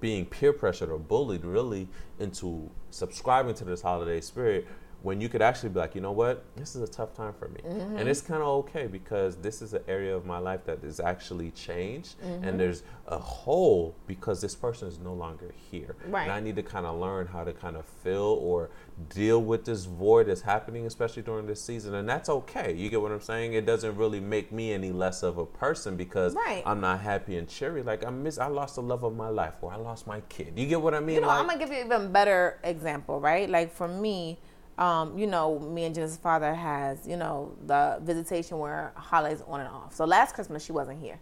being 0.00 0.26
peer 0.26 0.52
pressured 0.52 0.90
or 0.90 0.98
bullied 0.98 1.44
really 1.44 1.88
into 2.18 2.68
subscribing 2.90 3.54
to 3.54 3.64
this 3.64 3.80
holiday 3.80 4.20
spirit 4.20 4.66
when 5.02 5.20
you 5.20 5.28
could 5.28 5.42
actually 5.42 5.68
be 5.68 5.80
like, 5.80 5.94
you 5.94 6.00
know 6.00 6.12
what, 6.12 6.44
this 6.56 6.76
is 6.76 6.82
a 6.88 6.92
tough 6.92 7.12
time 7.14 7.32
for 7.38 7.48
me, 7.48 7.60
Mm-hmm. 7.64 7.96
and 7.96 8.08
it's 8.08 8.20
kind 8.20 8.40
of 8.42 8.48
okay 8.48 8.86
because 8.86 9.36
this 9.36 9.60
is 9.60 9.74
an 9.74 9.82
area 9.88 10.14
of 10.16 10.24
my 10.24 10.38
life 10.38 10.64
that 10.66 10.82
is 10.84 11.00
actually 11.00 11.50
changed, 11.50 12.20
Mm-hmm. 12.20 12.44
and 12.44 12.58
there's 12.60 12.82
a 13.08 13.18
hole 13.18 13.96
because 14.06 14.40
this 14.40 14.54
person 14.54 14.86
is 14.88 14.98
no 14.98 15.12
longer 15.12 15.52
here, 15.70 15.96
Right. 16.08 16.22
and 16.22 16.32
I 16.32 16.40
need 16.40 16.56
to 16.56 16.62
kind 16.62 16.86
of 16.86 16.98
learn 17.00 17.26
how 17.26 17.42
to 17.44 17.52
kind 17.52 17.76
of 17.76 17.84
fill 17.84 18.38
or 18.40 18.70
deal 19.08 19.42
with 19.42 19.64
this 19.64 19.86
void 19.86 20.28
that's 20.28 20.42
happening, 20.42 20.86
especially 20.86 21.22
during 21.22 21.46
this 21.46 21.60
season, 21.60 21.94
and 21.94 22.08
that's 22.08 22.28
okay. 22.28 22.72
You 22.72 22.88
get 22.88 23.02
what 23.02 23.10
I'm 23.10 23.20
saying? 23.20 23.54
It 23.54 23.66
doesn't 23.66 23.96
really 23.96 24.20
make 24.20 24.52
me 24.52 24.72
any 24.72 24.92
less 24.92 25.22
of 25.24 25.36
a 25.38 25.46
person 25.46 25.96
because 25.96 26.34
Right. 26.34 26.62
I'm 26.64 26.80
not 26.80 27.00
happy 27.00 27.36
and 27.38 27.48
cheery. 27.48 27.82
Like 27.82 28.04
I 28.04 28.10
miss, 28.10 28.38
I 28.38 28.46
lost 28.46 28.76
the 28.76 28.82
love 28.82 29.02
of 29.02 29.16
my 29.16 29.28
life, 29.28 29.54
or 29.62 29.72
I 29.72 29.76
lost 29.76 30.06
my 30.06 30.20
kid. 30.28 30.52
You 30.56 30.66
get 30.66 30.80
what 30.80 30.94
I 30.94 31.00
mean? 31.00 31.16
You 31.16 31.20
know, 31.22 31.26
like, 31.28 31.40
I'm 31.40 31.46
gonna 31.46 31.58
give 31.58 31.70
you 31.70 31.80
an 31.80 31.86
even 31.86 32.12
better 32.12 32.58
example, 32.62 33.18
right? 33.20 33.48
Like 33.50 33.72
for 33.74 33.88
me, 33.88 34.38
um, 34.78 35.18
you 35.18 35.26
know, 35.26 35.58
me 35.58 35.84
and 35.84 35.94
Jen's 35.94 36.16
father 36.16 36.54
has, 36.54 37.06
you 37.06 37.16
know, 37.16 37.54
the 37.66 37.98
visitation 38.02 38.58
where 38.58 38.92
holidays 38.96 39.42
on 39.46 39.60
and 39.60 39.68
off. 39.68 39.94
So 39.94 40.04
last 40.04 40.34
Christmas 40.34 40.64
she 40.64 40.72
wasn't 40.72 41.00
here. 41.00 41.18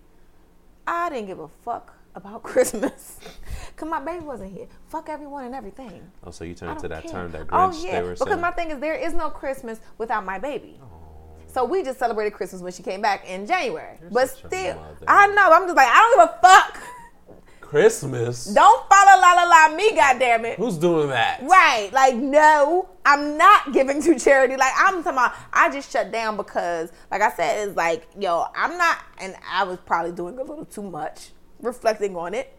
I 0.87 1.11
didn't 1.11 1.27
give 1.27 1.39
a 1.41 1.49
fuck 1.49 1.95
about 2.15 2.43
Christmas. 2.51 3.19
Cause 3.77 3.89
my 3.89 4.01
baby 4.05 4.25
wasn't 4.25 4.53
here. 4.57 4.67
Fuck 4.89 5.09
everyone 5.09 5.45
and 5.45 5.55
everything. 5.55 6.03
oh, 6.25 6.31
so 6.31 6.45
you 6.45 6.55
turned 6.55 6.79
to 6.81 6.89
don't 6.89 6.91
that 6.91 7.03
care. 7.05 7.13
term, 7.13 7.33
that 7.33 7.47
Oh 7.53 7.71
yeah, 7.85 8.01
they 8.01 8.03
were 8.07 8.13
because 8.15 8.29
saying. 8.29 8.41
my 8.41 8.51
thing 8.51 8.71
is 8.71 8.79
there 8.79 8.95
is 8.95 9.15
no 9.15 9.31
Christmas 9.31 9.81
without 9.99 10.25
my 10.25 10.39
baby. 10.39 10.81
So 11.47 11.65
we 11.65 11.83
just 11.83 11.99
celebrated 11.99 12.33
Christmas 12.35 12.63
when 12.63 12.73
she 12.73 12.83
came 12.85 13.01
back 13.03 13.29
in 13.29 13.45
January. 13.47 13.99
but 14.13 14.31
such 14.31 14.45
a 14.45 14.47
still. 14.49 14.85
I 15.09 15.27
know. 15.29 15.51
I'm 15.53 15.65
just 15.65 15.77
like 15.77 15.89
I 15.89 15.97
don't 16.17 16.29
give 16.29 16.37
a 16.37 16.41
fuck. 16.41 16.83
Christmas. 17.71 18.47
Don't 18.47 18.89
follow 18.89 19.21
la 19.21 19.33
la 19.33 19.45
la 19.45 19.77
me, 19.77 19.95
goddamn 19.95 20.45
it. 20.45 20.59
Who's 20.59 20.77
doing 20.77 21.09
that? 21.11 21.41
Right. 21.41 21.89
Like, 21.93 22.17
no, 22.17 22.89
I'm 23.07 23.39
not 23.39 23.73
giving 23.73 24.03
to 24.03 24.19
charity. 24.19 24.57
Like, 24.57 24.73
I'm 24.77 25.05
talking 25.05 25.13
about, 25.13 25.35
I 25.53 25.71
just 25.71 25.93
shut 25.93 26.11
down 26.11 26.37
because, 26.37 26.91
like 27.13 27.23
I 27.23 27.31
said, 27.31 27.69
it's 27.69 27.77
like, 27.77 28.09
yo, 28.19 28.47
I'm 28.57 28.77
not, 28.77 28.99
and 29.21 29.37
I 29.49 29.63
was 29.63 29.79
probably 29.87 30.11
doing 30.11 30.37
a 30.41 30.43
little 30.43 30.65
too 30.65 30.83
much, 30.83 31.31
reflecting 31.63 32.17
on 32.17 32.35
it. 32.35 32.53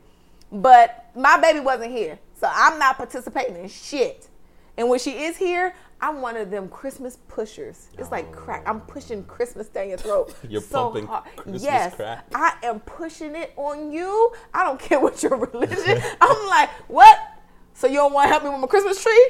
But 0.50 1.10
my 1.14 1.38
baby 1.42 1.60
wasn't 1.60 1.92
here. 1.92 2.18
So 2.40 2.50
I'm 2.50 2.80
not 2.80 2.96
participating 2.96 3.58
in 3.58 3.68
shit. 3.68 4.30
And 4.78 4.88
when 4.88 5.00
she 5.00 5.26
is 5.26 5.36
here, 5.36 5.76
I'm 6.02 6.22
one 6.22 6.36
of 6.36 6.50
them 6.50 6.68
Christmas 6.68 7.18
pushers. 7.28 7.90
It's 7.98 8.12
like 8.12 8.32
crack. 8.32 8.64
I'm 8.66 8.78
oh. 8.78 8.92
pushing 8.92 9.24
Christmas 9.26 9.68
down 9.68 9.90
your 9.90 9.98
throat. 9.98 10.36
You're 10.50 10.62
so 10.62 10.86
pumping 10.86 11.06
hard. 11.06 11.26
Christmas 11.36 11.64
yes, 11.64 11.96
crack. 11.96 12.26
I 12.34 12.56
am 12.64 12.80
pushing 12.82 13.36
it 13.36 13.54
on 13.56 13.92
you. 13.92 14.34
I 14.54 14.64
don't 14.64 14.80
care 14.88 15.00
what 15.00 15.22
your 15.22 15.38
religion. 15.38 16.02
I'm 16.20 16.48
like, 16.48 16.70
what? 16.88 17.18
So 17.74 17.88
you 17.88 17.96
don't 17.96 18.14
want 18.14 18.26
to 18.26 18.30
help 18.30 18.44
me 18.44 18.50
with 18.50 18.60
my 18.60 18.68
Christmas 18.68 19.02
tree? 19.02 19.30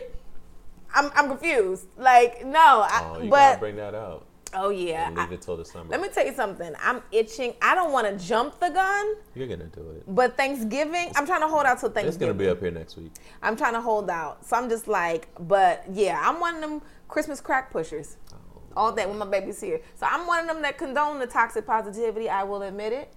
I'm, 0.93 1.11
I'm 1.15 1.27
confused. 1.27 1.87
Like, 1.97 2.45
no, 2.45 2.85
I, 2.87 3.13
Oh, 3.15 3.21
you 3.21 3.29
but 3.29 3.37
gotta 3.37 3.59
bring 3.59 3.75
that 3.75 3.95
out 3.95 4.25
oh 4.53 4.69
yeah. 4.69 5.07
and 5.07 5.17
leave 5.17 5.31
I- 5.31 5.33
it 5.33 5.41
till 5.41 5.57
December. 5.57 5.89
let 5.91 6.01
me 6.01 6.09
tell 6.09 6.25
you 6.25 6.33
something. 6.33 6.73
I'm 6.81 7.01
itching. 7.11 7.53
I 7.61 7.75
don't 7.75 7.91
want 7.91 8.07
to 8.07 8.25
jump 8.25 8.59
the 8.59 8.69
gun, 8.69 9.15
You're 9.35 9.47
gonna 9.47 9.65
do 9.67 9.81
it. 9.97 10.03
but 10.07 10.37
Thanksgiving, 10.37 11.11
I'm 11.15 11.25
trying 11.25 11.41
to 11.41 11.47
hold 11.47 11.65
out 11.65 11.79
till 11.79 11.89
Thanksgiving. 11.89 12.07
It's 12.07 12.17
gonna 12.17 12.33
be 12.33 12.47
up 12.49 12.59
here 12.59 12.71
next 12.71 12.97
week. 12.97 13.11
I'm 13.41 13.55
trying 13.55 13.73
to 13.73 13.81
hold 13.81 14.09
out. 14.09 14.45
So 14.45 14.55
I'm 14.57 14.69
just 14.69 14.87
like, 14.87 15.27
but 15.39 15.83
yeah, 15.91 16.19
I'm 16.23 16.39
one 16.39 16.55
of 16.55 16.61
them 16.61 16.81
Christmas 17.07 17.39
crack 17.41 17.71
pushers. 17.71 18.17
Oh. 18.33 18.37
All 18.77 18.91
day 18.93 19.05
when 19.05 19.17
my 19.17 19.25
baby's 19.25 19.59
here. 19.59 19.81
So 19.95 20.05
I'm 20.09 20.25
one 20.27 20.39
of 20.41 20.47
them 20.47 20.61
that 20.61 20.77
condone 20.77 21.19
the 21.19 21.27
toxic 21.27 21.65
positivity. 21.65 22.29
I 22.29 22.43
will 22.43 22.61
admit 22.61 22.93
it. 22.93 23.13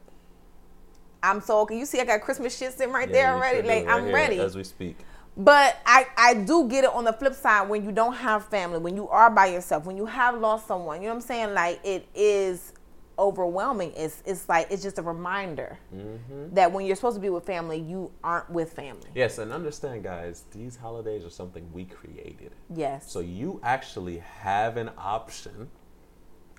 I'm 1.23 1.41
so 1.41 1.61
okay. 1.61 1.79
You 1.79 1.87
see, 1.87 2.01
I 2.01 2.05
got 2.05 2.21
Christmas 2.21 2.57
shit 2.57 2.73
sitting 2.73 2.93
right 2.93 3.11
there 3.11 3.23
Yeah, 3.29 3.31
you 3.31 3.37
already. 3.39 3.59
sure 3.69 3.77
like 3.77 3.87
right 3.87 3.95
I'm 4.03 4.13
ready. 4.13 4.39
as 4.41 4.57
we 4.57 4.65
speak. 4.65 4.99
But 5.37 5.81
I, 5.85 6.07
I 6.17 6.35
do 6.35 6.69
get 6.69 6.85
it 6.85 6.91
on 6.91 7.05
the 7.05 7.13
flip 7.13 7.35
side 7.35 7.69
when 7.69 7.85
you 7.85 7.91
don't 7.91 8.15
have 8.15 8.47
family, 8.47 8.79
when 8.79 8.95
you 8.95 9.09
are 9.09 9.31
by 9.31 9.47
yourself, 9.47 9.85
when 9.85 9.97
you 9.97 10.07
have 10.07 10.39
lost 10.39 10.69
someone. 10.69 11.03
You 11.03 11.09
know 11.09 11.15
what 11.15 11.23
I'm 11.23 11.27
saying? 11.27 11.55
Like 11.55 11.81
it 11.83 12.07
is 12.15 12.73
overwhelming. 13.19 13.93
It's 13.97 14.23
it's 14.25 14.49
like 14.49 14.69
it's 14.71 14.83
just 14.83 14.99
a 14.99 15.03
reminder 15.03 15.79
mm-hmm. 15.95 16.55
that 16.55 16.71
when 16.71 16.87
you're 16.87 16.97
supposed 16.97 17.17
to 17.17 17.21
be 17.21 17.31
with 17.31 17.45
family, 17.45 17.79
you 17.79 18.13
aren't 18.23 18.49
with 18.51 18.73
family. 18.73 19.09
Yes, 19.15 19.39
and 19.39 19.53
understand, 19.53 20.05
guys, 20.05 20.45
these 20.53 20.77
holidays 20.77 21.25
are 21.25 21.31
something 21.31 21.69
we 21.73 21.85
created. 21.85 22.53
Yes. 22.75 23.11
So 23.11 23.21
you 23.21 23.61
actually 23.63 24.19
have 24.19 24.77
an 24.77 24.91
option 24.97 25.69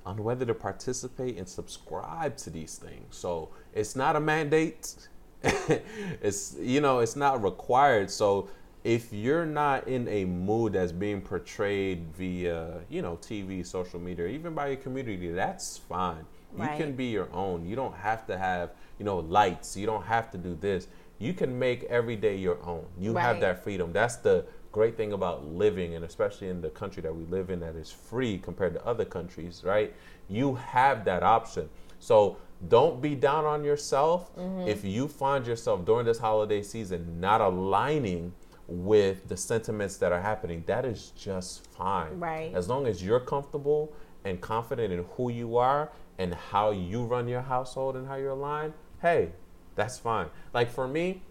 on 0.06 0.24
whether 0.24 0.46
to 0.46 0.54
participate 0.54 1.38
and 1.38 1.48
subscribe 1.48 2.38
to 2.38 2.50
these 2.50 2.78
things. 2.78 3.16
So 3.16 3.50
it's 3.74 3.96
not 3.96 4.16
a 4.16 4.20
mandate. 4.20 5.08
it's 5.44 6.56
you 6.60 6.82
know, 6.82 7.00
it's 7.00 7.16
not 7.16 7.42
required. 7.44 8.12
So 8.12 8.50
if 8.86 9.12
you're 9.12 9.48
not 9.48 9.88
in 9.88 10.08
a 10.08 10.26
mood 10.26 10.74
that's 10.74 10.92
being 10.92 11.20
portrayed 11.20 12.06
via, 12.16 12.82
you 12.88 13.02
know, 13.02 13.18
TV, 13.18 13.66
social 13.66 14.00
media, 14.00 14.28
even 14.28 14.54
by 14.54 14.68
your 14.68 14.78
community, 14.78 15.32
that's 15.32 15.80
fine. 15.80 16.24
Right. 16.54 16.72
You 16.72 16.78
can 16.86 16.96
be 16.96 17.06
your 17.06 17.28
own. 17.34 17.66
You 17.66 17.76
don't 17.76 17.96
have 17.96 18.28
to 18.28 18.38
have, 18.38 18.70
you 19.00 19.06
know, 19.06 19.18
lights. 19.18 19.76
You 19.76 19.88
don't 19.88 20.06
have 20.06 20.30
to 20.32 20.38
do 20.38 20.56
this. 20.62 20.88
You 21.18 21.34
can 21.34 21.58
make 21.58 21.84
every 21.86 22.16
day 22.16 22.36
your 22.38 22.64
own. 22.64 22.86
You 23.00 23.16
have 23.16 23.40
that 23.40 23.64
freedom. 23.64 23.92
That's 23.92 24.18
the 24.18 24.46
great 24.72 24.96
thing 24.96 25.14
about 25.14 25.46
living, 25.48 25.96
and 25.96 26.06
especially 26.06 26.50
in 26.50 26.62
the 26.62 26.70
country 26.70 27.02
that 27.02 27.16
we 27.16 27.24
live 27.26 27.50
in 27.50 27.62
that 27.62 27.76
is 27.76 27.90
free 27.90 28.38
compared 28.38 28.76
to 28.76 28.86
other 28.86 29.06
countries, 29.06 29.64
right? 29.66 29.94
You 30.30 30.56
have 30.56 31.06
that 31.06 31.24
option. 31.24 31.70
So 32.00 32.38
don't 32.70 33.02
be 33.02 33.16
down 33.16 33.46
on 33.46 33.64
yourself 33.64 34.32
Mm-hmm. 34.38 34.68
if 34.68 34.84
you 34.86 35.08
find 35.08 35.48
yourself 35.48 35.86
during 35.86 36.06
this 36.06 36.20
holiday 36.20 36.62
season 36.62 37.20
not 37.20 37.42
aligning 37.42 38.34
with 38.68 39.28
the 39.28 39.38
sentiments 39.38 39.98
that 39.98 40.12
are 40.12 40.22
happening. 40.22 40.64
That 40.66 40.86
is 40.86 41.12
just 41.16 41.66
fine. 41.68 42.20
Right. 42.20 42.54
As 42.54 42.68
long 42.68 42.88
as 42.88 43.04
you're 43.04 43.20
comfortable 43.20 43.94
and 44.24 44.42
confident 44.42 44.92
in 44.92 45.06
who 45.16 45.30
you 45.30 45.58
are 45.58 45.92
and 46.18 46.34
how 46.34 46.72
you 46.72 47.04
run 47.04 47.28
your 47.28 47.42
household 47.42 47.96
and 47.96 48.08
how 48.08 48.16
you're 48.16 48.32
aligned, 48.32 48.74
hey, 49.02 49.32
that's 49.76 50.00
fine. 50.00 50.28
Like 50.54 50.72
for 50.72 50.88
me, 50.88 51.22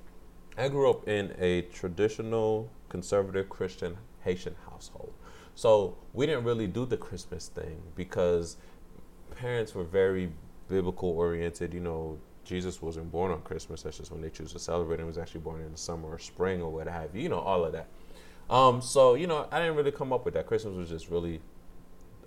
I 0.57 0.69
grew 0.69 0.91
up 0.91 1.09
in 1.09 1.35
a 1.39 1.63
traditional 1.63 2.71
conservative 2.89 3.49
Christian 3.49 3.97
Haitian 4.21 4.55
household. 4.71 5.13
So 5.55 5.97
we 6.13 6.27
didn't 6.27 6.45
really 6.45 6.67
do 6.67 6.87
the 6.87 6.97
Christmas 6.97 7.49
thing 7.49 7.83
because 7.97 8.57
parents 9.37 9.75
were 9.75 9.85
very 9.85 10.33
biblical 10.69 11.11
oriented. 11.11 11.75
You 11.75 11.81
know, 11.81 12.19
Jesus 12.45 12.81
wasn't 12.83 13.11
born 13.11 13.33
on 13.33 13.41
Christmas. 13.43 13.83
That's 13.83 13.97
just 13.99 14.11
when 14.13 14.21
they 14.21 14.31
choose 14.31 14.53
to 14.53 14.59
celebrate. 14.59 14.99
He 14.99 15.05
was 15.05 15.19
actually 15.19 15.41
born 15.41 15.61
in 15.63 15.73
the 15.73 15.79
summer 15.79 16.09
or 16.09 16.19
spring 16.19 16.61
or 16.63 16.71
what 16.71 16.87
have 16.87 17.15
you. 17.15 17.23
You 17.23 17.29
know, 17.31 17.39
all 17.41 17.65
of 17.65 17.73
that. 17.73 17.89
Um, 18.51 18.81
so 18.83 19.15
you 19.15 19.27
know, 19.27 19.49
I 19.51 19.61
didn't 19.61 19.77
really 19.77 19.93
come 19.93 20.13
up 20.13 20.25
with 20.25 20.35
that. 20.35 20.47
Christmas 20.47 20.75
was 20.77 20.89
just 20.89 21.09
really 21.11 21.41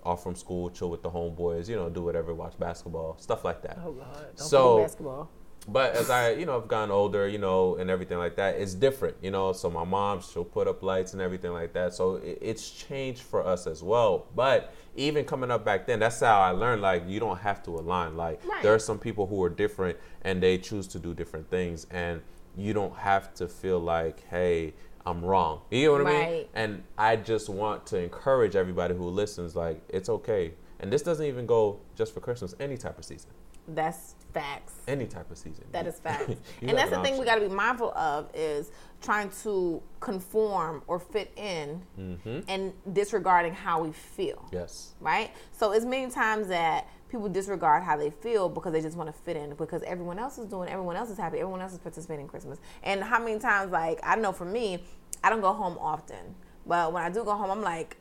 off 0.04 0.22
from 0.22 0.34
school, 0.34 0.70
chill 0.70 0.90
with 0.90 1.02
the 1.02 1.10
homeboys. 1.10 1.68
You 1.68 1.76
know, 1.76 1.88
do 1.88 2.02
whatever, 2.02 2.34
watch 2.34 2.58
basketball, 2.58 3.16
stuff 3.18 3.44
like 3.44 3.62
that. 3.62 3.78
oh 3.84 3.92
God. 3.92 4.26
Don't 4.36 4.46
So- 4.46 4.74
play 4.74 4.82
basketball. 4.84 5.30
But 5.70 5.94
as 5.94 6.08
I, 6.08 6.30
you 6.30 6.46
know, 6.46 6.56
I've 6.56 6.66
gotten 6.66 6.90
older, 6.90 7.28
you 7.28 7.36
know, 7.38 7.76
and 7.76 7.90
everything 7.90 8.16
like 8.16 8.36
that, 8.36 8.56
it's 8.56 8.72
different, 8.72 9.16
you 9.22 9.30
know. 9.30 9.52
So 9.52 9.68
my 9.70 9.84
mom, 9.84 10.22
she'll 10.22 10.44
put 10.44 10.66
up 10.66 10.82
lights 10.82 11.12
and 11.12 11.20
everything 11.20 11.52
like 11.52 11.74
that. 11.74 11.92
So 11.92 12.16
it, 12.16 12.38
it's 12.40 12.70
changed 12.70 13.20
for 13.22 13.46
us 13.46 13.66
as 13.66 13.82
well. 13.82 14.26
But 14.34 14.72
even 14.96 15.26
coming 15.26 15.50
up 15.50 15.66
back 15.66 15.86
then, 15.86 15.98
that's 16.00 16.20
how 16.20 16.40
I 16.40 16.50
learned. 16.52 16.80
Like 16.80 17.04
you 17.06 17.20
don't 17.20 17.38
have 17.38 17.62
to 17.64 17.70
align. 17.72 18.16
Like 18.16 18.40
Right. 18.46 18.62
there 18.62 18.72
are 18.74 18.78
some 18.78 18.98
people 18.98 19.26
who 19.26 19.42
are 19.42 19.50
different 19.50 19.98
and 20.22 20.42
they 20.42 20.56
choose 20.56 20.86
to 20.88 20.98
do 20.98 21.12
different 21.12 21.50
things, 21.50 21.86
and 21.90 22.22
you 22.56 22.72
don't 22.72 22.96
have 22.96 23.34
to 23.34 23.46
feel 23.46 23.78
like, 23.78 24.26
hey, 24.28 24.72
I'm 25.04 25.22
wrong. 25.24 25.60
You 25.70 25.86
know 25.86 25.92
what 25.92 26.00
I 26.00 26.04
mean? 26.04 26.20
Right. 26.20 26.48
And 26.54 26.82
I 26.96 27.16
just 27.16 27.48
want 27.50 27.86
to 27.88 27.98
encourage 27.98 28.56
everybody 28.56 28.94
who 28.94 29.08
listens, 29.08 29.54
like 29.54 29.82
it's 29.90 30.08
okay. 30.08 30.54
And 30.80 30.90
this 30.90 31.02
doesn't 31.02 31.26
even 31.26 31.44
go 31.44 31.80
just 31.94 32.14
for 32.14 32.20
Christmas. 32.20 32.54
Any 32.58 32.76
type 32.78 32.98
of 32.98 33.04
season. 33.04 33.30
That's 33.68 34.14
facts. 34.32 34.74
Any 34.86 35.06
type 35.06 35.30
of 35.30 35.38
season. 35.38 35.64
That 35.72 35.86
is 35.86 35.98
facts. 35.98 36.34
And 36.62 36.76
that's 36.76 36.92
an 36.92 36.98
the 37.02 37.04
thing 37.08 37.18
we 37.18 37.24
got 37.24 37.36
to 37.36 37.48
be 37.48 37.54
mindful 37.54 37.92
of 37.92 38.30
is 38.34 38.70
trying 39.02 39.30
to 39.44 39.82
conform 40.00 40.82
or 40.86 40.98
fit 40.98 41.32
in 41.36 41.82
Mm-hmm. 41.98 42.40
and 42.48 42.72
disregarding 42.92 43.54
how 43.54 43.82
we 43.82 43.92
feel. 43.92 44.48
Yes. 44.52 44.94
Right? 45.00 45.30
So 45.52 45.72
it's 45.72 45.84
many 45.84 46.10
times 46.10 46.48
that 46.48 46.88
people 47.08 47.28
disregard 47.28 47.82
how 47.82 47.96
they 47.96 48.10
feel 48.10 48.48
because 48.48 48.72
they 48.72 48.82
just 48.82 48.96
want 48.96 49.08
to 49.14 49.22
fit 49.22 49.36
in 49.36 49.54
because 49.54 49.82
everyone 49.84 50.18
else 50.18 50.36
is 50.38 50.46
doing, 50.46 50.68
everyone 50.68 50.94
else 50.96 51.08
is 51.10 51.16
happy, 51.18 51.38
everyone 51.38 51.60
else 51.62 51.72
is 51.72 51.78
participating 51.78 52.24
in 52.26 52.28
Christmas. 52.28 52.58
And 52.82 53.02
how 53.02 53.18
many 53.18 53.38
times, 53.38 53.72
like, 53.72 53.98
I 54.02 54.16
know 54.16 54.32
for 54.32 54.44
me, 54.44 54.82
I 55.24 55.30
don't 55.30 55.40
go 55.40 55.52
home 55.52 55.78
often. 55.80 56.34
But 56.66 56.92
when 56.92 57.02
I 57.02 57.08
do 57.08 57.24
go 57.24 57.34
home, 57.34 57.50
I'm 57.50 57.62
like, 57.62 57.96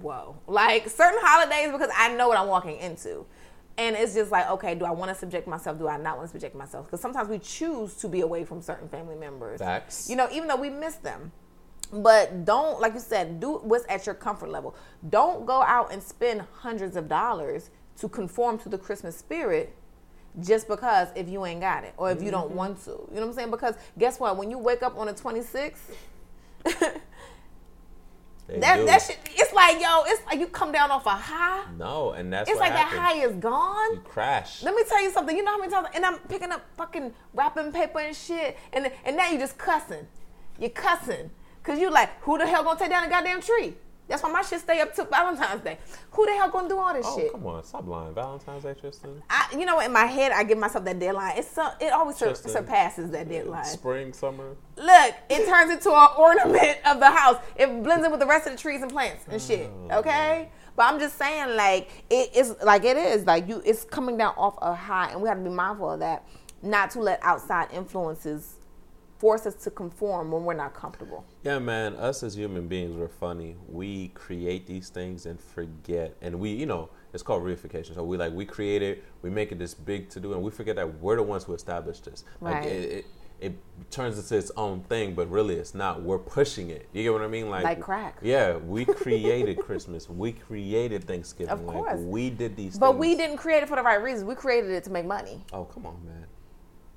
whoa. 0.00 0.36
Like 0.46 0.88
certain 0.88 1.18
holidays 1.22 1.72
because 1.72 1.90
I 1.96 2.14
know 2.14 2.28
what 2.28 2.38
I'm 2.38 2.48
walking 2.48 2.76
into. 2.78 3.26
And 3.78 3.94
it's 3.94 4.14
just 4.14 4.30
like, 4.32 4.48
okay, 4.52 4.74
do 4.74 4.84
I 4.86 4.90
want 4.90 5.10
to 5.10 5.14
subject 5.14 5.46
myself? 5.46 5.78
Do 5.78 5.86
I 5.88 5.98
not 5.98 6.16
want 6.16 6.28
to 6.28 6.32
subject 6.32 6.54
myself? 6.54 6.86
Because 6.86 7.00
sometimes 7.00 7.28
we 7.28 7.38
choose 7.38 7.94
to 7.96 8.08
be 8.08 8.22
away 8.22 8.44
from 8.44 8.62
certain 8.62 8.88
family 8.88 9.16
members. 9.16 9.60
Facts. 9.60 10.08
You 10.08 10.16
know, 10.16 10.28
even 10.32 10.48
though 10.48 10.56
we 10.56 10.70
miss 10.70 10.94
them. 10.96 11.30
But 11.92 12.44
don't, 12.44 12.80
like 12.80 12.94
you 12.94 13.00
said, 13.00 13.38
do 13.38 13.58
what's 13.58 13.84
at 13.88 14.06
your 14.06 14.14
comfort 14.14 14.48
level. 14.50 14.74
Don't 15.08 15.46
go 15.46 15.62
out 15.62 15.92
and 15.92 16.02
spend 16.02 16.42
hundreds 16.52 16.96
of 16.96 17.08
dollars 17.08 17.70
to 18.00 18.08
conform 18.08 18.58
to 18.60 18.68
the 18.68 18.78
Christmas 18.78 19.16
spirit 19.16 19.74
just 20.40 20.68
because 20.68 21.08
if 21.14 21.28
you 21.28 21.46
ain't 21.46 21.60
got 21.60 21.84
it 21.84 21.94
or 21.96 22.10
if 22.10 22.22
you 22.22 22.30
don't 22.30 22.48
Mm-hmm. 22.48 22.56
want 22.56 22.84
to. 22.84 22.90
You 22.90 22.96
know 23.14 23.20
what 23.20 23.28
I'm 23.28 23.32
saying? 23.34 23.50
Because 23.50 23.74
guess 23.98 24.18
what? 24.18 24.36
When 24.36 24.50
you 24.50 24.58
wake 24.58 24.82
up 24.82 24.98
on 24.98 25.06
the 25.06 25.14
26th, 25.14 25.76
They 28.48 28.60
that, 28.60 28.76
do. 28.76 28.86
that 28.86 29.02
shit, 29.02 29.18
it's 29.34 29.52
like, 29.52 29.80
yo, 29.80 30.04
it's 30.06 30.24
like 30.26 30.38
you 30.38 30.46
come 30.46 30.70
down 30.70 30.90
off 30.92 31.06
a 31.06 31.10
high. 31.10 31.64
No, 31.76 32.12
and 32.12 32.32
that's 32.32 32.48
It's 32.48 32.60
like 32.60 32.72
that 32.72 32.86
high 32.86 33.18
is 33.24 33.34
gone. 33.34 33.94
You 33.94 34.00
crash. 34.00 34.62
Let 34.62 34.74
me 34.74 34.84
tell 34.88 35.02
you 35.02 35.10
something. 35.10 35.36
You 35.36 35.42
know 35.42 35.52
how 35.52 35.58
many 35.58 35.72
times, 35.72 35.88
and 35.94 36.04
I'm 36.04 36.18
picking 36.28 36.52
up 36.52 36.62
fucking 36.76 37.12
wrapping 37.34 37.72
paper 37.72 37.98
and 37.98 38.14
shit, 38.14 38.56
and 38.72 38.90
and 39.04 39.16
now 39.16 39.30
you 39.30 39.38
just 39.38 39.58
cussing. 39.58 40.06
You 40.60 40.70
cussing, 40.70 41.30
cause 41.64 41.78
you 41.78 41.90
like, 41.90 42.20
who 42.22 42.38
the 42.38 42.46
hell 42.46 42.62
gonna 42.62 42.78
take 42.78 42.90
down 42.90 43.02
the 43.04 43.10
goddamn 43.10 43.42
tree? 43.42 43.74
That's 44.08 44.22
why 44.22 44.30
my 44.30 44.42
shit 44.42 44.60
stay 44.60 44.80
up 44.80 44.94
till 44.94 45.06
Valentine's 45.06 45.62
Day. 45.62 45.78
Who 46.12 46.26
the 46.26 46.32
hell 46.32 46.48
gonna 46.50 46.68
do 46.68 46.78
all 46.78 46.94
this 46.94 47.06
oh, 47.08 47.18
shit? 47.18 47.32
come 47.32 47.46
on. 47.46 47.64
Stop 47.64 47.86
lying. 47.88 48.14
Valentine's 48.14 48.62
Day, 48.62 48.74
Tristan. 48.74 49.22
I, 49.28 49.48
you 49.52 49.66
know, 49.66 49.80
in 49.80 49.92
my 49.92 50.04
head, 50.04 50.32
I 50.32 50.44
give 50.44 50.58
myself 50.58 50.84
that 50.84 50.98
deadline. 50.98 51.36
It's 51.36 51.50
so, 51.50 51.68
it 51.80 51.92
always 51.92 52.16
Tristan. 52.16 52.50
surpasses 52.50 53.10
that 53.10 53.28
deadline. 53.28 53.64
Spring, 53.64 54.12
summer. 54.12 54.56
Look, 54.76 55.14
it 55.28 55.46
turns 55.46 55.72
into 55.72 55.90
an 55.92 56.08
ornament 56.16 56.78
of 56.86 57.00
the 57.00 57.10
house. 57.10 57.38
It 57.56 57.82
blends 57.82 58.04
in 58.04 58.10
with 58.12 58.20
the 58.20 58.26
rest 58.26 58.46
of 58.46 58.52
the 58.52 58.58
trees 58.58 58.82
and 58.82 58.90
plants 58.90 59.24
and 59.28 59.42
shit. 59.42 59.70
Oh, 59.90 59.98
Okay? 59.98 60.50
But 60.76 60.92
I'm 60.92 61.00
just 61.00 61.16
saying, 61.16 61.56
like, 61.56 62.04
it 62.10 62.36
is 62.36 62.54
like 62.62 62.84
it 62.84 62.98
is. 62.98 63.24
Like 63.24 63.48
you 63.48 63.62
it's 63.64 63.84
coming 63.84 64.18
down 64.18 64.34
off 64.36 64.56
a 64.60 64.74
high 64.74 65.10
and 65.10 65.22
we 65.22 65.28
have 65.28 65.38
to 65.38 65.44
be 65.44 65.50
mindful 65.50 65.92
of 65.92 66.00
that. 66.00 66.28
Not 66.62 66.90
to 66.92 67.00
let 67.00 67.18
outside 67.22 67.68
influences 67.72 68.55
force 69.18 69.46
us 69.46 69.54
to 69.64 69.70
conform 69.70 70.30
when 70.30 70.44
we're 70.44 70.54
not 70.54 70.74
comfortable. 70.74 71.24
Yeah, 71.42 71.58
man. 71.58 71.94
Us 71.96 72.22
as 72.22 72.34
human 72.36 72.68
beings, 72.68 72.94
we're 72.96 73.08
funny. 73.08 73.56
We 73.68 74.08
create 74.08 74.66
these 74.66 74.88
things 74.90 75.26
and 75.26 75.40
forget, 75.40 76.16
and 76.20 76.38
we, 76.38 76.50
you 76.50 76.66
know, 76.66 76.90
it's 77.14 77.22
called 77.22 77.42
reification. 77.42 77.94
So 77.94 78.04
we 78.04 78.16
like 78.16 78.32
we 78.32 78.44
create 78.44 78.82
it, 78.82 79.02
we 79.22 79.30
make 79.30 79.52
it 79.52 79.58
this 79.58 79.74
big 79.74 80.10
to 80.10 80.20
do, 80.20 80.32
and 80.34 80.42
we 80.42 80.50
forget 80.50 80.76
that 80.76 81.00
we're 81.00 81.16
the 81.16 81.22
ones 81.22 81.44
who 81.44 81.54
established 81.54 82.04
this. 82.04 82.24
Like 82.40 82.54
Right. 82.56 82.66
it, 82.66 82.90
it, 82.98 83.06
it 83.38 83.90
turns 83.90 84.18
into 84.18 84.36
its 84.36 84.50
own 84.56 84.80
thing, 84.82 85.14
but 85.14 85.30
really 85.30 85.54
it's 85.56 85.74
not. 85.74 86.02
We're 86.02 86.18
pushing 86.18 86.70
it. 86.70 86.88
You 86.92 87.02
get 87.02 87.12
what 87.12 87.22
I 87.22 87.26
mean? 87.28 87.48
Like 87.48 87.64
Like 87.64 87.80
crack. 87.80 88.18
Yeah, 88.22 88.56
we 88.56 88.84
created 89.04 89.58
Christmas. 89.58 90.08
We 90.10 90.32
created 90.32 91.04
Thanksgiving. 91.04 91.52
Of 91.52 91.62
Like, 91.62 91.76
course. 91.76 92.00
we 92.00 92.28
did 92.30 92.54
these. 92.56 92.72
Things. 92.72 92.78
But 92.78 92.90
things. 92.92 93.00
we 93.00 93.14
didn't 93.14 93.36
create 93.38 93.62
it 93.62 93.68
for 93.68 93.76
the 93.76 93.82
right 93.82 94.02
reasons. 94.02 94.24
We 94.24 94.34
created 94.34 94.70
it 94.70 94.84
to 94.84 94.90
make 94.90 95.06
money. 95.06 95.42
Oh 95.54 95.64
come 95.64 95.86
on, 95.86 95.98
man. 96.04 96.26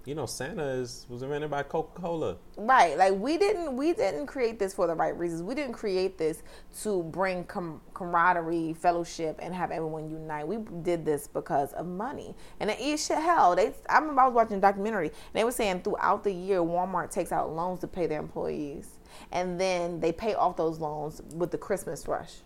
You 0.10 0.16
know 0.16 0.26
Santa 0.26 0.64
is 0.64 1.06
was 1.08 1.22
invented 1.22 1.52
by 1.52 1.62
Coca 1.62 2.02
Cola. 2.02 2.38
Right. 2.58 2.98
Like 2.98 3.14
we 3.14 3.38
didn't 3.38 3.78
we 3.78 3.94
didn't 3.94 4.26
create 4.26 4.58
this 4.58 4.74
for 4.74 4.88
the 4.88 4.96
right 4.96 5.16
reasons. 5.16 5.44
We 5.44 5.54
didn't 5.54 5.74
create 5.74 6.18
this 6.18 6.42
to 6.82 7.04
bring 7.04 7.44
com- 7.44 7.80
camaraderie, 7.94 8.74
fellowship, 8.74 9.38
and 9.40 9.54
have 9.54 9.70
everyone 9.70 10.10
unite. 10.10 10.48
We 10.48 10.58
did 10.82 11.06
this 11.06 11.28
because 11.28 11.74
of 11.74 11.86
money. 11.86 12.34
And 12.60 12.72
it 12.72 12.80
is 12.80 13.08
hell. 13.08 13.56
They 13.56 13.72
I 13.88 14.00
remember 14.00 14.22
I 14.22 14.26
was 14.26 14.34
watching 14.34 14.58
a 14.58 14.60
documentary 14.60 15.10
and 15.10 15.34
they 15.34 15.44
were 15.44 15.52
saying 15.52 15.84
throughout 15.84 16.24
the 16.24 16.34
year 16.34 16.58
Walmart 16.58 17.12
takes 17.12 17.32
out 17.32 17.54
loans 17.54 17.80
to 17.82 17.88
pay 17.88 18.08
their 18.08 18.20
employees. 18.20 18.98
And 19.32 19.62
then 19.62 20.00
they 20.00 20.12
pay 20.12 20.34
off 20.34 20.58
those 20.58 20.80
loans 20.80 21.22
with 21.36 21.52
the 21.52 21.60
Christmas 21.60 22.08
rush. 22.08 22.38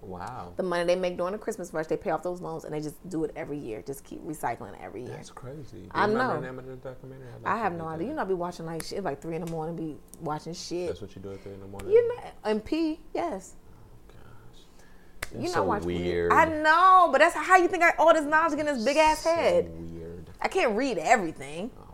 Wow. 0.00 0.52
The 0.56 0.62
money 0.62 0.84
they 0.84 0.94
make 0.96 1.16
during 1.16 1.32
the 1.32 1.38
Christmas 1.38 1.72
rush, 1.72 1.86
they 1.88 1.96
pay 1.96 2.10
off 2.10 2.22
those 2.22 2.40
loans 2.40 2.64
and 2.64 2.72
they 2.72 2.80
just 2.80 2.96
do 3.08 3.24
it 3.24 3.32
every 3.34 3.58
year. 3.58 3.82
Just 3.86 4.04
keep 4.04 4.22
recycling 4.24 4.80
every 4.80 5.02
year. 5.02 5.10
That's 5.10 5.30
crazy. 5.30 5.62
Do 5.72 5.78
you 5.78 5.90
I 5.92 6.06
know. 6.06 6.34
the 6.34 6.46
name 6.46 6.58
of 6.58 6.66
the 6.66 6.76
documentary? 6.76 7.26
I'd 7.36 7.42
like 7.42 7.52
I 7.54 7.58
have 7.58 7.72
no 7.72 7.84
that. 7.84 7.94
idea. 7.96 8.08
You 8.08 8.14
know, 8.14 8.22
I 8.22 8.24
be 8.24 8.34
watching 8.34 8.64
like 8.64 8.84
shit 8.84 9.02
like 9.02 9.20
three 9.20 9.34
in 9.36 9.44
the 9.44 9.50
morning, 9.50 9.74
be 9.76 9.96
watching 10.20 10.54
shit. 10.54 10.86
That's 10.88 11.00
what 11.00 11.14
you 11.16 11.20
do 11.22 11.32
at 11.32 11.42
three 11.42 11.52
in 11.54 11.60
the 11.60 11.66
morning. 11.66 11.90
You 11.90 12.06
know, 12.08 12.14
and 12.44 12.64
P, 12.64 13.00
yes. 13.12 13.56
Oh, 13.58 14.12
gosh. 14.14 15.32
You 15.32 15.38
You're 15.40 15.48
know, 15.48 15.54
so 15.54 15.62
watch 15.64 15.82
weird. 15.82 16.32
I 16.32 16.44
know, 16.44 17.08
but 17.10 17.18
that's 17.18 17.34
how 17.34 17.56
you 17.56 17.66
think 17.68 17.82
I 17.82 17.92
all 17.98 18.14
this 18.14 18.24
knowledge 18.24 18.58
in 18.58 18.66
this 18.66 18.84
big 18.84 18.96
ass 18.96 19.24
So 19.24 19.34
head. 19.34 19.68
weird. 19.76 20.30
I 20.40 20.46
can't 20.48 20.76
read 20.76 20.98
everything. 20.98 21.70
Oh. 21.76 21.87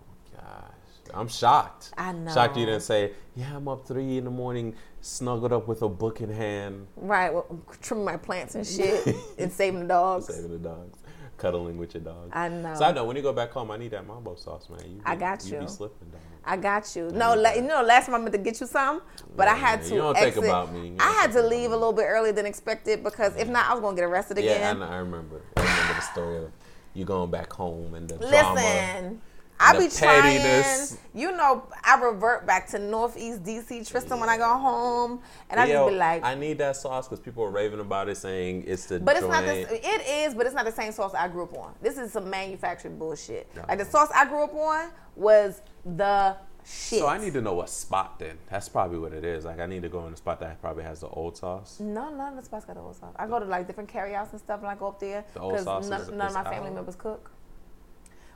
I'm 1.14 1.28
shocked. 1.28 1.92
I 1.96 2.12
know. 2.12 2.32
Shocked 2.32 2.56
you 2.56 2.66
didn't 2.66 2.82
say, 2.82 3.12
yeah, 3.36 3.56
I'm 3.56 3.68
up 3.68 3.86
three 3.86 4.18
in 4.18 4.24
the 4.24 4.30
morning, 4.30 4.74
snuggled 5.00 5.52
up 5.52 5.68
with 5.68 5.82
a 5.82 5.88
book 5.88 6.20
in 6.20 6.30
hand, 6.30 6.86
Right, 6.96 7.32
well, 7.32 7.46
I'm 7.50 7.62
trimming 7.80 8.04
my 8.04 8.16
plants 8.16 8.54
and 8.54 8.66
shit 8.66 9.06
and 9.38 9.52
saving 9.52 9.80
the 9.80 9.86
dogs. 9.86 10.26
saving 10.34 10.50
the 10.50 10.58
dogs. 10.58 10.98
cuddling 11.36 11.76
with 11.78 11.94
your 11.94 12.02
dogs. 12.02 12.30
I 12.32 12.48
know. 12.48 12.74
So 12.74 12.84
I 12.84 12.92
know 12.92 13.04
when 13.04 13.16
you 13.16 13.22
go 13.22 13.32
back 13.32 13.50
home, 13.50 13.70
I 13.70 13.76
need 13.76 13.90
that 13.92 14.06
mambo 14.06 14.34
sauce, 14.36 14.68
man. 14.70 14.80
You, 14.88 15.00
I 15.04 15.16
got 15.16 15.44
you. 15.46 15.54
you. 15.54 15.60
be 15.60 15.66
slipping, 15.68 16.08
dog. 16.10 16.20
I 16.46 16.56
got 16.58 16.94
you. 16.94 17.10
No, 17.10 17.34
la- 17.34 17.52
you 17.52 17.62
know, 17.62 17.82
last 17.82 18.06
time 18.06 18.14
I 18.16 18.18
meant 18.18 18.32
to 18.32 18.38
get 18.38 18.60
you 18.60 18.66
some, 18.66 19.00
but 19.34 19.48
I 19.48 19.54
had 19.54 19.82
to. 19.84 19.94
you 19.94 20.00
don't 20.00 20.14
think 20.14 20.26
exit. 20.26 20.44
about 20.44 20.72
me. 20.74 20.94
I 21.00 21.10
had 21.12 21.32
to 21.32 21.42
leave 21.42 21.70
a 21.70 21.76
little 21.76 21.92
bit 21.94 22.04
earlier 22.04 22.32
than 22.32 22.44
expected 22.46 23.02
because 23.02 23.34
if 23.36 23.48
not, 23.48 23.66
I 23.68 23.72
was 23.72 23.80
gonna 23.80 23.96
get 23.96 24.04
arrested 24.04 24.38
Yeah, 24.38 24.52
again. 24.52 24.78
know, 24.80 24.86
I 24.86 24.96
remember. 24.96 25.40
I 25.56 25.62
remember 25.62 25.94
the 25.94 26.00
story 26.02 26.44
of 26.44 26.52
you 26.92 27.04
going 27.06 27.30
back 27.30 27.52
home 27.52 27.94
and 27.94 28.08
the 28.08 28.18
drama. 28.18 29.16
I 29.60 29.72
be 29.78 29.88
trying. 29.88 30.22
pettiness. 30.22 30.98
You 31.14 31.30
know, 31.32 31.64
I 31.84 32.00
revert 32.00 32.46
back 32.46 32.68
to 32.70 32.78
Northeast 32.78 33.44
DC 33.44 33.88
Tristan 33.88 34.18
when 34.18 34.28
I 34.28 34.36
go 34.36 34.48
home, 34.58 35.20
and 35.48 35.60
I 35.60 35.66
Yo, 35.66 35.72
just 35.84 35.90
be 35.90 35.96
like, 35.96 36.24
I 36.24 36.34
need 36.34 36.58
that 36.58 36.76
sauce 36.76 37.06
because 37.08 37.20
people 37.20 37.44
are 37.44 37.50
raving 37.50 37.80
about 37.80 38.08
it, 38.08 38.16
saying 38.16 38.64
it's 38.66 38.86
the 38.86 38.98
But 39.00 39.16
it's 39.16 39.20
joint. 39.26 39.32
not 39.32 39.44
the. 39.44 39.88
It 39.88 40.06
is, 40.26 40.34
but 40.34 40.46
it's 40.46 40.54
not 40.54 40.64
the 40.64 40.72
same 40.72 40.92
sauce 40.92 41.14
I 41.14 41.28
grew 41.28 41.44
up 41.44 41.56
on. 41.56 41.72
This 41.80 41.98
is 41.98 42.12
some 42.12 42.28
manufactured 42.28 42.98
bullshit. 42.98 43.48
No. 43.54 43.64
Like 43.68 43.78
the 43.78 43.84
sauce 43.84 44.10
I 44.14 44.26
grew 44.26 44.42
up 44.44 44.54
on 44.54 44.90
was 45.14 45.62
the 45.84 46.36
shit. 46.64 46.98
So 46.98 47.06
I 47.06 47.18
need 47.18 47.32
to 47.34 47.40
know 47.40 47.54
what 47.54 47.68
spot 47.70 48.18
then. 48.18 48.38
That's 48.50 48.68
probably 48.68 48.98
what 48.98 49.12
it 49.12 49.24
is. 49.24 49.44
Like 49.44 49.60
I 49.60 49.66
need 49.66 49.82
to 49.82 49.88
go 49.88 50.06
in 50.06 50.12
a 50.12 50.16
spot 50.16 50.40
that 50.40 50.60
probably 50.60 50.82
has 50.82 51.00
the 51.00 51.08
old 51.08 51.36
sauce. 51.36 51.78
No, 51.78 52.10
none 52.12 52.32
of 52.32 52.36
the 52.36 52.44
spots 52.44 52.64
got 52.64 52.74
the 52.74 52.82
old 52.82 52.96
sauce. 52.96 53.14
I 53.16 53.26
go 53.26 53.38
to 53.38 53.44
like 53.44 53.66
different 53.66 53.88
carryouts 53.88 54.32
and 54.32 54.40
stuff, 54.40 54.60
and 54.60 54.68
I 54.68 54.74
go 54.74 54.88
up 54.88 54.98
there 54.98 55.24
sauce 55.34 55.88
none, 55.88 56.16
none 56.16 56.28
of 56.28 56.34
my 56.34 56.44
family 56.44 56.70
out. 56.70 56.74
members 56.74 56.96
cook. 56.96 57.30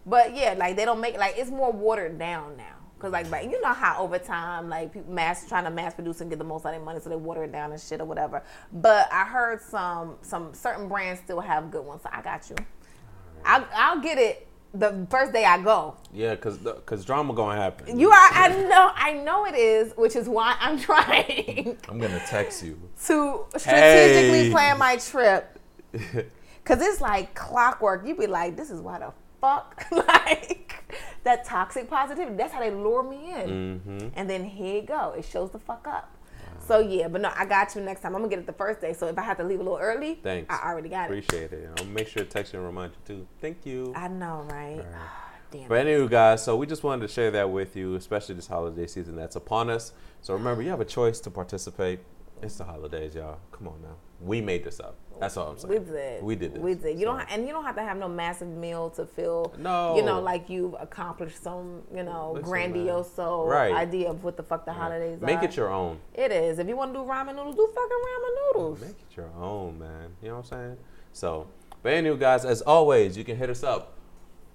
But 0.09 0.35
yeah, 0.35 0.55
like 0.57 0.77
they 0.77 0.85
don't 0.85 1.01
make 1.01 1.17
like 1.19 1.35
it's 1.37 1.51
more 1.51 1.71
watered 1.73 2.19
down 2.19 2.57
now. 2.57 2.65
Cause 2.99 3.13
like, 3.13 3.31
but 3.31 3.45
you 3.45 3.61
know 3.61 3.73
how 3.73 4.03
over 4.03 4.19
time, 4.19 4.69
like 4.69 4.93
people 4.93 5.13
mass 5.13 5.47
trying 5.49 5.63
to 5.65 5.71
mass 5.71 5.95
produce 5.95 6.21
and 6.21 6.29
get 6.29 6.39
the 6.41 6.45
most 6.45 6.67
out 6.67 6.71
of 6.71 6.81
their 6.81 6.85
money, 6.85 6.99
so 6.99 7.09
they 7.09 7.15
water 7.17 7.45
it 7.45 7.53
down 7.53 7.71
and 7.71 7.81
shit 7.81 8.01
or 8.01 8.05
whatever. 8.07 8.43
But 8.73 9.09
I 9.13 9.25
heard 9.25 9.61
some 9.63 10.17
some 10.23 10.53
certain 10.53 10.89
brands 10.89 11.21
still 11.21 11.39
have 11.41 11.71
good 11.71 11.85
ones, 11.85 12.03
so 12.03 12.09
I 12.13 12.23
got 12.23 12.51
you. 12.51 12.57
I'll, 13.45 13.65
I'll 13.73 14.01
get 14.01 14.19
it 14.19 14.49
the 14.75 15.07
first 15.11 15.33
day 15.33 15.45
I 15.45 15.63
go. 15.63 15.97
Yeah, 16.13 16.35
cause 16.35 16.59
the- 16.59 16.75
cause 16.75 17.05
drama 17.05 17.35
gonna 17.35 17.55
happen. 17.61 18.01
You 18.01 18.11
are, 18.11 18.31
I 18.33 18.49
know, 18.69 18.91
I 18.97 19.13
know 19.13 19.47
it 19.47 19.55
is, 19.55 19.93
which 19.97 20.17
is 20.17 20.29
why 20.29 20.57
I'm 20.59 20.77
trying 20.89 21.77
I'm 21.89 22.01
gonna 22.01 22.21
text 22.27 22.65
you. 22.65 22.81
to 23.07 23.45
strategically 23.57 24.45
Hey. 24.47 24.51
plan 24.51 24.77
my 24.79 24.97
trip. 24.97 25.57
Cause 26.65 26.83
it's 26.83 27.01
like 27.01 27.35
clockwork. 27.35 28.07
You'd 28.07 28.19
be 28.19 28.27
like, 28.27 28.57
this 28.57 28.71
is 28.71 28.81
why 28.81 28.99
the 28.99 29.13
fuck, 29.41 29.85
like 29.93 30.85
that 31.25 31.45
toxic 31.45 31.89
positivity. 31.89 32.37
That's 32.37 32.53
how 32.53 32.61
they 32.61 32.71
lure 32.71 33.03
me 33.03 33.35
in. 33.35 33.81
Mm-hmm. 33.81 34.09
And 34.15 34.29
then 34.29 34.45
here 34.45 34.77
you 34.77 34.83
go. 34.83 35.15
It 35.17 35.25
shows 35.25 35.51
the 35.51 35.59
fuck 35.59 35.87
up. 35.87 36.15
So 36.61 36.81
yeah, 36.81 37.09
but 37.09 37.23
no, 37.23 37.33
I 37.35 37.47
got 37.47 37.75
you 37.75 37.81
next 37.81 38.03
time. 38.03 38.15
I'm 38.15 38.21
gonna 38.21 38.29
get 38.29 38.41
it 38.41 38.47
the 38.47 38.53
first 38.53 38.81
day. 38.81 38.93
So 38.93 39.07
if 39.07 39.19
I 39.19 39.23
have 39.23 39.39
to 39.39 39.45
leave 39.45 39.59
a 39.59 39.63
little 39.63 39.79
early, 39.79 40.17
Thanks. 40.23 40.55
I 40.55 40.69
already 40.69 40.91
got 40.91 41.11
it. 41.11 41.19
Appreciate 41.19 41.53
it. 41.53 41.71
I'll 41.79 41.87
make 41.87 42.09
sure 42.09 42.23
to 42.23 42.29
text 42.29 42.53
you 42.53 42.59
and 42.59 42.67
remind 42.67 42.93
you 42.93 43.17
too. 43.17 43.27
Thank 43.41 43.65
you. 43.65 43.93
I 43.97 44.09
know, 44.09 44.47
right? 44.51 44.77
Right. 44.77 44.85
Damn. 45.51 45.69
But 45.69 45.79
anyway, 45.79 46.09
guys, 46.09 46.45
so 46.45 46.57
we 46.57 46.67
just 46.67 46.83
wanted 46.83 47.07
to 47.07 47.13
share 47.13 47.31
that 47.31 47.51
with 47.51 47.75
you, 47.75 47.95
especially 47.95 48.35
this 48.35 48.49
holiday 48.49 48.87
season 48.87 49.17
that's 49.17 49.35
upon 49.35 49.71
us. 49.71 49.93
So 50.21 50.35
remember, 50.35 50.63
you 50.63 50.69
have 50.69 50.81
a 50.81 50.85
choice 50.85 51.21
to 51.21 51.31
participate. 51.31 52.01
It's 52.43 52.57
the 52.57 52.65
holidays, 52.65 53.15
y'all. 53.15 53.39
Come 53.53 53.69
on 53.69 53.83
now. 53.83 53.97
We 54.21 54.41
made 54.41 54.65
this 54.65 54.81
up. 54.81 54.97
That's 55.21 55.37
all 55.37 55.49
I'm 55.51 55.59
saying. 55.59 55.73
We 55.73 55.79
did. 55.93 56.23
We 56.23 56.37
did 56.37 56.55
this. 56.55 56.63
We 56.63 56.75
did. 56.75 56.99
You 56.99 57.07
So- 57.07 57.17
don't, 57.19 57.33
and 57.33 57.47
you 57.47 57.53
don't 57.53 57.65
have 57.65 57.75
to 57.77 57.83
have 57.83 57.97
no 57.97 58.09
massive 58.09 58.47
meal 58.49 58.91
to 58.91 59.05
feel, 59.07 59.53
No. 59.59 59.97
you 59.97 60.03
know, 60.03 60.21
like 60.21 60.49
you've 60.49 60.75
accomplished 60.79 61.43
some, 61.43 61.83
you 61.93 62.05
know, 62.05 62.33
Listen, 62.35 62.49
grandiose 62.49 63.19
Right. 63.19 63.73
idea 63.75 64.11
of 64.11 64.23
what 64.23 64.37
the 64.37 64.43
fuck 64.45 64.65
the 64.65 64.73
holidays 64.73 65.21
Make 65.21 65.37
are. 65.39 65.41
Make 65.41 65.51
it 65.51 65.57
your 65.57 65.71
own. 65.71 65.99
It 66.15 66.31
is. 66.31 66.59
If 66.61 66.69
you 66.69 66.77
want 66.77 66.93
to 66.95 67.01
do 67.01 67.05
ramen 67.05 67.35
noodles, 67.35 67.57
do 67.57 67.67
fucking 67.75 67.99
ramen 68.07 68.55
noodles. 68.55 68.81
Make 68.81 68.91
it 69.11 69.17
your 69.17 69.31
own, 69.41 69.79
man. 69.79 70.17
You 70.23 70.29
know 70.29 70.35
what 70.37 70.53
I'm 70.53 70.59
saying? 70.59 70.77
So, 71.13 71.47
but 71.83 71.93
anyway, 71.95 72.17
guys, 72.17 72.45
as 72.45 72.63
always, 72.63 73.17
you 73.17 73.25
can 73.25 73.37
hit 73.37 73.51
us 73.51 73.65
up 73.65 73.95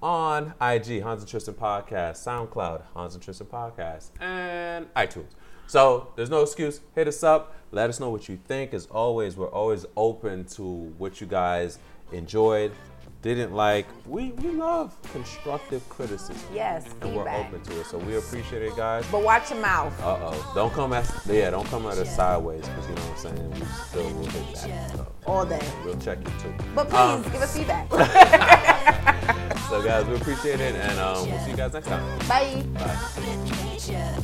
on 0.01 0.53
IG, 0.61 1.01
Hans 1.01 1.21
and 1.21 1.29
Tristan 1.29 1.53
Podcast, 1.55 2.17
SoundCloud, 2.25 2.81
Hans 2.93 3.15
and 3.15 3.23
Tristan 3.23 3.47
Podcast, 3.47 4.11
and 4.21 4.93
iTunes. 4.95 5.31
So 5.68 6.09
there's 6.16 6.30
no 6.30 6.41
excuse. 6.41 6.82
Hit 6.95 7.07
us 7.07 7.24
up. 7.24 7.55
Let 7.72 7.89
us 7.89 7.99
know 7.99 8.09
what 8.09 8.30
you 8.30 8.38
think. 8.47 8.74
As 8.74 8.86
always, 8.88 9.36
we're 9.36 9.47
always 9.49 9.86
open 9.97 10.45
to 10.55 10.64
what 10.97 11.20
you 11.20 11.26
guys 11.28 11.80
enjoyed, 12.11 12.72
didn't 13.24 13.53
like. 13.53 13.88
We 14.05 14.32
we 14.34 14.49
love 14.51 14.95
constructive 15.11 15.88
criticism. 15.89 16.36
Yes, 16.53 16.86
And 17.01 17.16
we're 17.16 17.28
open 17.28 17.61
to 17.64 17.80
it. 17.80 17.86
So 17.88 17.97
we 17.97 18.18
appreciate 18.18 18.61
it, 18.61 18.76
guys. 18.76 19.05
But 19.11 19.24
watch 19.24 19.49
your 19.49 19.59
mouth. 19.61 19.93
Uh 20.01 20.18
oh. 20.22 20.51
Don't 20.53 20.72
come 20.74 20.93
at 20.93 21.09
yeah, 21.26 21.49
don't 21.49 21.66
come 21.68 21.88
at 21.88 21.97
us 21.97 22.16
sideways 22.16 22.68
because 22.68 22.88
you 22.89 22.95
know 22.95 23.01
what 23.01 23.26
I'm 23.26 23.38
saying. 23.38 23.51
We 23.51 23.66
still 23.66 24.14
will 24.14 24.26
hit 24.26 24.53
back. 24.53 24.91
So 24.95 25.07
all 25.26 25.45
day. 25.45 25.68
we'll 25.84 25.97
check 25.97 26.20
you 26.20 26.32
too. 26.39 26.53
But 26.76 26.89
please 26.89 26.99
Um, 26.99 27.24
give 27.24 27.41
us 27.41 27.57
feedback. 27.57 27.89
So 29.70 29.82
guys, 29.82 30.05
we 30.05 30.16
appreciate 30.16 30.59
it 30.59 30.76
and 30.76 30.99
um, 30.99 31.28
we'll 31.28 31.39
see 31.39 31.49
you 31.51 31.57
guys 31.57 31.74
next 31.74 31.88
time. 31.88 32.20
Bye. 32.28 32.64
Bye. 32.76 34.24